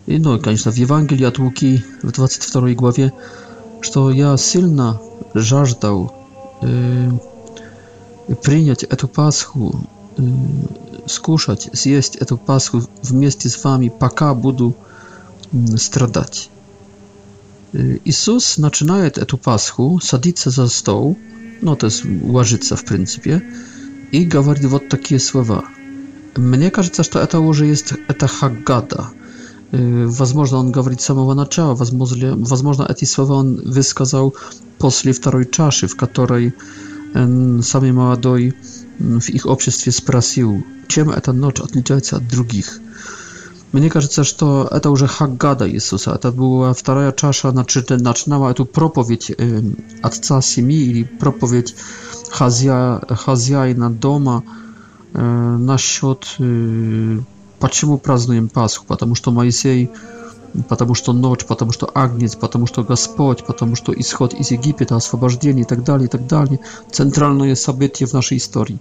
и, 0.06 0.18
ну, 0.18 0.38
конечно, 0.40 0.72
в 0.72 0.74
Евангелии 0.74 1.24
от 1.24 1.38
Луки, 1.38 1.84
в 2.02 2.10
22 2.10 2.70
главе, 2.70 3.12
что 3.82 4.10
я 4.10 4.36
сильно 4.36 5.00
жаждал 5.34 6.12
принять 8.42 8.84
эту 8.84 9.08
Пасху, 9.08 9.88
скушать, 11.12 11.68
съесть 11.72 12.16
эту 12.16 12.36
Пасху 12.36 12.82
вместе 13.02 13.48
с 13.48 13.62
вами, 13.64 13.90
пока 14.00 14.34
буду 14.34 14.74
страдать. 15.76 16.50
Иисус 18.04 18.58
начинает 18.58 19.18
эту 19.18 19.36
Пасху, 19.38 20.00
садится 20.02 20.50
за 20.50 20.66
стол, 20.68 21.16
ну 21.60 21.76
то 21.76 21.86
есть 21.86 22.04
ложится 22.04 22.74
в 22.76 22.84
принципе, 22.84 23.42
и 24.14 24.24
говорит 24.24 24.64
вот 24.70 24.88
такие 24.88 25.20
слова. 25.20 25.64
Мне 26.36 26.70
кажется, 26.70 27.02
что 27.02 27.18
это 27.20 27.40
уже 27.40 27.66
есть, 27.66 27.92
это 28.08 28.26
Хаггада. 28.26 29.06
Возможно, 29.70 30.58
он 30.58 30.72
говорит 30.72 31.00
с 31.00 31.04
самого 31.04 31.34
начала, 31.34 31.74
возможно, 31.74 32.36
возможно, 32.36 32.86
эти 32.88 33.06
слова 33.06 33.36
он 33.36 33.56
высказал 33.70 34.34
после 34.78 35.12
второй 35.12 35.46
чаши, 35.50 35.86
в 35.86 35.96
которой 35.96 36.54
самый 37.14 37.92
молодой 37.92 38.54
в 39.02 39.28
их 39.30 39.46
обществе 39.46 39.92
спросил, 39.92 40.64
чем 40.86 41.10
эта 41.10 41.32
ночь 41.32 41.60
отличается 41.60 42.16
от 42.16 42.28
других. 42.28 42.80
Мне 43.72 43.88
кажется, 43.90 44.22
что 44.24 44.68
это 44.70 44.90
уже 44.90 45.06
Хаггада 45.06 45.68
Иисуса. 45.68 46.10
Это 46.12 46.30
была 46.30 46.74
вторая 46.74 47.12
чаша, 47.12 47.52
начинала 47.52 48.50
эту 48.50 48.64
проповедь 48.66 49.30
э, 49.36 49.62
отца 50.02 50.42
семьи 50.42 50.78
или 50.90 51.04
проповедь 51.04 51.74
хозя, 52.30 53.00
хозяина 53.08 53.90
дома 53.90 54.42
э, 55.14 55.22
насчет, 55.58 56.34
э, 56.38 57.18
почему 57.60 57.96
празднуем 57.98 58.48
Пасху. 58.50 58.84
Потому 58.86 59.14
что 59.14 59.30
Моисей 59.30 59.90
потому 60.68 60.94
что 60.94 61.12
ночь, 61.12 61.44
потому 61.44 61.72
что 61.72 61.90
Агнец, 61.94 62.36
потому 62.36 62.66
что 62.66 62.84
Господь, 62.84 63.44
потому 63.46 63.74
что 63.76 63.92
исход 63.92 64.32
из 64.34 64.50
Египта, 64.52 64.96
освобождение 64.96 65.64
и 65.64 65.66
так 65.68 65.82
далее, 65.84 66.06
и 66.06 66.10
так 66.10 66.26
далее. 66.26 66.60
Центральное 66.90 67.54
событие 67.54 68.06
в 68.06 68.12
нашей 68.12 68.36
истории. 68.38 68.78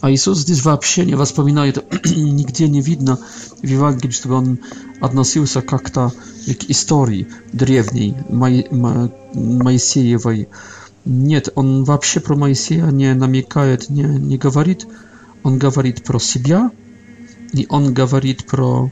А 0.00 0.10
Иисус 0.10 0.38
здесь 0.40 0.62
вообще 0.64 1.04
не 1.06 1.14
воспоминает, 1.14 1.78
нигде 2.16 2.66
не 2.68 2.80
видно 2.80 3.18
в 3.62 3.66
Евангелии, 3.66 4.10
чтобы 4.12 4.34
он 4.36 4.58
относился 5.00 5.62
как-то 5.62 6.12
к 6.46 6.70
истории 6.70 7.26
древней, 7.52 8.14
Моисеевой. 8.30 10.48
Нет, 11.06 11.48
он 11.54 11.84
вообще 11.84 12.20
про 12.20 12.36
Моисея 12.36 12.86
не 12.86 13.14
намекает, 13.14 13.88
не, 13.90 14.02
не 14.02 14.36
говорит. 14.38 14.86
Он 15.42 15.58
говорит 15.58 16.02
про 16.02 16.18
себя, 16.18 16.70
и 17.52 17.66
он 17.70 17.92
говорит 17.94 18.46
про 18.46 18.90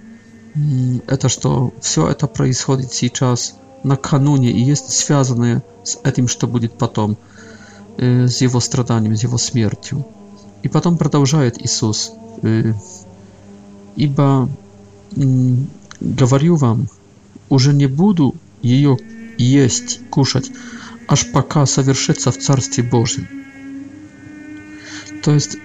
это 1.06 1.28
что 1.28 1.72
все 1.80 2.08
это 2.08 2.26
происходит 2.26 2.92
сейчас 2.92 3.56
накануне 3.82 4.50
и 4.50 4.60
есть 4.60 4.90
связанное 4.90 5.62
с 5.82 5.98
этим, 6.04 6.28
что 6.28 6.46
будет 6.46 6.74
потом, 6.74 7.16
э, 7.96 8.26
с 8.28 8.40
его 8.42 8.60
страданием, 8.60 9.16
с 9.16 9.22
его 9.22 9.38
смертью. 9.38 10.06
И 10.62 10.68
потом 10.68 10.98
продолжает 10.98 11.60
Иисус, 11.60 12.12
э, 12.42 12.72
ибо 13.96 14.48
говорю 16.00 16.56
вам, 16.56 16.88
уже 17.48 17.72
не 17.74 17.86
буду 17.86 18.34
ее 18.62 18.98
есть, 19.38 20.00
кушать, 20.10 20.50
аж 21.08 21.30
пока 21.32 21.66
совершится 21.66 22.30
в 22.30 22.38
Царстве 22.38 22.82
Божьем. 22.84 23.26
То 25.24 25.32
есть 25.34 25.56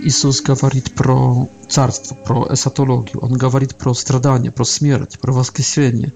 Jezus 0.00 0.42
mówi 0.62 0.82
pro 0.82 1.46
carstwo, 1.68 2.14
pro 2.14 2.50
esatologię. 2.50 3.20
On 3.20 3.36
mówi 3.52 3.66
pro 3.66 3.94
stradanie, 3.94 4.52
pro 4.52 4.64
śmierć, 4.64 5.16
pro 5.16 5.32
woskresienie. 5.32 6.10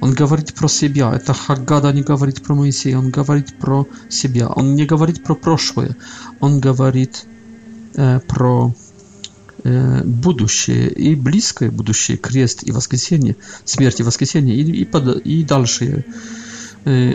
On 0.00 0.14
mówi 0.20 0.42
pro 0.56 0.68
siebie. 0.68 1.10
To 1.24 1.32
Haggada 1.34 1.92
nie 1.92 2.02
mówi 2.08 2.32
pro 2.32 2.54
Mojsieja, 2.54 2.98
on 2.98 3.12
mówi 3.26 3.42
pro 3.60 3.84
siebie. 4.10 4.48
On 4.48 4.74
nie 4.74 4.86
mówi 4.90 5.12
pro 5.12 5.36
przeszłe. 5.36 5.94
On 6.40 6.54
mówi 6.80 7.06
e, 7.98 8.20
pro 8.26 8.70
e, 10.76 10.80
i 10.96 11.16
bliskie 11.16 11.68
buduście, 11.72 12.18
kryst 12.18 12.66
i 12.66 12.72
woskresienie, 12.72 13.34
śmierć 13.66 14.00
i 14.00 14.04
woskresienie 14.04 14.54
i 15.24 15.44
dalsze 15.44 15.84
e, 15.86 16.02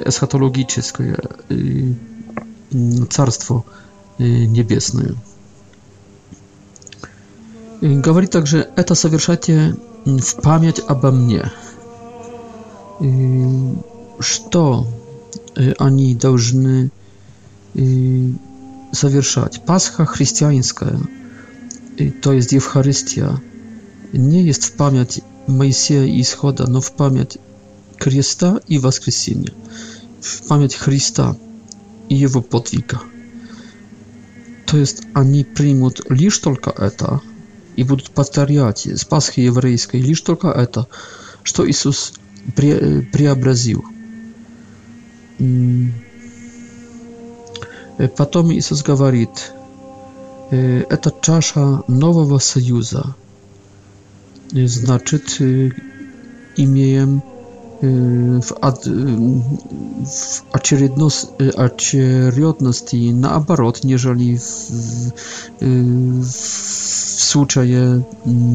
esatologiczne 0.06 0.84
e, 1.06 1.17
e, 1.17 3.08
carstwo 3.10 3.63
e, 4.19 4.23
niebieskie. 4.47 4.97
Говорит 7.86 8.32
также, 8.32 8.67
это 8.76 8.95
совершайте 8.95 9.76
в 10.06 10.41
память 10.41 10.82
обо 10.88 11.12
мне. 11.12 11.52
Что 14.19 14.88
они 15.78 16.15
должны 16.15 16.89
совершать? 17.76 19.63
Пасха 19.67 20.08
христианская, 20.08 21.00
то 22.24 22.34
есть 22.34 22.54
Евхаристия, 22.54 23.39
не 24.13 24.41
есть 24.41 24.63
в 24.65 24.71
память 24.78 25.21
Моисея 25.45 26.06
и 26.06 26.21
Исхода, 26.21 26.67
но 26.67 26.82
в 26.82 26.91
память 26.93 27.38
креста 28.00 28.62
и 28.67 28.80
воскресения, 28.80 29.54
в 30.21 30.48
память 30.48 30.74
Христа 30.74 31.38
и 32.10 32.15
его 32.15 32.41
подвига. 32.41 33.00
То 34.65 34.78
есть 34.78 35.04
они 35.13 35.43
примут 35.43 36.02
лишь 36.10 36.39
только 36.39 36.71
это– 36.76 37.21
и 37.75 37.83
будут 37.83 38.11
повторять 38.11 38.88
с 38.88 39.05
Пасхи 39.05 39.41
еврейской 39.41 39.97
лишь 39.97 40.21
только 40.21 40.49
это, 40.49 40.88
что 41.43 41.69
Иисус 41.69 42.13
пре 42.55 43.01
преобразил. 43.11 43.83
Потом 48.17 48.51
Иисус 48.53 48.83
говорит, 48.83 49.51
э, 50.51 50.83
это 50.89 51.13
чаша 51.21 51.81
Нового 51.88 52.39
Союза. 52.39 53.15
Э, 54.53 54.67
значит, 54.67 55.38
э, 55.39 55.71
имеем 56.57 57.23
Y, 57.83 57.88
w, 58.41 58.53
ad, 58.61 58.88
y, 58.88 58.91
w 60.05 60.41
acieriodności 61.57 63.09
y, 63.09 63.13
na 63.13 63.31
abarot, 63.31 63.85
jeżeli 63.85 64.38
w 64.38 66.23
słuchaje 67.19 68.01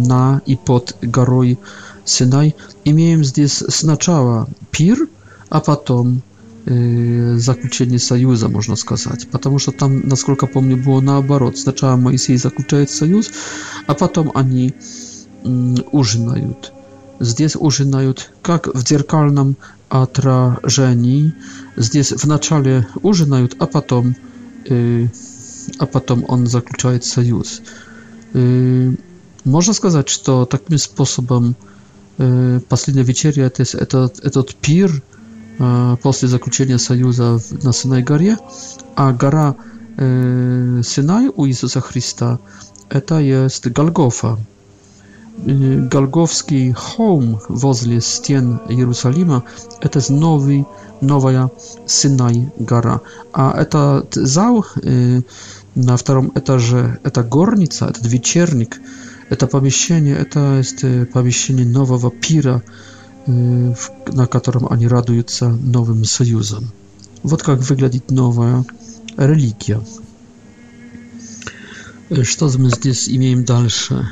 na 0.08 0.40
i 0.46 0.56
pod 0.56 0.92
Garoi, 1.02 1.56
synaj, 2.04 2.52
i 2.84 2.94
miałem 2.94 3.24
zdjęć 3.24 3.52
znaczała 3.52 4.46
pir, 4.70 4.96
a 5.50 5.60
potem 5.60 6.20
zakłócenie 7.36 7.98
sojuza, 7.98 8.48
można 8.48 8.76
skazać, 8.76 9.26
ponieważ 9.26 9.66
tam, 9.78 10.02
naskolka 10.04 10.46
pomnie, 10.46 10.76
było 10.76 11.00
na 11.00 11.16
abarot, 11.16 11.58
znaczała 11.58 11.96
Moisej 11.96 12.38
zakłócenie 12.38 12.86
sojuz, 12.86 13.30
a 13.86 13.94
potem 13.94 14.30
ani 14.34 14.72
um, 15.44 15.52
mm, 15.54 15.74
użynają. 15.92 16.54
здесь 17.20 17.54
ужинают, 17.54 18.32
как 18.42 18.66
в 18.74 18.84
зеркальном 18.86 19.56
отражении. 19.88 21.32
Здесь 21.76 22.12
вначале 22.12 22.86
ужинают, 23.02 23.54
а 23.60 23.66
потом, 23.66 24.16
э, 24.68 25.06
а 25.78 25.86
потом 25.86 26.24
он 26.26 26.46
заключает 26.46 27.04
союз. 27.04 27.60
Э, 28.32 28.92
можно 29.44 29.72
сказать, 29.74 30.08
что 30.08 30.46
таким 30.46 30.78
способом 30.78 31.54
э, 32.18 32.60
последняя 32.68 33.04
вечеря, 33.04 33.48
то 33.50 33.62
есть 33.62 33.74
этот, 33.74 34.20
этот 34.24 34.54
пир 34.54 35.02
э, 35.58 35.96
после 36.02 36.28
заключения 36.28 36.78
союза 36.78 37.38
в, 37.38 37.64
на 37.64 37.72
Синай 37.72 38.02
горе, 38.02 38.36
а 38.96 39.12
гора 39.12 39.56
э, 39.98 40.80
Синай 40.84 41.30
у 41.34 41.46
Иисуса 41.46 41.80
Христа, 41.80 42.38
это 42.90 43.18
есть 43.18 43.66
Голгофа. 43.68 44.38
Голговский 45.46 46.72
холм 46.72 47.40
возле 47.48 48.00
стен 48.02 48.60
Иерусалима– 48.68 49.42
это 49.80 50.12
новый, 50.12 50.66
новая 51.00 51.50
Синай 51.86 52.52
гора. 52.58 53.00
А 53.32 53.58
этот 53.58 54.12
зал 54.12 54.66
на 55.74 55.96
втором 55.96 56.30
этаже– 56.34 56.98
это 57.04 57.22
горница, 57.22 57.86
этот 57.86 58.06
вечерник, 58.06 58.82
это 59.30 59.46
помещение, 59.46 60.14
это 60.14 60.58
есть 60.58 60.82
помещение 61.12 61.64
нового 61.64 62.10
пира, 62.10 62.62
на 63.26 64.26
котором 64.26 64.66
они 64.68 64.86
радуются 64.88 65.48
новым 65.48 66.04
союзом. 66.04 66.66
Вот 67.22 67.42
как 67.42 67.60
выглядит 67.60 68.10
новая 68.10 68.64
религия. 69.16 69.80
Что 72.24 72.50
мы 72.58 72.68
здесь 72.70 73.08
имеем 73.08 73.44
дальше? 73.46 74.06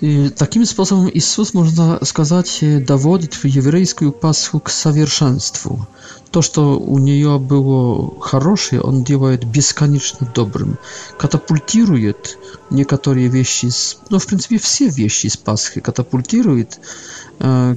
И 0.00 0.30
таким 0.30 0.64
способом 0.64 1.10
Иисус, 1.12 1.52
можно 1.52 2.02
сказать, 2.06 2.60
доводит 2.86 3.34
еврейскую 3.44 4.12
Пасху 4.12 4.58
к 4.58 4.70
совершенству. 4.70 5.86
То, 6.30 6.40
что 6.40 6.78
у 6.80 6.98
нее 6.98 7.38
было 7.38 8.18
хорошее, 8.20 8.80
он 8.80 9.04
делает 9.04 9.44
бесконечно 9.44 10.30
добрым. 10.34 10.78
Катапультирует 11.18 12.38
некоторые 12.70 13.28
вещи, 13.28 13.68
ну, 14.08 14.18
в 14.18 14.26
принципе, 14.26 14.58
все 14.58 14.88
вещи 14.88 15.26
из 15.26 15.36
Пасхи 15.36 15.80
катапультирует 15.82 16.80
э, 17.38 17.76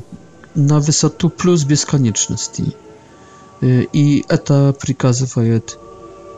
на 0.55 0.79
высоту 0.79 1.29
плюс 1.29 1.63
бесконечности. 1.65 2.73
Э, 3.61 3.81
и 3.91 4.23
это 4.29 4.73
приказывает... 4.79 5.77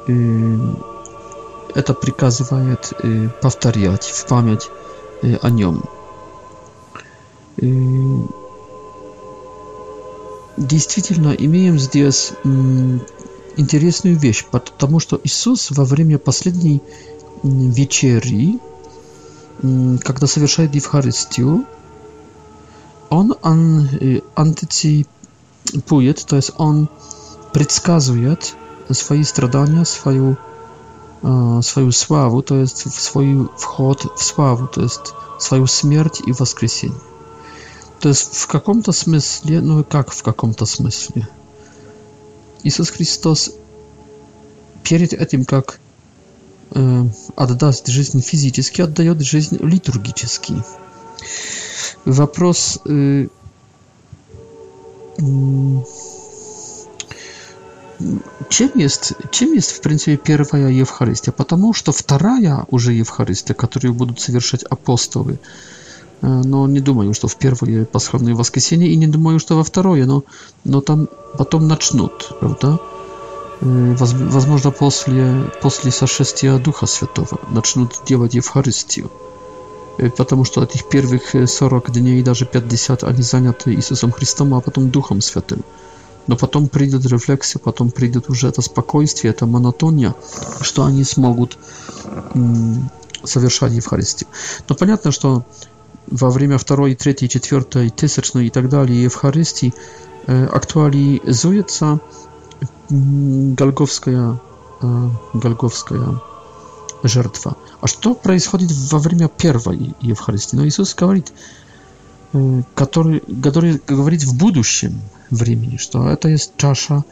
Э, 0.08 0.58
это 1.76 1.94
приказывает 1.94 2.92
э, 3.04 3.30
повторять 3.42 4.06
в 4.06 4.26
память 4.28 4.68
Э, 5.26 5.38
о 5.42 5.50
нем. 5.50 5.84
Э, 7.58 8.18
действительно, 10.58 11.30
имеем 11.32 11.80
здесь 11.80 12.34
интересную 13.58 14.18
вещь, 14.18 14.46
потому 14.52 15.00
что 15.00 15.20
Иисус 15.24 15.72
во 15.72 15.84
время 15.86 16.20
последней 16.20 16.82
вечери, 17.44 18.60
когда 20.04 20.28
совершает 20.28 20.76
Евхаристию, 20.76 21.66
он 23.10 23.28
э, 23.34 24.22
антиципует, 24.36 26.26
то 26.28 26.36
есть 26.36 26.52
он 26.58 26.88
предсказывает 27.54 28.54
свои 28.92 29.24
страдания, 29.24 29.86
свою 29.86 30.38
Э, 31.28 31.60
свою 31.64 31.92
славу, 31.92 32.44
то 32.44 32.58
есть 32.60 32.86
в 32.86 33.02
свой 33.02 33.50
вход 33.58 34.06
в 34.16 34.22
славу, 34.22 34.68
то 34.68 34.84
есть 34.84 35.02
свою 35.40 35.66
смерть 35.66 36.22
и 36.24 36.32
воскресение. 36.32 37.00
То 38.00 38.10
есть 38.10 38.36
в 38.36 38.46
каком-то 38.48 38.92
смысле, 38.92 39.60
ну 39.62 39.84
как 39.84 40.12
в 40.12 40.22
каком-то 40.22 40.68
смысле, 40.68 41.28
Иисус 42.62 42.92
Христос 42.92 43.52
перед 44.84 45.14
этим, 45.14 45.46
как 45.46 45.80
э, 46.76 47.04
отдаст 47.36 47.88
жизнь 47.88 48.22
физически, 48.22 48.84
отдает 48.84 49.20
жизнь 49.22 49.58
литургически. 49.66 50.54
Вопрос 52.06 52.78
э, 52.86 53.30
э 55.18 55.22
чем 58.50 58.72
есть, 58.76 59.14
чем 59.32 59.54
есть, 59.54 59.72
в 59.72 59.82
принципе, 59.82 60.18
первая 60.18 60.70
Евхаристия? 60.70 61.32
Потому 61.34 61.74
что 61.74 61.92
вторая 61.92 62.66
уже 62.70 62.94
Евхаристия, 62.94 63.56
которую 63.56 63.94
будут 63.94 64.20
совершать 64.20 64.64
апостолы, 64.70 65.40
э, 66.22 66.28
но 66.46 66.68
не 66.68 66.80
думаю, 66.80 67.14
что 67.14 67.28
в 67.28 67.36
первое 67.38 67.86
пасхальное 67.86 68.36
воскресенье, 68.36 68.90
и 68.90 68.96
не 68.98 69.08
думаю, 69.08 69.40
что 69.40 69.56
во 69.56 69.64
второе, 69.64 70.06
но, 70.06 70.24
но 70.66 70.82
там 70.82 71.08
потом 71.38 71.68
начнут, 71.68 72.34
правда? 72.40 72.80
Э, 73.62 73.96
возможно, 74.00 74.72
после, 74.72 75.50
после 75.62 75.92
сошествия 75.92 76.58
Духа 76.58 76.86
Святого 76.88 77.40
начнут 77.52 77.92
делать 78.10 78.34
Евхаристию, 78.36 79.10
э, 80.00 80.10
потому 80.10 80.44
что 80.46 80.62
от 80.62 80.76
их 80.76 80.84
первых 80.90 81.34
40 81.48 81.92
дней, 81.92 82.22
даже 82.24 82.46
50, 82.46 83.04
они 83.04 83.22
заняты 83.22 83.74
Иисусом 83.74 84.12
Христом, 84.12 84.54
а 84.54 84.62
потом 84.62 84.90
Духом 84.92 85.22
Святым 85.22 85.64
но 86.28 86.36
потом 86.36 86.68
придет 86.68 87.06
рефлексия, 87.06 87.60
потом 87.60 87.92
придет 87.92 88.30
уже 88.30 88.48
это 88.48 88.62
спокойствие, 88.62 89.32
это 89.32 89.46
монотония, 89.46 90.16
что 90.62 90.86
они 90.86 91.04
смогут 91.04 91.58
совершать 93.24 93.74
Евхаристию. 93.74 94.30
Но 94.68 94.76
понятно, 94.76 95.12
что 95.12 95.46
во 96.08 96.30
время 96.30 96.58
второй, 96.58 96.96
третьей, 96.96 97.30
четвертой, 97.30 97.90
тысячной 97.90 98.48
и 98.48 98.50
так 98.52 98.70
далее 98.70 99.02
Евхаристии 99.04 99.74
э, 100.28 100.46
актуализуется 100.46 102.00
голговская, 102.90 104.40
э, 104.82 105.10
голговская 105.34 106.22
жертва. 107.04 107.58
А 107.82 107.88
что 107.88 108.14
происходит 108.14 108.72
во 108.92 109.00
время 109.00 109.28
первой 109.30 109.96
Евхаристии? 110.02 110.56
Но 110.58 110.66
Иисус 110.68 110.94
говорит, 110.94 111.34
который, 112.74 113.22
который 113.44 113.82
говорит 113.88 114.24
в 114.24 114.38
будущем 114.38 115.02
времени, 115.30 115.78
что 115.78 116.10
это 116.10 116.28
есть 116.30 116.52
чаша 116.58 117.04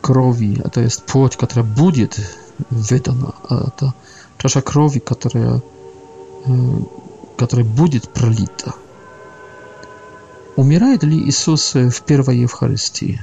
крови, 0.00 0.60
это 0.64 0.80
есть 0.80 1.04
плоть, 1.06 1.36
которая 1.36 1.64
будет 1.66 2.16
выдана, 2.70 3.32
а 3.48 3.68
это 3.68 3.94
чаша 4.38 4.60
крови, 4.62 4.98
которая, 4.98 5.62
э, 6.46 6.68
которая 7.38 7.66
будет 7.66 8.08
пролита. 8.08 8.74
Умирает 10.56 11.04
ли 11.04 11.16
Иисус 11.18 11.74
в 11.74 12.00
первой 12.04 12.38
Евхаристии? 12.38 13.22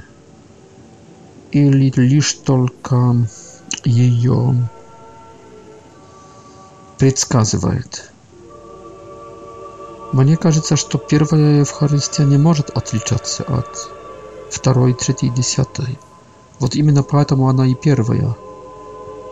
Или 1.52 1.90
лишь 1.96 2.32
только 2.32 3.16
ее 3.84 4.68
предсказывает? 6.96 8.10
Мне 10.12 10.36
кажется, 10.36 10.76
что 10.76 10.98
первая 10.98 11.58
Евхаристия 11.60 12.24
не 12.24 12.36
может 12.38 12.70
отличаться 12.70 13.42
от 13.42 13.90
второй, 14.50 14.94
третьей, 14.94 15.30
десятой. 15.30 15.98
Вот 16.60 16.76
именно 16.76 17.02
поэтому 17.02 17.48
она 17.48 17.66
и 17.66 17.74
первая. 17.74 18.36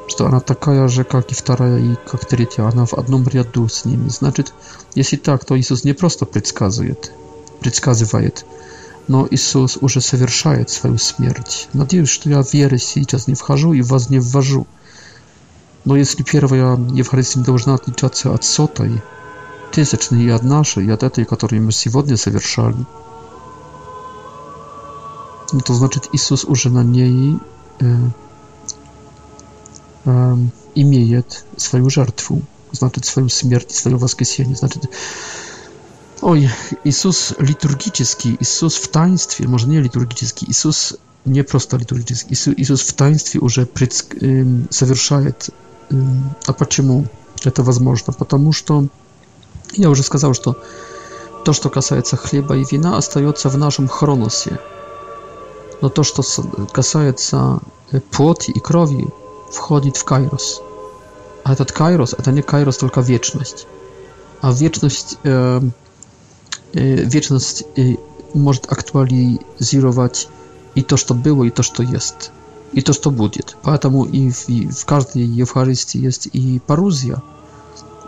Что 0.09 0.27
она 0.27 0.41
такая 0.41 0.89
же, 0.89 1.05
как 1.05 1.31
и 1.31 1.35
вторая, 1.35 1.79
и 1.79 1.95
как 2.11 2.25
третья. 2.27 2.65
Она 2.65 2.87
в 2.87 2.95
одном 2.95 3.27
ряду 3.29 3.69
с 3.69 3.85
ними. 3.85 4.09
Значит, 4.09 4.53
если 4.97 5.17
так, 5.17 5.45
то 5.45 5.59
Иисус 5.59 5.85
не 5.85 5.93
просто 5.93 6.27
предсказывает, 6.27 7.13
предсказывает, 7.61 8.45
но 9.07 9.29
Иисус 9.31 9.79
уже 9.81 10.01
совершает 10.01 10.71
свою 10.71 10.99
смерть. 10.99 11.69
Надеюсь, 11.73 12.09
что 12.09 12.29
я 12.31 12.43
веры 12.53 12.79
сейчас 12.79 13.29
не 13.29 13.35
вхожу 13.35 13.75
и 13.75 13.83
вас 13.83 14.11
не 14.11 14.19
ввожу. 14.19 14.67
Но 15.85 15.97
если 15.97 16.25
первая 16.25 16.77
Евхаристия 16.95 17.43
должна 17.43 17.75
отличаться 17.75 18.35
от 18.35 18.43
сотой, 18.45 19.01
тысячные 19.75 20.25
и 20.27 20.31
от 20.31 20.43
и 20.79 20.91
от 20.91 21.03
этой, 21.03 21.25
которую 21.25 21.63
мы 21.65 21.73
сегодня 21.73 22.17
совершали. 22.17 22.77
То 25.67 25.75
значит, 25.75 26.09
Иисус 26.13 26.45
уже 26.45 26.71
на 26.71 26.83
ней 26.85 27.39
э, 27.81 27.95
э, 30.05 30.35
имеет 30.77 31.45
свою 31.57 31.91
жертву, 31.91 32.43
значит, 32.73 33.05
свою 33.05 33.29
смерть, 33.29 33.71
свое 33.73 33.97
воскресение. 33.97 34.57
Значит, 34.57 34.85
ой, 36.23 36.51
Иисус 36.85 37.35
литургический, 37.39 38.37
Иисус 38.41 38.77
в 38.77 38.89
таинстве, 38.89 39.49
может, 39.49 39.69
не 39.69 39.81
литургический, 39.81 40.47
Иисус 40.51 40.97
не 41.25 41.43
просто 41.43 41.77
литургический, 41.77 42.37
Иисус 42.57 42.81
в 42.81 42.93
таинстве 42.95 43.41
уже 43.41 43.67
пред, 43.67 44.07
э, 44.23 44.45
совершает. 44.71 45.51
Э, 45.91 45.95
а 46.47 46.53
почему 46.53 47.07
это 47.45 47.63
возможно? 47.63 48.13
Потому 48.13 48.53
что 48.53 48.89
Я 49.77 49.91
уже 49.91 50.03
сказал, 50.03 50.35
что 50.35 50.57
то, 51.45 51.53
что 51.53 51.69
касается 51.69 52.17
хлеба 52.17 52.57
и 52.57 52.65
вина, 52.71 52.97
остается 52.97 53.49
в 53.49 53.57
нашем 53.59 53.89
хроносе. 53.89 54.59
Но 55.81 55.89
то, 55.89 56.03
что 56.03 56.23
касается 56.73 57.59
плоти 58.11 58.51
и 58.51 58.61
крови, 58.61 59.09
входит 59.53 59.97
в 59.97 60.05
кайрос. 60.05 60.63
А 61.43 61.53
этот 61.53 61.73
кайрос, 61.73 62.15
это 62.17 62.33
не 62.33 62.43
кайрос, 62.43 62.79
только 62.79 63.01
вечность. 63.03 63.67
А 64.41 64.53
вечность, 64.53 65.19
э, 65.25 65.61
э, 66.73 66.81
вечность 67.05 67.65
э, 67.77 67.97
может 68.33 68.73
актуализировать 68.73 70.29
и 70.75 70.83
то, 70.83 70.97
что 70.97 71.15
было, 71.15 71.45
и 71.45 71.51
то, 71.51 71.63
что 71.63 71.83
есть. 71.83 72.31
И 72.73 72.81
то, 72.81 72.93
что 72.93 73.11
будет. 73.11 73.57
Поэтому 73.63 74.05
и 74.05 74.31
в, 74.31 74.49
и 74.49 74.67
в 74.69 74.85
каждой 74.87 75.23
Евхаристии 75.23 76.01
есть 76.01 76.29
и 76.33 76.61
парузия– 76.67 77.23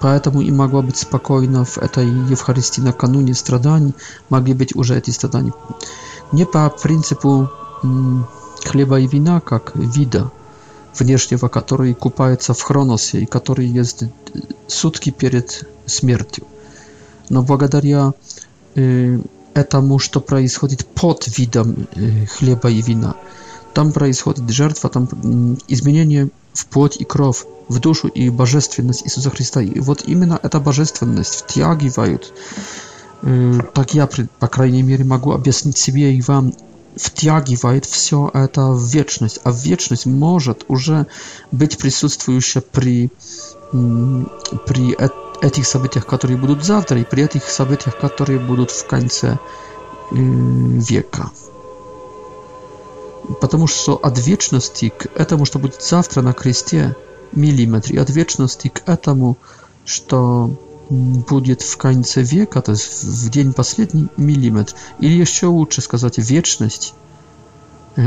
Поэтому 0.00 0.42
и 0.42 0.50
могла 0.50 0.82
быть 0.82 0.96
спокойна 0.96 1.64
в 1.64 1.78
этой 1.78 2.06
Евхаристии 2.06 2.82
накануне 2.82 3.34
страданий, 3.34 3.94
могли 4.28 4.52
быть 4.54 4.74
уже 4.76 4.96
эти 4.98 5.10
страдания. 5.10 5.52
Не 6.32 6.44
по 6.44 6.68
принципу 6.70 7.50
хлеба 8.64 9.00
и 9.00 9.06
вина, 9.06 9.40
как 9.40 9.74
вида 9.76 10.30
внешнего, 10.98 11.48
который 11.48 11.94
купается 11.94 12.52
в 12.52 12.62
хроносе 12.62 13.20
и 13.20 13.26
который 13.26 13.66
есть 13.66 14.02
э, 14.02 14.08
сутки 14.66 15.10
перед 15.10 15.68
смертью. 15.84 16.46
Но 17.28 17.42
благодаря 17.42 18.12
э, 18.76 19.18
этому, 19.52 19.98
что 19.98 20.20
происходит 20.22 20.86
под 20.86 21.26
видом 21.38 21.86
э, 21.94 22.24
хлеба 22.26 22.70
и 22.70 22.80
вина, 22.80 23.14
там 23.74 23.92
происходит 23.92 24.48
жертва, 24.48 24.88
там 24.90 25.04
э, 25.04 25.56
изменение 25.68 26.30
в 26.54 26.64
плоть 26.66 26.96
и 26.98 27.04
кровь, 27.04 27.44
в 27.68 27.80
душу 27.80 28.08
и 28.08 28.30
божественность 28.30 29.02
Иисуса 29.04 29.30
Христа. 29.30 29.60
И 29.62 29.80
вот 29.80 30.04
именно 30.06 30.38
эта 30.42 30.60
божественность 30.60 31.44
втягивают, 31.46 32.32
э, 33.22 33.60
так 33.74 33.94
я, 33.94 34.06
по 34.06 34.48
крайней 34.48 34.82
мере, 34.82 35.04
могу 35.04 35.32
объяснить 35.32 35.78
себе 35.78 36.14
и 36.14 36.22
вам, 36.22 36.52
втягивает 36.96 37.84
все 37.84 38.30
это 38.32 38.68
в 38.72 38.80
вечность, 38.82 39.40
а 39.44 39.50
вечность 39.50 40.06
может 40.06 40.64
уже 40.68 41.06
быть 41.52 41.76
присутствующая 41.76 42.62
при, 42.62 43.10
при 43.72 44.94
э, 44.96 45.08
этих 45.42 45.66
событиях, 45.66 46.06
которые 46.06 46.38
будут 46.38 46.64
завтра, 46.64 47.00
и 47.00 47.04
при 47.04 47.24
этих 47.24 47.48
событиях, 47.50 47.98
которые 47.98 48.38
будут 48.38 48.70
в 48.70 48.86
конце 48.86 49.38
э, 49.38 49.38
века. 50.14 51.30
Потому 53.40 53.66
что 53.66 53.96
от 53.96 54.24
вечности 54.24 54.92
к 54.96 55.06
этому, 55.16 55.46
что 55.46 55.58
будет 55.58 55.82
завтра 55.82 56.22
на 56.22 56.32
кресте, 56.32 56.94
миллиметр 57.32 57.92
и 57.92 57.98
от 57.98 58.10
вечности 58.10 58.68
к 58.68 58.88
этому, 58.88 59.36
что 59.84 60.50
будет 60.88 61.62
в 61.62 61.76
конце 61.78 62.22
века, 62.22 62.62
то 62.62 62.72
есть 62.72 63.02
в 63.02 63.30
день 63.30 63.52
последний, 63.52 64.08
миллиметр. 64.16 64.74
Или 65.00 65.20
еще 65.20 65.46
лучше 65.46 65.80
сказать, 65.82 66.18
вечность 66.18 66.94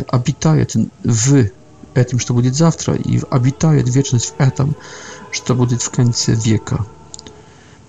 обитает 0.08 0.76
в 1.04 1.46
этим, 1.94 2.20
что 2.20 2.34
будет 2.34 2.56
завтра, 2.56 2.94
и 2.96 3.20
обитает 3.30 3.94
вечность 3.94 4.32
в 4.32 4.40
этом, 4.40 4.76
что 5.32 5.56
будет 5.56 5.82
в 5.82 5.90
конце 5.90 6.36
века. 6.36 6.86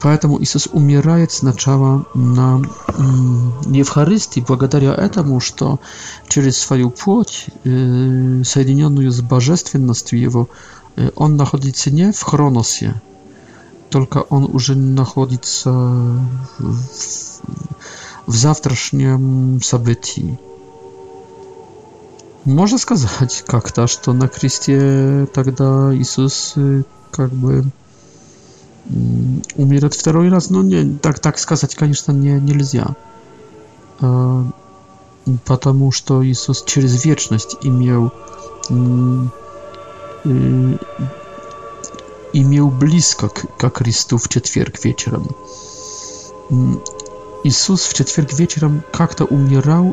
Поэтому 0.01 0.43
Иисус 0.43 0.67
умирает 0.73 1.31
сначала 1.31 2.07
на 2.15 2.59
Евхаристии, 3.67 4.41
благодаря 4.47 4.95
этому, 4.95 5.41
что 5.41 5.79
через 6.27 6.57
свою 6.57 6.91
плоть, 6.91 7.47
соединенную 7.65 9.13
с 9.13 9.21
божественностью 9.21 10.19
Его, 10.19 10.49
Он 11.17 11.37
находится 11.37 11.91
не 11.91 12.13
в 12.13 12.23
Хроносе, 12.23 13.01
только 13.91 14.19
он 14.29 14.49
уже 14.53 14.75
находится 14.77 15.71
в, 15.71 16.77
в 18.27 18.35
завтрашнем 18.37 19.61
событии. 19.63 20.39
Можно 22.45 22.79
сказать 22.79 23.45
как-то, 23.47 23.87
что 23.87 24.13
на 24.13 24.29
кресте 24.29 25.27
тогда 25.33 25.95
Иисус 25.95 26.55
как 27.11 27.31
бы 27.33 27.65
умирает 29.57 29.95
второй 29.95 30.31
раз. 30.31 30.51
Ну, 30.51 30.63
не, 30.63 30.97
так, 30.99 31.19
так 31.21 31.39
сказать, 31.39 31.75
конечно, 31.75 32.13
не, 32.13 32.41
нельзя. 32.41 32.97
Потому 35.45 35.93
что 35.93 36.25
Иисус 36.27 36.65
через 36.65 37.05
вечность 37.05 37.57
имел 37.63 38.11
i 42.33 42.45
miał 42.45 42.69
blisko 42.71 43.29
Kakristu 43.59 44.19
w 44.19 44.29
czwartek 44.29 44.81
wieczorem. 44.81 45.25
Mm, 46.51 46.79
Jezus 47.45 47.87
w 47.87 47.95
czwartek 47.95 48.35
wieczorem 48.35 48.83
jak 49.01 49.15
to 49.15 49.25
umierał 49.27 49.93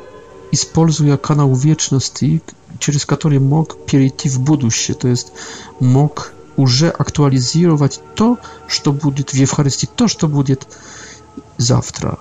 i 0.51 1.07
jak 1.07 1.21
kanał 1.21 1.55
wieczności, 1.55 2.39
przez 2.80 3.05
który 3.05 3.39
mógł 3.39 3.75
przejść 3.86 4.15
w 4.30 4.43
przyszłość, 4.43 4.91
to 4.99 5.07
jest 5.07 5.32
mógł 5.82 6.21
już 6.57 6.84
aktualizować 6.84 7.99
to, 8.15 8.38
co 8.84 8.91
będzie 8.93 9.23
w 9.34 9.39
Eucharystii, 9.41 9.88
to, 9.95 10.09
co 10.09 10.28
będzie 10.28 10.55
zawtra. 11.57 12.17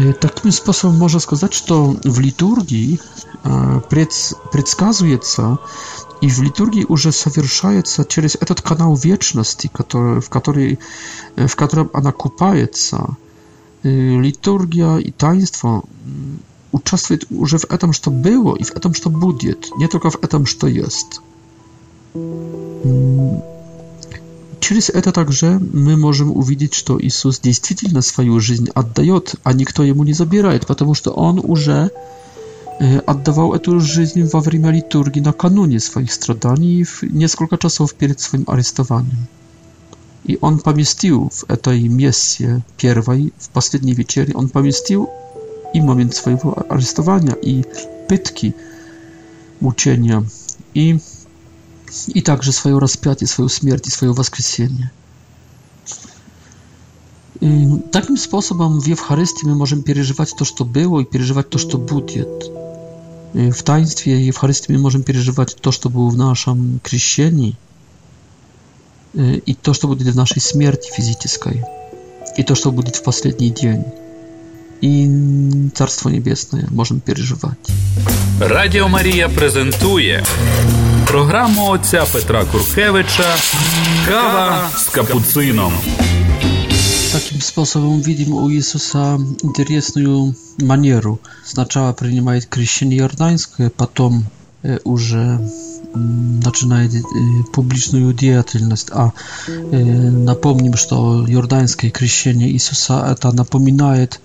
Y, 0.00 0.14
takim 0.14 0.52
sposobem 0.52 0.96
można 1.00 1.20
сказать, 1.20 1.54
że 1.56 1.92
w 2.10 2.18
liturgii 2.20 2.98
przedskazuje 4.50 5.18
się 5.36 5.56
i 6.22 6.30
w 6.30 6.42
liturgii 6.42 6.84
już 6.90 7.02
się 7.02 7.30
przez 7.82 8.36
ten 8.46 8.56
kanał 8.64 8.96
wieczności, 8.96 9.68
w 10.22 10.28
której 10.28 10.78
w 11.48 11.56
którym 11.56 11.88
ona 11.92 12.12
kupuje 12.12 12.68
się. 12.90 13.14
Y, 13.84 14.18
liturgia 14.20 14.98
i 14.98 15.12
taństwo 15.12 15.68
mm, 15.68 16.38
uczestniczą 16.72 17.26
już 17.30 17.52
w 17.52 17.66
że 17.92 18.00
to 18.00 18.10
było 18.10 18.56
i 18.56 18.64
w 18.64 18.76
etam, 18.76 18.94
że 18.94 19.00
to 19.00 19.10
będzie, 19.10 19.54
nie 19.78 19.88
tylko 19.88 20.10
w 20.10 20.24
etam, 20.24 20.46
że 20.46 20.54
to 20.54 20.68
jest. 20.68 21.20
Mm. 22.16 23.49
Через 24.70 24.88
это 24.88 25.10
также 25.10 25.58
мы 25.58 25.96
можем 25.96 26.30
увидеть, 26.30 26.74
что 26.74 26.96
Иисус 27.02 27.40
действительно 27.40 28.02
свою 28.02 28.38
жизнь 28.38 28.68
отдает, 28.72 29.34
а 29.42 29.52
никто 29.52 29.82
ему 29.82 30.04
не 30.04 30.12
забирает, 30.12 30.64
потому 30.68 30.94
что 30.94 31.10
он 31.10 31.40
уже 31.42 31.90
отдавал 33.04 33.52
эту 33.54 33.80
жизнь 33.80 34.22
во 34.32 34.38
время 34.38 34.70
литургии 34.70 35.18
накануне 35.20 35.80
своих 35.80 36.12
страданий, 36.12 36.86
несколько 37.02 37.58
часов 37.58 37.94
перед 37.94 38.20
своим 38.20 38.44
арестованием. 38.46 39.26
И 40.22 40.38
он 40.40 40.60
поместил 40.60 41.30
в 41.34 41.50
этой 41.50 41.88
мессе 41.88 42.62
первой, 42.76 43.32
в 43.38 43.48
последней 43.48 43.94
вечере, 43.94 44.32
он 44.36 44.48
поместил 44.50 45.10
и 45.74 45.80
момент 45.80 46.14
своего 46.14 46.56
арестования, 46.70 47.34
и 47.42 47.64
пытки, 48.08 48.54
мучения, 49.60 50.24
и 50.74 51.00
i 52.14 52.22
także 52.22 52.52
swoją 52.52 52.80
распятие, 52.80 53.28
swoją 53.28 53.48
śmierć 53.48 53.86
i 53.88 53.90
свое 53.90 54.12
воскресение. 54.14 54.88
I 57.40 57.66
takim 57.90 58.18
sposobem 58.18 58.80
w 58.80 58.88
Eucharystii 58.88 59.46
my 59.46 59.54
możemy 59.54 59.82
przeżywać 59.82 60.34
to, 60.34 60.44
co 60.44 60.64
było 60.64 61.00
i 61.00 61.06
przeżywać 61.06 61.46
to, 61.50 61.58
co 61.58 61.78
będzie. 61.78 62.24
W 63.34 63.62
taństwie 63.62 64.26
Eucharystii 64.28 64.72
my 64.72 64.78
możemy 64.78 65.04
przeżywać 65.04 65.54
to, 65.54 65.72
co 65.72 65.90
było 65.90 66.10
w 66.10 66.16
naszym 66.16 66.78
krzyżeniu 66.82 67.52
i 69.46 69.56
to, 69.56 69.74
co 69.74 69.88
będzie 69.88 70.12
w 70.12 70.16
naszej 70.16 70.42
śmierci 70.42 70.90
fizycznej 70.96 71.62
i 72.38 72.44
to, 72.44 72.56
co 72.56 72.72
będzie 72.72 72.92
w 72.92 73.08
ostatni 73.08 73.54
dzień 73.54 73.82
i 74.82 75.08
Carstwo 75.78 76.10
Niebieskie 76.10 76.66
możemy 76.70 77.00
przeżywać. 77.00 77.54
Радіо 78.40 78.88
Марія 78.88 79.28
презентує 79.28 80.24
програму 81.06 81.66
отця 81.68 82.04
Петра 82.12 82.44
Куркевича 82.44 83.34
Kawa 84.08 84.70
z 84.86 84.90
kapucyną. 84.90 85.70
Takim 87.12 87.40
sposobem 87.40 88.02
widzimy 88.02 88.34
u 88.34 88.50
Jezusa 88.50 89.18
интересную 89.44 90.34
манеру. 90.70 91.18
Сначала 91.44 91.92
принимает 91.92 92.46
крещение 92.46 92.98
jordańskie, 93.00 93.70
потом 93.70 94.24
уже 94.84 95.24
начинает 96.46 96.92
публичную 97.52 98.14
деятельность. 98.14 98.90
А 98.94 99.10
напомним, 100.30 100.74
что 100.82 100.96
jordańskie 101.36 101.90
крещение 101.90 102.48
Иисуса 102.50 102.94
это 103.12 103.32
напоминает 103.36 104.20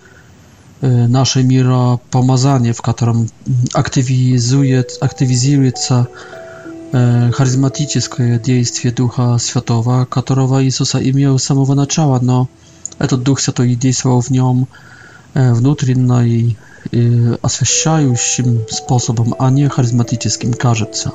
Y, 0.85 1.07
naszej 1.11 1.45
miro 1.45 1.99
pomazanie, 2.11 2.73
w 2.73 2.81
którym 2.81 3.27
aktywizuje, 3.73 4.83
aktywizuje 5.01 5.71
się 5.87 6.05
y, 7.29 7.31
charyzmatyczne 7.31 8.39
dziejstwie 8.43 8.91
Ducha 8.91 9.39
Świętego, 9.39 10.05
którego 10.09 10.59
Jezusa 10.59 11.01
imiał 11.01 11.39
z 11.39 11.43
samego 11.43 11.75
początku, 11.75 12.25
no 12.25 12.47
этот 12.99 13.23
Duch 13.23 13.41
się 13.41 13.51
Święty 13.51 13.91
działał 13.91 14.21
w 14.21 14.31
nim 14.31 14.65
wewnętrzno 15.35 16.21
i 16.23 16.55
oświecającym 17.41 18.59
sposobem, 18.69 19.33
a 19.39 19.49
nie 19.49 19.69
charyzmatycznym, 19.69 20.51
wydaje 20.51 20.75
się. 20.93 21.09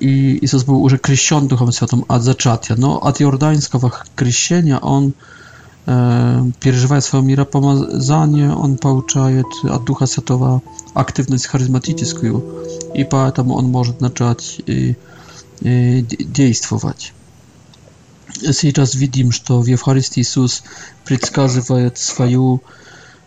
I 0.00 0.38
Jezus 0.42 0.62
był 0.62 0.82
już 0.90 0.94
chrzczony 1.06 1.48
Duchem 1.48 1.72
Świętym 1.72 2.02
od 2.08 2.22
zaczęcia, 2.22 2.74
no 2.78 3.00
od 3.00 3.20
jordańskiego 3.20 3.90
chrzczenia 4.18 4.80
on 4.80 5.10
переживая 5.84 7.00
свое 7.00 7.24
миропомазание, 7.24 8.54
он 8.54 8.76
получает 8.76 9.46
от 9.64 9.84
Духа 9.84 10.06
Святого 10.06 10.62
активность 10.94 11.46
харизматическую, 11.46 12.44
и 12.94 13.04
поэтому 13.04 13.54
он 13.56 13.66
может 13.66 14.00
начать 14.00 14.60
и, 14.66 14.96
и 15.60 16.00
действовать. 16.24 17.12
Сейчас 18.52 18.94
видим, 18.94 19.32
что 19.32 19.60
в 19.60 19.66
Евхаристии 19.66 20.20
Иисус 20.22 20.62
предсказывает 21.04 21.98
свою 21.98 22.62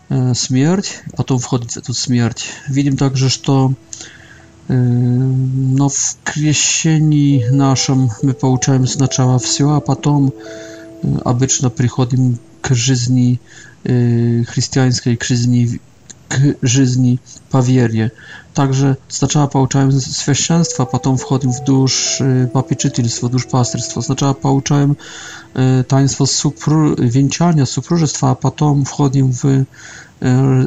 э, 0.09 0.33
смерть, 0.33 1.01
потом 1.17 1.39
входит 1.39 1.71
в 1.71 1.77
эту 1.77 1.93
смерть. 1.93 2.45
Видим 2.67 2.95
также, 2.97 3.29
что 3.29 3.73
э, 4.69 4.73
но 4.73 5.89
в 5.89 6.17
крещении 6.23 7.45
нашем 7.49 8.09
мы 8.23 8.33
получаем 8.33 8.87
сначала 8.87 9.37
все, 9.39 9.71
а 9.75 9.79
потом 9.79 10.29
э, 10.29 10.74
обычно 11.23 11.69
приходим 11.69 12.37
к 12.61 12.73
жизни, 12.73 13.39
христианской 13.83 15.15
к 15.15 15.23
жизни, 15.23 15.79
к 16.29 16.57
жизни 16.61 17.19
по 17.51 17.57
вере. 17.59 18.11
Также 18.53 18.97
сначала 19.09 19.47
получаем 19.47 19.91
священство, 19.91 20.85
потом 20.85 21.17
входим 21.17 21.51
в 21.51 21.63
душ 21.65 22.17
попечительство, 22.53 23.29
душпастерство. 23.29 24.01
Сначала 24.01 24.33
получаем 24.33 24.97
таинство 25.53 26.25
супру... 26.25 26.95
венчания, 26.95 27.65
супружества, 27.65 28.31
а 28.31 28.35
потом 28.35 28.85
входим 28.85 29.31
в 29.31 29.65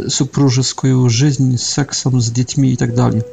супружескую 0.08 1.08
жизнь 1.08 1.56
с 1.58 1.62
сексом, 1.62 2.20
с 2.20 2.30
детьми 2.30 2.72
и 2.72 2.76
так 2.76 2.94
далее. 2.94 3.24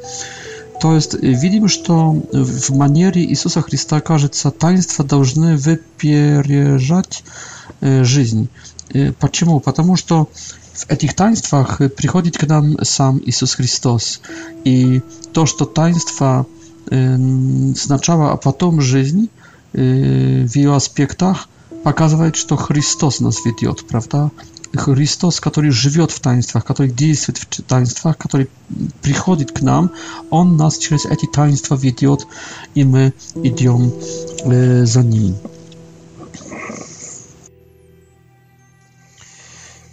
То 0.80 0.94
есть 0.94 1.14
видим, 1.14 1.68
что 1.68 2.10
в 2.32 2.70
манере 2.76 3.24
Иисуса 3.24 3.62
Христа, 3.62 4.00
кажется, 4.00 4.50
таинства 4.50 5.04
должны 5.04 5.56
выпережать 5.56 7.24
жизнь. 7.80 8.48
Почему? 9.18 9.60
Потому 9.60 9.96
что 9.96 10.28
в 10.74 10.90
этих 10.90 11.14
таинствах 11.14 11.78
приходит 11.96 12.36
к 12.36 12.44
нам 12.46 12.76
сам 12.84 13.20
Иисус 13.24 13.54
Христос. 13.54 14.20
И 14.64 15.00
то, 15.32 15.46
что 15.46 15.64
таинство 15.64 16.46
сначала, 17.76 18.32
а 18.32 18.36
потом 18.36 18.80
жизнь 18.80 19.30
в 19.72 19.76
ее 20.54 20.74
аспектах, 20.74 21.48
показывает, 21.84 22.36
что 22.36 22.56
Христос 22.56 23.20
нас 23.20 23.44
ведет, 23.44 23.86
правда? 23.86 24.30
Христос, 24.76 25.40
который 25.40 25.70
живет 25.70 26.10
в 26.10 26.20
таинствах, 26.20 26.62
который 26.64 26.90
действует 26.92 27.38
в 27.38 27.46
таинствах, 27.62 28.16
который 28.18 28.48
приходит 29.02 29.52
к 29.52 29.60
нам, 29.62 29.90
Он 30.30 30.56
нас 30.56 30.78
через 30.78 31.06
эти 31.06 31.26
таинства 31.26 31.76
ведет, 31.76 32.26
и 32.74 32.84
мы 32.84 33.12
идем 33.34 33.92
э, 34.44 34.84
за 34.84 35.02
Ним. 35.02 35.34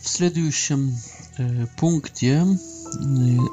В 0.02 0.10
следующем 0.16 0.98
э, 1.38 1.66
пункте, 1.78 2.46
э, 2.46 2.56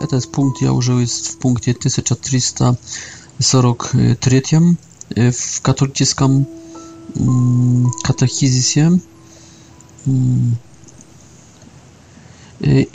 этот 0.01 0.31
пункт 0.33 0.63
я 0.63 0.73
уже 0.73 0.93
есть 0.93 1.27
в 1.35 1.39
пункте 1.39 1.71
1343 1.73 4.43
э, 5.17 5.31
в 5.31 5.61
католическом 5.63 6.47
э, 6.47 6.47
катехизисе, 8.03 8.93
э, 10.07 10.11
Y, 12.67 12.87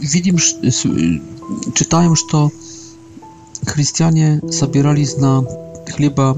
widzimy, 0.00 0.38
y, 0.62 0.68
y, 0.68 1.72
czytają, 1.72 2.14
że 2.16 2.48
chrześcijanie 3.68 4.40
zabierali 4.48 5.06
na 5.20 5.42
chleba 5.96 6.34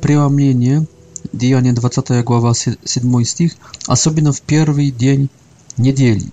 przełamienie, 0.00 0.82
dzieje 1.34 1.72
20 1.72 2.22
głowa 2.22 2.52
7 2.86 3.24
stich, 3.24 3.56
особенно 3.88 4.32
w 4.32 4.40
pierwszy 4.40 4.92
dzień 4.98 5.28
niedzieli, 5.78 6.28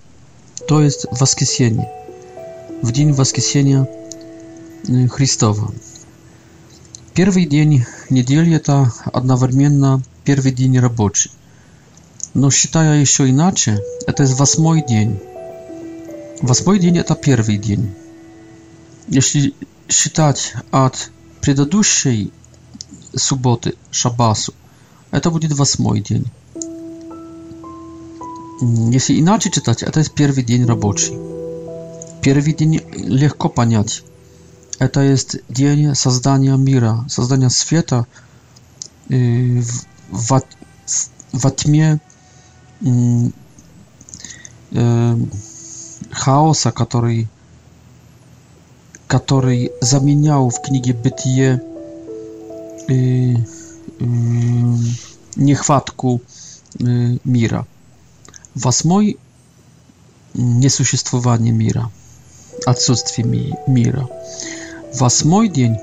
to 0.66 0.80
jest 0.80 1.06
Waskiesienie, 1.18 1.86
w 2.82 2.92
dzień 2.92 3.12
Waskiesienia 3.12 3.84
Chrystowa. 5.12 5.68
Pierwszy 7.14 7.48
dzień 7.48 7.82
niedzieli 8.10 8.60
to 8.60 8.86
jednocześnie 9.14 9.70
pierwszy 10.24 10.52
dzień 10.54 10.78
roboczy. 10.80 11.28
No, 12.34 12.48
считаю 12.50 12.94
jeszcze 12.94 13.28
inaczej, 13.28 13.74
to 14.16 14.22
jest 14.22 14.40
8 14.40 14.64
dzień. 14.88 15.16
Восьмой 16.42 16.80
день– 16.80 16.98
это 16.98 17.14
первый 17.14 17.56
день. 17.56 17.94
Если 19.06 19.54
считать 19.88 20.54
от 20.72 21.10
предыдущей 21.40 22.32
субботы, 23.14 23.74
шабасу, 23.92 24.52
это 25.12 25.30
будет 25.30 25.52
восьмой 25.52 26.00
день. 26.00 26.24
Если 28.92 29.20
иначе 29.20 29.52
читать, 29.52 29.84
это 29.84 30.08
первый 30.10 30.42
день 30.42 30.66
рабочий. 30.66 31.16
Первый 32.22 32.52
день 32.54 32.80
легко 32.92 33.48
понять. 33.48 34.02
Это 34.80 35.00
есть 35.00 35.36
день 35.48 35.94
создания 35.94 36.56
мира, 36.56 37.04
создания 37.08 37.50
света 37.50 38.04
э, 39.08 39.60
в, 39.60 39.84
в, 40.10 40.40
во 41.32 41.50
тьме 41.52 42.00
э, 42.80 43.26
хаоса, 46.12 46.70
который, 46.70 47.26
который 49.06 49.72
заменял 49.80 50.48
в 50.50 50.60
книге 50.62 50.92
«Бытие» 50.92 51.60
э, 52.88 53.32
э, 53.32 53.36
нехватку 55.36 56.20
э, 56.78 57.16
мира. 57.24 57.66
Восьмой– 58.54 59.16
несуществование 60.34 61.52
мира, 61.52 61.90
отсутствие 62.66 63.26
ми 63.26 63.54
мира. 63.66 64.08
Восьмой 64.94 65.48
день 65.48 65.78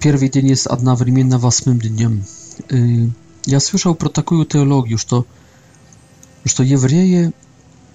первый 0.00 0.28
день 0.28 0.48
есть 0.48 0.66
одновременно 0.66 1.38
восьмым 1.38 1.78
днем. 1.80 2.24
Я 3.44 3.60
слышал 3.60 3.94
про 3.94 4.08
такую 4.08 4.44
теологию, 4.44 4.98
что, 4.98 5.26
что 6.44 6.62
евреи 6.62 7.32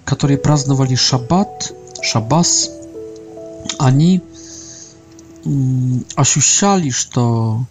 которые 0.04 0.38
праздновали 0.38 0.94
шаббат, 0.94 1.72
шаббас, 2.02 2.70
они 3.78 4.22
ощущали, 6.14 6.90
что 6.90 7.64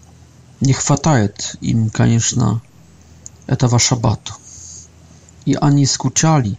не 0.61 0.73
хватает 0.73 1.55
им, 1.61 1.89
конечно, 1.89 2.61
этого 3.47 3.79
шаббата. 3.79 4.33
И 5.45 5.55
они 5.59 5.85
скучали, 5.85 6.57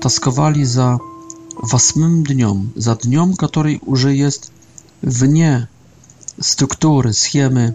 тосковали 0.00 0.64
за 0.64 0.98
восьмым 1.56 2.24
днем, 2.24 2.72
за 2.76 2.96
днем, 2.96 3.34
который 3.34 3.80
уже 3.86 4.12
есть 4.12 4.52
вне 5.00 5.68
структуры, 6.38 7.12
схемы 7.12 7.74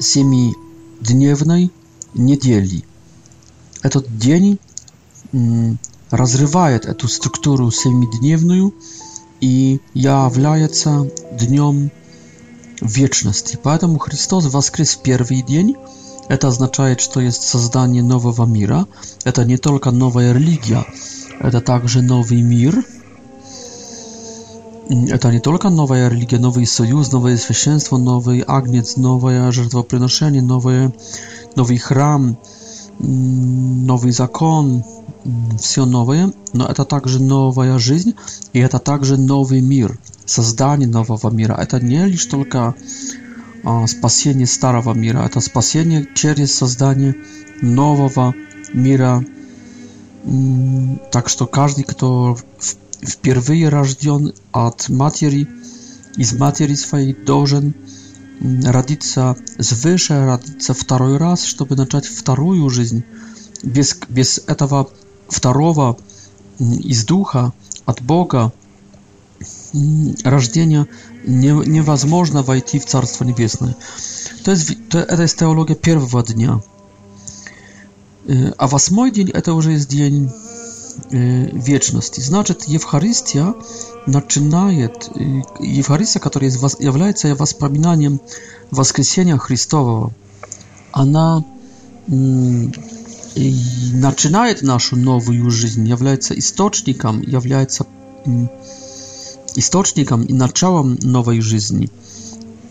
семидневной 0.00 1.70
недели. 2.14 2.84
Этот 3.82 4.16
день 4.18 4.58
разрывает 6.16 6.86
эту 6.86 7.08
структуру 7.08 7.70
семидневную 7.70 8.72
и 9.40 9.80
является 9.94 11.08
днем 11.32 11.90
вечности. 12.80 13.58
Поэтому 13.62 13.98
Христос 13.98 14.46
воскрес 14.52 14.92
в 14.94 15.02
первый 15.02 15.42
день. 15.42 15.76
Это 16.28 16.48
означает, 16.48 17.00
что 17.00 17.20
есть 17.20 17.42
создание 17.42 18.02
нового 18.02 18.46
мира. 18.46 18.86
Это 19.24 19.44
не 19.44 19.56
только 19.56 19.90
новая 19.90 20.32
религия, 20.32 20.84
это 21.40 21.60
также 21.60 22.00
новый 22.00 22.40
мир. 22.42 22.84
Это 25.08 25.32
не 25.32 25.40
только 25.40 25.70
новая 25.70 26.08
религия, 26.10 26.38
новый 26.38 26.66
союз, 26.66 27.10
новое 27.10 27.38
священство, 27.38 27.96
новый 27.96 28.44
агнец, 28.46 28.96
новое 28.96 29.50
жертвоприношение, 29.50 30.42
новое, 30.42 30.92
новый 31.56 31.78
храм, 31.78 32.38
новый 33.00 34.10
закон, 34.12 34.82
все 35.58 35.86
новое, 35.86 36.32
но 36.52 36.66
это 36.66 36.84
также 36.84 37.22
новая 37.22 37.78
жизнь, 37.78 38.14
и 38.52 38.58
это 38.60 38.78
также 38.78 39.16
новый 39.16 39.60
мир, 39.60 39.98
создание 40.26 40.86
нового 40.88 41.30
мира. 41.30 41.54
Это 41.54 41.80
не 41.80 42.04
лишь 42.06 42.26
только 42.26 42.74
а, 43.64 43.86
спасение 43.86 44.46
старого 44.46 44.92
мира, 44.92 45.20
это 45.24 45.40
спасение 45.40 46.06
через 46.14 46.54
создание 46.54 47.14
нового 47.62 48.34
мира. 48.72 49.24
Так 51.10 51.28
что 51.28 51.46
каждый, 51.46 51.84
кто 51.84 52.36
впервые 53.02 53.68
рожден 53.68 54.32
от 54.52 54.88
матери, 54.88 55.48
из 56.16 56.32
матери 56.34 56.74
своей, 56.74 57.14
должен 57.14 57.74
родиться 58.64 59.36
свыше, 59.58 60.24
родиться 60.26 60.74
второй 60.74 61.16
раз, 61.18 61.44
чтобы 61.44 61.76
начать 61.76 62.04
вторую 62.06 62.68
жизнь. 62.70 63.04
Без, 63.62 63.96
без 64.08 64.38
этого 64.46 64.90
второго 65.28 65.98
из 66.58 67.04
духа 67.04 67.52
от 67.86 68.00
Бога 68.02 68.52
рождения 70.22 70.86
не, 71.26 71.48
невозможно 71.48 72.42
войти 72.42 72.78
в 72.78 72.86
Царство 72.86 73.24
Небесное. 73.24 73.76
То 74.44 74.52
есть 74.52 74.88
то, 74.88 74.98
это 74.98 75.24
из 75.24 75.34
теология 75.34 75.74
первого 75.74 76.22
дня. 76.22 76.60
Э, 78.26 78.52
а 78.56 78.68
восьмой 78.68 79.10
день 79.10 79.30
это 79.30 79.52
уже 79.54 79.72
есть 79.72 79.88
день 79.88 80.30
э, 81.10 81.48
вечности. 81.52 82.20
Значит, 82.20 82.64
Евхаристия 82.64 83.54
начинает, 84.06 85.10
э, 85.16 85.42
Евхаристия, 85.60 86.20
которая 86.20 86.50
является 86.50 87.34
воспоминанием 87.34 88.20
воскресения 88.70 89.36
Христового, 89.36 90.12
она 90.92 91.44
и 93.34 93.90
начинает 93.92 94.62
нашу 94.62 94.96
новую 94.96 95.50
жизнь, 95.50 95.86
является 95.88 96.38
источником, 96.38 97.20
является 97.22 97.86
источником 99.56 100.22
и 100.24 100.32
началом 100.32 100.96
новой 101.02 101.40
жизни. 101.40 101.88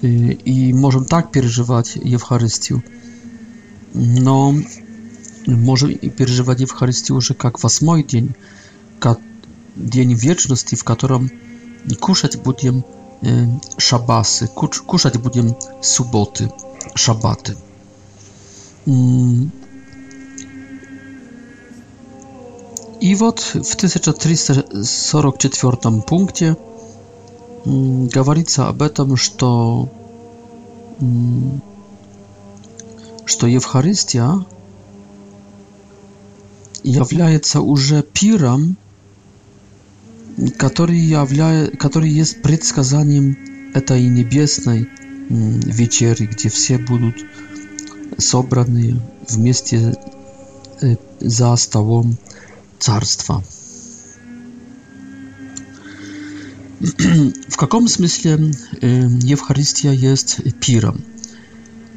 И 0.01 0.73
можем 0.73 1.05
так 1.05 1.31
переживать 1.31 1.95
Евхаристию. 1.97 2.83
Но 3.93 4.53
можем 5.45 5.97
переживать 5.97 6.61
Евхаристию 6.61 7.17
уже 7.17 7.33
как 7.33 7.61
восьмой 7.63 8.03
день, 8.03 8.33
как 8.99 9.19
день 9.75 10.13
вечности, 10.13 10.75
в 10.75 10.83
котором 10.83 11.29
кушать 11.99 12.37
будем 12.41 12.83
шабасы, 13.77 14.47
кушать 14.47 15.17
будем 15.17 15.55
субботы, 15.81 16.51
шабаты. 16.95 17.55
И 23.07 23.09
вот 23.15 23.39
в 23.41 23.75
1344 23.75 26.01
пункте 26.07 26.55
говорится 27.65 28.67
об 28.69 28.81
этом, 28.81 29.15
что, 29.17 29.89
что 33.25 33.47
Евхаристия 33.47 34.45
является 36.83 37.59
уже 37.59 38.03
пиром, 38.03 38.77
который, 40.57 40.97
являя, 40.97 41.67
который 41.71 42.09
есть 42.09 42.41
предсказанием 42.41 43.35
этой 43.73 44.03
небесной 44.07 44.87
вечери, 45.29 46.25
где 46.25 46.47
все 46.47 46.77
будут 46.77 47.15
собраны 48.17 49.01
вместе 49.27 49.93
э, 50.81 50.95
за 51.19 51.53
столом 51.57 52.17
царства. 52.83 53.41
В 56.81 57.55
каком 57.55 57.87
смысле 57.87 58.51
э, 58.81 59.07
Евхаристия 59.21 59.93
есть 59.93 60.39
пиром? 60.59 61.01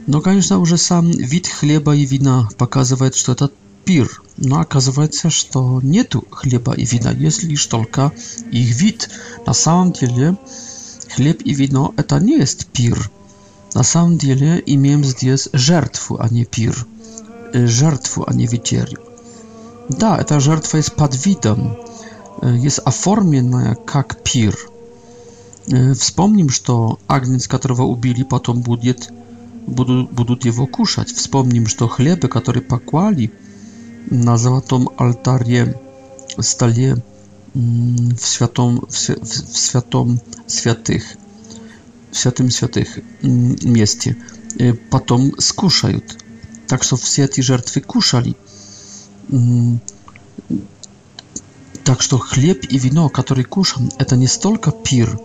Но, 0.06 0.20
конечно, 0.20 0.60
уже 0.60 0.76
сам 0.76 1.10
вид 1.10 1.48
хлеба 1.48 1.96
и 1.96 2.06
вина 2.06 2.48
показывает, 2.56 3.16
что 3.16 3.32
это 3.32 3.50
пир. 3.84 4.22
Но 4.36 4.60
оказывается, 4.60 5.28
что 5.28 5.80
нету 5.82 6.24
хлеба 6.30 6.72
и 6.76 6.84
вина, 6.84 7.10
есть 7.10 7.42
лишь 7.42 7.66
только 7.66 8.12
их 8.52 8.80
вид. 8.80 9.10
На 9.44 9.54
самом 9.54 9.90
деле, 9.92 10.36
хлеб 11.16 11.42
и 11.44 11.52
вино– 11.52 11.94
это 11.96 12.20
не 12.20 12.34
есть 12.38 12.66
пир. 12.66 13.10
На 13.74 13.82
самом 13.82 14.18
деле, 14.18 14.62
имеем 14.66 15.04
здесь 15.04 15.48
жертву, 15.52 16.18
а 16.20 16.28
не 16.28 16.44
пир. 16.44 16.86
Э, 17.52 17.66
жертву, 17.66 18.22
а 18.24 18.32
не 18.32 18.46
вечерю. 18.46 19.00
Да, 19.88 20.18
эта 20.18 20.40
жертва 20.40 20.78
есть 20.78 20.94
под 20.94 21.24
видом, 21.26 21.76
есть 22.42 22.78
оформленная 22.80 23.74
как 23.76 24.22
пир. 24.22 24.56
Вспомним, 25.98 26.48
что 26.50 26.98
агнец, 27.08 27.46
которого 27.48 27.82
убили, 27.84 28.22
потом 28.24 28.60
будет, 28.62 29.10
будут, 29.66 30.10
будут 30.12 30.44
его 30.44 30.66
кушать. 30.66 31.12
Вспомним, 31.12 31.66
что 31.66 31.86
хлебы, 31.88 32.28
которые 32.28 32.62
поклали 32.62 33.32
на 34.10 34.36
золотом 34.38 34.90
алтаре, 34.96 35.80
столе 36.38 37.02
в 37.54 38.18
святом, 38.20 38.80
в, 38.88 39.08
в 39.08 39.56
святом 39.58 40.20
святых, 40.46 41.04
в 42.12 42.16
святым 42.16 42.50
святых 42.50 42.98
месте, 43.22 44.16
потом 44.90 45.32
скушают. 45.40 46.18
Так 46.66 46.82
что 46.82 46.96
все 46.96 47.24
эти 47.24 47.40
жертвы 47.40 47.80
кушали. 47.82 48.36
Так 51.84 52.02
что 52.02 52.18
хлеб 52.18 52.64
и 52.68 52.78
вино, 52.78 53.08
которые 53.08 53.44
кушаем, 53.44 53.90
это 53.98 54.16
не 54.16 54.26
столько 54.26 54.70
пир, 54.70 55.18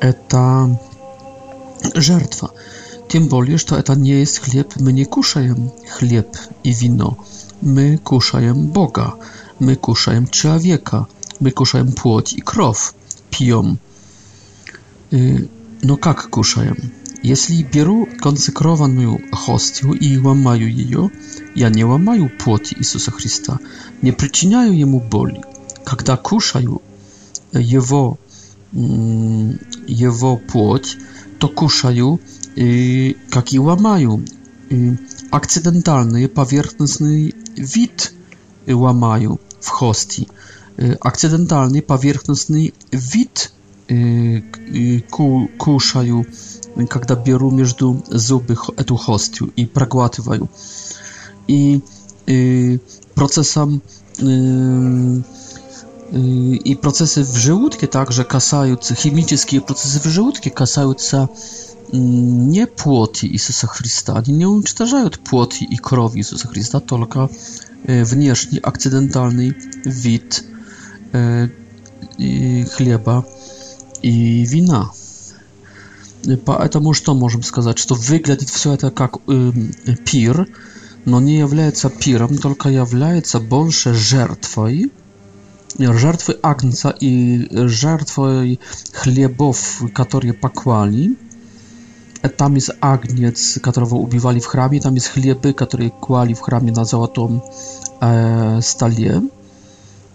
это 0.00 0.80
жертва. 1.94 2.52
Тем 3.08 3.28
более, 3.28 3.58
что 3.58 3.76
это 3.76 3.94
не 3.94 4.10
есть 4.10 4.40
хлеб, 4.40 4.72
мы 4.76 4.92
не 4.92 5.04
кушаем 5.04 5.70
хлеб 5.88 6.26
и 6.64 6.72
вино. 6.72 7.16
Мы 7.60 7.96
кушаем 7.98 8.66
Бога, 8.66 9.14
мы 9.60 9.76
кушаем 9.76 10.26
человека, 10.28 11.06
мы 11.38 11.50
кушаем 11.52 11.92
плоть 11.92 12.32
и 12.32 12.40
кровь, 12.40 12.92
пьем. 13.30 13.78
Но 15.12 15.96
как 15.96 16.30
кушаем? 16.30 16.76
Jeśli 17.26 17.64
biorę 17.72 18.04
konsekrowaną 18.20 19.18
hostię 19.32 19.86
i 20.00 20.18
łamaję 20.18 20.68
jej, 20.70 20.90
ja 21.56 21.68
nie 21.68 21.86
łamaję 21.86 22.28
płoti 22.38 22.74
Jezusa 22.78 23.10
Chrysta, 23.10 23.58
nie 24.02 24.12
przyczyniają 24.12 24.72
Jemu 24.72 25.00
boli. 25.10 25.40
Kiedy 25.90 26.16
kuszaję 26.22 26.76
Jego, 27.54 28.16
mm, 28.74 29.58
jego 29.88 30.38
płoć, 30.46 30.96
to 31.38 31.48
kuszaję, 31.48 32.16
jak 33.34 33.46
y, 33.48 33.50
i 33.52 33.58
łamaję, 33.58 34.18
y, 34.72 34.96
akcydentalny, 35.30 36.28
powierzchowny 36.28 37.28
wid 37.74 38.14
łamaję 38.68 39.36
w 39.60 39.68
hostii. 39.70 40.26
Y, 40.78 40.96
akcydentalny, 41.00 41.82
powierzchowny 41.82 42.68
wid 42.92 43.52
kuszaję 45.58 46.22
когда 46.88 47.14
беру 47.14 47.50
между 47.50 48.00
зубы 48.08 48.56
эту 48.76 48.96
хостью 48.96 49.50
и 49.56 49.64
проглатываю. 49.64 50.50
И, 51.48 51.80
и 52.26 52.80
процессом 53.14 53.82
и, 54.18 55.22
и 56.64 56.74
процессы 56.76 57.22
в 57.24 57.34
желудке 57.36 57.86
также 57.86 58.24
касаются, 58.24 58.94
химические 58.94 59.60
процессы 59.62 60.00
в 60.00 60.04
желудке 60.12 60.50
касаются 60.50 61.28
nie 61.92 62.66
płoti 62.66 63.32
Jezusa 63.32 63.66
Chrysta, 63.66 64.14
ani 64.14 64.32
nie 64.32 64.48
уничтожają 64.48 65.10
płoti 65.10 65.68
i 65.74 65.78
krowi 65.78 66.18
Jezusa 66.18 66.48
Chrysta, 66.48 66.80
tylko 66.80 67.28
wnierzchni, 68.04 68.58
akcydentalny 68.62 69.54
wid 69.86 70.44
chleba 72.76 73.22
i 74.02 74.46
wina. 74.48 74.90
Поэтому 76.44 76.92
что 76.92 77.14
можем 77.14 77.42
сказать? 77.42 77.78
Что 77.78 77.94
выглядит 77.94 78.48
все 78.50 78.72
это 78.72 78.90
как 78.90 79.16
э, 79.28 79.50
пир, 80.04 80.48
но 81.04 81.20
не 81.20 81.38
является 81.38 81.88
пиром, 81.88 82.36
только 82.38 82.68
является 82.68 83.38
больше 83.38 83.94
жертвой, 83.94 84.90
жертвой 85.78 86.36
Агнца 86.42 86.88
и 87.00 87.46
жертвой 87.68 88.58
хлебов, 88.92 89.82
которые 89.94 90.32
поклали. 90.32 91.16
Там 92.36 92.56
из 92.56 92.70
Агнец, 92.80 93.60
которого 93.62 93.96
убивали 93.96 94.40
в 94.40 94.46
храме, 94.46 94.80
там 94.80 94.96
из 94.96 95.06
хлебы, 95.06 95.52
которые 95.52 95.90
клали 95.90 96.34
в 96.34 96.40
храме 96.40 96.72
на 96.72 96.84
золотом 96.84 97.40
э, 98.00 98.60
столе. 98.62 99.22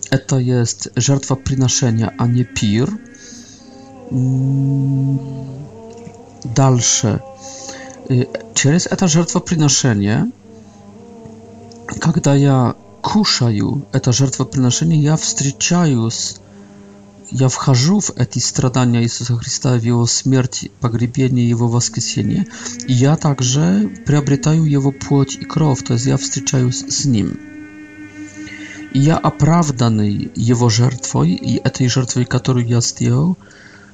Это 0.09 0.39
есть 0.39 0.89
жертва 0.97 1.35
приношения, 1.35 2.11
а 2.17 2.27
не 2.27 2.43
пир. 2.43 2.89
Дальше. 6.43 7.21
Через 8.53 8.87
это 8.87 9.07
жертвоприношение, 9.07 10.27
когда 11.99 12.35
я 12.35 12.75
кушаю 13.01 13.85
это 13.93 14.11
жертвоприношение, 14.11 14.99
я 15.01 15.15
встречаюсь, 15.17 16.37
я 17.29 17.47
вхожу 17.47 17.99
в 17.99 18.11
эти 18.17 18.39
страдания 18.39 19.01
Иисуса 19.03 19.35
Христа, 19.37 19.75
в 19.75 19.83
Его 19.83 20.05
смерть, 20.07 20.69
погребение, 20.81 21.47
Его 21.47 21.67
воскресение. 21.67 22.47
И 22.87 22.93
я 22.93 23.15
также 23.15 23.89
приобретаю 24.05 24.65
Его 24.65 24.91
плоть 24.91 25.37
и 25.39 25.45
кровь, 25.45 25.83
то 25.83 25.93
есть 25.93 26.05
я 26.05 26.17
встречаюсь 26.17 26.83
с 26.89 27.05
Ним. 27.05 27.39
И 28.93 28.99
я 28.99 29.15
оправданный 29.15 30.31
Его 30.35 30.67
жертвой, 30.69 31.29
и 31.31 31.61
этой 31.63 31.87
жертвой, 31.87 32.25
которую 32.25 32.65
я 32.67 32.81
сделал, 32.81 33.37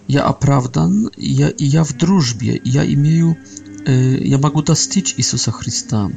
я 0.07 0.23
оправдан, 0.25 1.09
я, 1.17 1.53
я 1.57 1.83
в 1.83 1.93
дружбе, 1.97 2.59
я 2.63 2.83
имею, 2.93 3.37
э, 3.85 4.17
я 4.23 4.37
могу 4.37 4.61
достичь 4.61 5.13
Иисуса 5.17 5.51
Христа. 5.51 6.09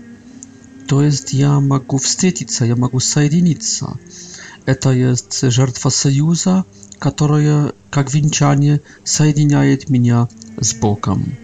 То 0.87 1.03
есть 1.03 1.33
я 1.33 1.61
могу 1.61 1.99
встретиться, 1.99 2.65
я 2.67 2.77
могу 2.77 3.01
соединиться. 3.01 3.97
Это 4.65 4.91
есть 4.93 5.51
жертва 5.51 5.91
союза, 5.91 6.65
которая, 6.99 7.73
как 7.91 8.13
венчание, 8.15 8.81
соединяет 9.05 9.89
меня 9.91 10.29
с 10.61 10.75
Богом. 10.75 11.35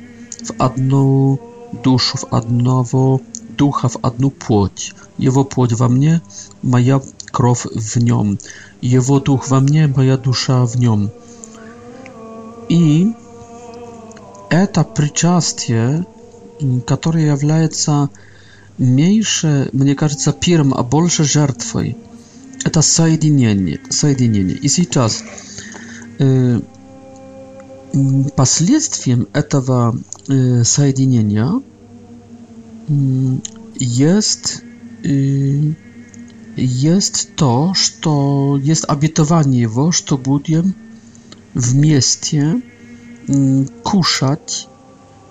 В 0.43 0.53
одну 0.59 1.41
душу, 1.85 2.19
в 2.19 2.25
одного 2.35 3.21
духа, 3.57 3.89
в 3.89 3.97
одну 4.03 4.31
плоть. 4.31 4.93
Его 5.19 5.45
плоть 5.45 5.73
во 5.73 5.89
мне, 5.89 6.21
моя 6.63 7.01
кровь 7.33 7.65
в 7.67 7.97
нем. 7.97 8.39
Его 8.83 9.21
дух 9.21 9.49
во 9.49 9.61
мне, 9.61 9.87
моя 9.89 10.17
душа 10.17 10.65
в 10.65 10.77
нем. 10.77 11.11
И 12.69 13.13
это 14.51 14.85
причастие, 14.85 16.05
которое 16.87 17.27
является 17.33 18.11
меньше, 18.79 19.69
мне 19.73 19.95
кажется, 19.95 20.33
первым, 20.33 20.75
а 20.75 20.83
больше 20.83 21.25
жертвой. 21.25 21.97
Это 22.65 22.83
соединение. 22.83 23.81
соединение. 23.91 24.57
И 24.57 24.69
сейчас 24.69 25.23
э, 26.19 26.61
последствием 28.35 29.29
этого 29.33 29.97
э, 30.29 30.65
соединения 30.65 31.49
э, 32.89 32.93
есть, 33.77 34.63
э, 35.05 35.61
есть 36.57 37.29
то, 37.37 37.73
что 37.75 38.59
есть 38.61 38.85
обетование 38.89 39.63
его, 39.63 39.93
что 39.93 40.19
будем 40.19 40.75
вместе 41.57 42.61
кушать 43.83 44.69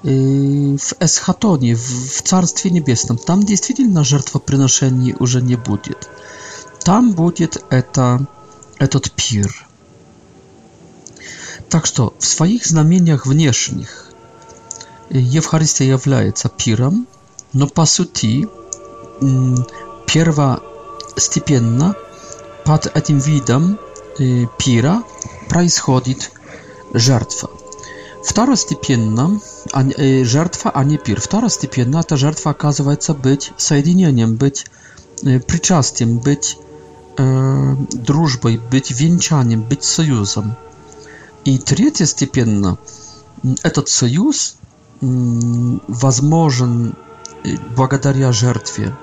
в 0.01 0.93
эсхатоне, 0.99 1.75
в 1.75 2.21
Царстве 2.23 2.71
Небесном. 2.71 3.17
Там 3.17 3.43
действительно 3.43 4.03
жертвоприношений 4.03 5.15
уже 5.19 5.41
не 5.41 5.55
будет. 5.55 6.09
Там 6.83 7.13
будет 7.13 7.63
это, 7.69 8.25
этот 8.79 9.11
пир. 9.11 9.67
Так 11.69 11.85
что 11.85 12.13
в 12.19 12.25
своих 12.25 12.65
знамениях 12.67 13.25
внешних 13.25 14.11
э, 15.09 15.17
Евхаристия 15.17 15.87
является 15.87 16.47
пиром, 16.49 17.07
но 17.53 17.67
по 17.67 17.85
сути 17.85 18.47
первостепенно 20.05 21.95
под 22.65 22.95
этим 22.95 23.17
видом 23.17 23.79
э, 24.19 24.45
пира 24.59 25.01
происходит 25.47 26.31
жертва. 26.93 27.49
Второстепенно, 28.23 29.39
жертва, 30.25 30.71
а 30.71 30.83
не 30.83 30.97
пир. 30.97 31.21
Второстепенно 31.21 31.97
эта 31.97 32.17
жертва 32.17 32.51
оказывается 32.51 33.13
быть 33.13 33.51
соединением, 33.57 34.35
быть 34.35 34.65
причастием, 35.21 36.17
быть 36.17 36.57
э, 37.17 37.75
дружбой, 37.93 38.57
быть 38.71 38.91
венчанием, 38.91 39.61
быть 39.61 39.83
союзом. 39.83 40.55
И 41.43 41.59
третьестепенно 41.59 42.79
этот 43.61 43.89
союз 43.89 44.57
э, 45.01 45.05
возможен 45.87 46.95
благодаря 47.75 48.31
жертве, 48.31 48.95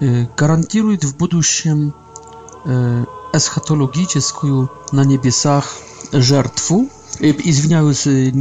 э, 0.00 0.26
гарантирует 0.36 1.04
в 1.04 1.14
будущем 1.18 1.92
э, 2.64 3.04
eschatologiczną 3.32 4.66
na 4.92 5.04
niebiesach 5.04 5.74
żertwu, 6.12 6.86
y, 7.22 7.26
i 7.44 7.50
y, 7.72 8.32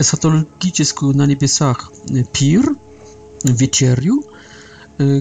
eschatologiczną 0.00 1.12
na 1.12 1.26
niebiesach 1.26 1.90
y, 2.16 2.26
pir, 2.32 2.60
wieczerju, 3.44 4.22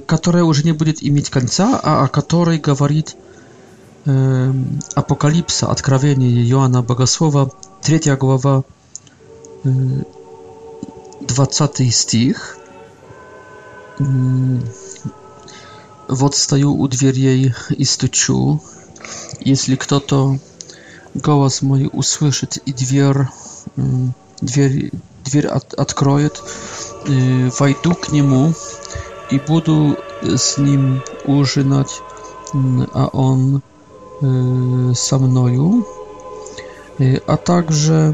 która 0.07 0.39
już 0.39 0.63
nie 0.63 0.73
będzie 0.73 1.11
mieć 1.11 1.29
końca, 1.29 1.81
a 1.81 2.03
o 2.03 2.07
której 2.21 2.61
mówi 2.79 3.03
Apokalipsa, 4.95 5.69
Odkrawienie 5.69 6.47
Joana 6.47 6.81
Bogosłowa, 6.81 7.45
3 7.81 7.99
głowa, 8.19 8.61
20 11.27 11.67
stich. 11.91 12.57
Вот 16.09 16.35
стою 16.35 16.71
у 16.75 16.87
дверей 16.87 17.53
и 17.69 17.85
стучу, 17.85 18.59
jeśli 19.45 19.77
kto 19.77 19.99
to 19.99 20.35
głos 21.15 21.61
mój 21.61 21.87
usłyszy 21.87 22.47
i 22.65 22.73
drzwi 22.73 23.01
otworzy, 25.77 26.29
wejdę 27.59 27.95
k 28.01 28.11
niemu 28.11 28.51
i 29.31 29.39
będę 29.47 29.93
z 30.37 30.57
nim 30.57 31.01
użynać, 31.27 31.87
mm, 32.53 32.87
a 32.93 33.11
on 33.11 33.59
ze 35.07 35.15
y, 35.15 35.19
mną. 35.19 35.81
Y, 37.01 37.19
a 37.27 37.37
także 37.37 38.13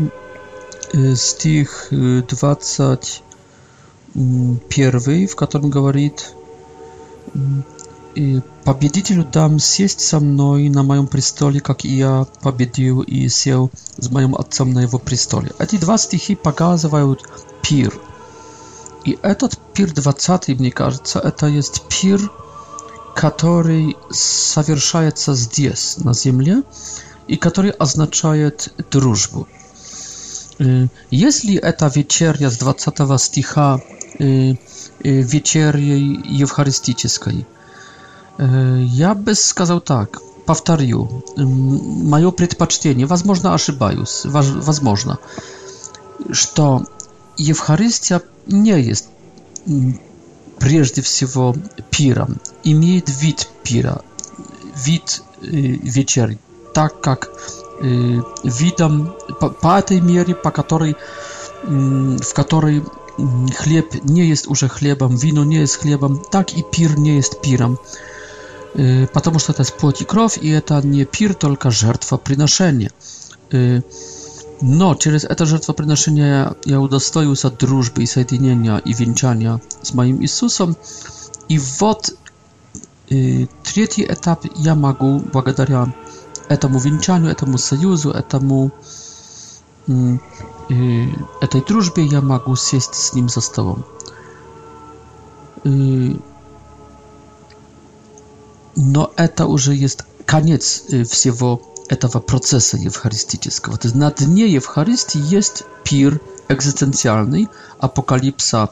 y, 0.96 1.18
stich 1.18 1.92
21, 2.28 2.98
mm, 4.16 4.58
w 5.28 5.36
którym 5.36 5.66
mm, 5.72 5.84
mówi 5.86 6.10
И 8.16 8.42
победителю 8.64 9.24
дам 9.24 9.60
сесть 9.60 10.02
со 10.02 10.20
мной 10.20 10.70
на 10.70 10.82
моем 10.84 11.06
престоле, 11.08 11.60
как 11.60 11.86
и 11.86 11.90
я 11.98 12.26
победил 12.42 13.02
и 13.02 13.30
сел 13.30 13.70
с 13.98 14.10
моим 14.10 14.36
отцом 14.36 14.74
на 14.74 14.80
его 14.82 14.98
престоле. 14.98 15.52
Эти 15.60 15.78
два 15.78 15.98
стихи 15.98 16.36
показывают 16.36 17.22
пир. 17.62 17.94
И 19.06 19.18
этот 19.22 19.60
пир 19.74 19.92
20, 19.94 20.60
мне 20.60 20.72
кажется, 20.72 21.20
это 21.20 21.46
есть 21.46 21.84
пир, 21.88 22.32
который 23.16 23.96
совершается 24.12 25.34
здесь, 25.36 25.98
на 25.98 26.14
земле, 26.14 26.64
и 27.28 27.38
который 27.38 27.72
означает 27.72 28.74
дружбу. 28.92 29.48
Э, 30.58 30.88
если 31.12 31.56
эта 31.56 31.88
вечеря 31.88 32.50
с 32.50 32.58
20 32.58 33.22
стиха 33.22 33.80
э, 34.20 34.26
э, 34.52 34.56
вечерей 35.04 36.20
евхаристической– 36.26 37.46
E, 38.40 38.46
ja 38.94 39.16
by 39.16 39.36
skazał 39.36 39.82
tak. 39.82 40.20
Powtarzam. 40.46 41.08
Mają 42.14 42.32
przedpoczcenie, 42.32 43.06
возможно, 43.08 43.54
ошибаюсь, 43.54 44.16
возможно, 44.66 45.18
że 46.30 46.80
Eucharystia 47.50 48.20
nie 48.48 48.80
jest 48.80 49.08
mm, 49.68 49.98
przede 50.60 51.02
wszystko 51.02 51.54
piram. 51.90 52.36
Imieje 52.64 53.02
wid 53.20 53.48
pira, 53.64 54.00
wid 54.86 55.22
y, 55.44 55.80
wieczer, 55.84 56.36
tak 56.74 56.94
jak 57.06 57.26
y, 57.26 58.22
widam 58.60 59.10
po 59.62 59.82
tej 59.82 60.02
mierze, 60.02 60.34
po 60.34 60.52
której 60.52 60.96
mm, 61.68 62.20
w 62.20 62.34
której 62.34 62.82
mm, 63.20 63.50
chleb 63.52 63.86
nie 64.06 64.26
jest 64.28 64.46
już 64.50 64.60
chlebem, 64.60 65.18
wino 65.18 65.44
nie 65.44 65.60
jest 65.60 65.78
chlebem, 65.78 66.20
tak 66.32 66.58
i 66.58 66.64
pir 66.72 66.98
nie 67.00 67.16
jest 67.16 67.42
piram 67.42 67.78
потому 69.14 69.40
что 69.40 69.52
это 69.52 69.64
плоть 69.74 70.02
и 70.02 70.06
кровь, 70.06 70.38
и 70.38 70.50
это 70.50 70.86
не 70.86 71.06
пир, 71.06 71.34
только 71.34 71.72
жертвоприношение. 71.72 72.92
Но 74.62 74.96
через 74.96 75.24
это 75.24 75.46
жертвоприношение 75.46 76.54
я 76.66 76.80
удостоился 76.82 77.50
дружбы 77.50 78.04
и 78.04 78.06
соединения 78.06 78.78
и 78.78 78.94
венчания 78.94 79.62
с 79.82 79.94
моим 79.94 80.22
Иисусом. 80.22 80.76
И 81.48 81.58
вот 81.80 82.14
третий 83.08 84.06
этап 84.06 84.46
я 84.58 84.76
могу 84.76 85.20
благодаря 85.34 85.94
этому 86.50 86.78
венчанию, 86.80 87.32
этому 87.32 87.58
союзу, 87.58 88.12
этому 88.12 88.72
этой 91.42 91.62
дружбе 91.68 92.04
я 92.06 92.22
могу 92.22 92.56
сесть 92.56 92.94
с 92.94 93.14
ним 93.14 93.28
за 93.30 93.42
столом 93.42 93.86
но 98.82 99.12
это 99.18 99.46
уже 99.46 99.76
есть 99.76 100.00
конец 100.26 100.84
всего 101.10 101.62
этого 101.90 102.20
процесса 102.20 102.78
евхаристического. 102.78 103.78
То 103.78 103.88
есть 103.88 103.96
на 103.96 104.10
дне 104.12 104.46
Евхаристии 104.48 105.22
есть 105.36 105.64
пир 105.84 106.22
экзистенциальный, 106.48 107.50
апокалипса 107.80 108.70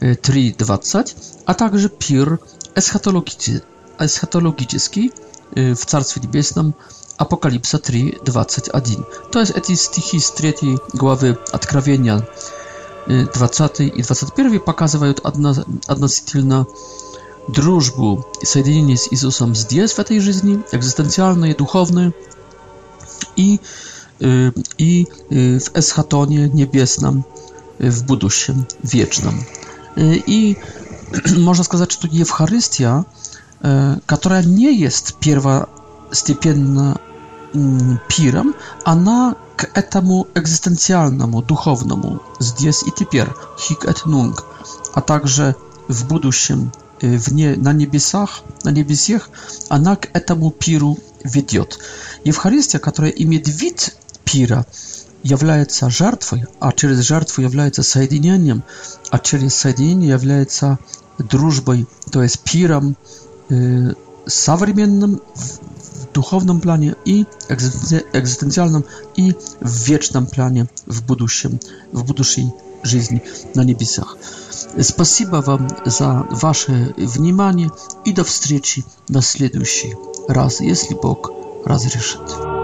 3.20, 0.00 1.14
а 1.46 1.54
также 1.54 1.88
пир 1.88 2.38
эсхатологический, 2.76 3.62
эсхатологический 3.98 5.12
в 5.50 5.84
Царстве 5.84 6.22
Небесном, 6.22 6.74
Апокалипса 7.16 7.76
3.21. 7.78 9.04
То 9.32 9.40
есть 9.40 9.52
эти 9.56 9.74
стихи 9.74 10.18
с 10.20 10.30
3 10.30 10.54
главы 10.94 11.36
Откровения 11.52 12.26
20 13.06 13.80
и 13.80 14.02
21 14.02 14.60
показывают 14.60 15.20
одно, 15.24 15.54
относительно 15.86 16.66
дружбу, 17.50 18.24
соединение 18.42 18.96
с 18.96 19.08
Иисусом 19.12 19.54
здесь, 19.54 19.92
в 19.92 19.98
этой 19.98 20.20
жизни, 20.20 20.62
экзистенциальное, 20.72 21.54
духовное, 21.54 22.12
и, 23.36 23.60
и 24.20 25.08
в 25.28 25.78
эсхатоне 25.78 26.48
небесном, 26.48 27.24
в 27.78 28.06
будущем, 28.06 28.66
вечном. 28.82 29.44
И 29.96 30.56
можно 31.36 31.64
сказать, 31.64 31.90
что 31.90 32.08
Евхаристия, 32.10 33.04
которая 34.06 34.44
не 34.44 34.76
есть 34.78 35.14
первостепенно 35.16 37.00
пиром, 38.08 38.54
она 38.84 39.34
к 39.56 39.70
этому 39.74 40.26
экзистенциальному, 40.34 41.42
духовному, 41.42 42.20
здесь 42.38 42.82
и 42.84 42.90
теперь, 42.96 43.28
хик 43.58 43.84
et 43.84 44.04
nunc, 44.06 44.40
а 44.94 45.00
также 45.00 45.56
в 45.88 46.06
будущем 46.06 46.72
Э, 47.00 47.16
вне, 47.16 47.54
на 47.56 47.72
небесах, 47.72 48.42
на 48.64 48.70
небесах, 48.70 49.30
она 49.68 49.96
к 49.96 50.08
этому 50.14 50.50
пиру 50.50 50.98
ведет. 51.24 51.78
Евхаристия, 52.24 52.78
которая 52.78 53.10
имеет 53.12 53.48
вид 53.48 53.96
пира, 54.24 54.66
является 55.22 55.88
жертвой, 55.90 56.44
а 56.60 56.72
через 56.72 57.00
жертву 57.00 57.42
является 57.42 57.82
соединением, 57.82 58.62
а 59.10 59.18
через 59.18 59.54
соединение 59.54 60.10
является 60.10 60.78
дружбой, 61.18 61.86
то 62.10 62.22
есть 62.22 62.40
пиром 62.40 62.96
э, 63.50 63.92
современным 64.26 65.20
в 65.34 66.12
духовном 66.12 66.60
плане 66.60 66.96
и 67.04 67.24
экзистенциальном 67.50 68.84
и 69.16 69.34
в 69.60 69.84
вечном 69.88 70.26
плане 70.26 70.68
в 70.86 71.02
будущем, 71.04 71.60
в 71.92 72.04
будущей 72.06 72.52
жизни 72.82 73.22
на 73.54 73.62
небесах. 73.62 74.16
Спасибо 74.78 75.36
вам 75.36 75.68
за 75.84 76.24
ваше 76.30 76.94
внимание 76.96 77.70
и 78.04 78.12
до 78.12 78.24
встречи 78.24 78.84
на 79.08 79.20
следующий 79.20 79.96
раз, 80.28 80.60
если 80.60 80.94
Бог 80.94 81.30
разрешит. 81.64 82.59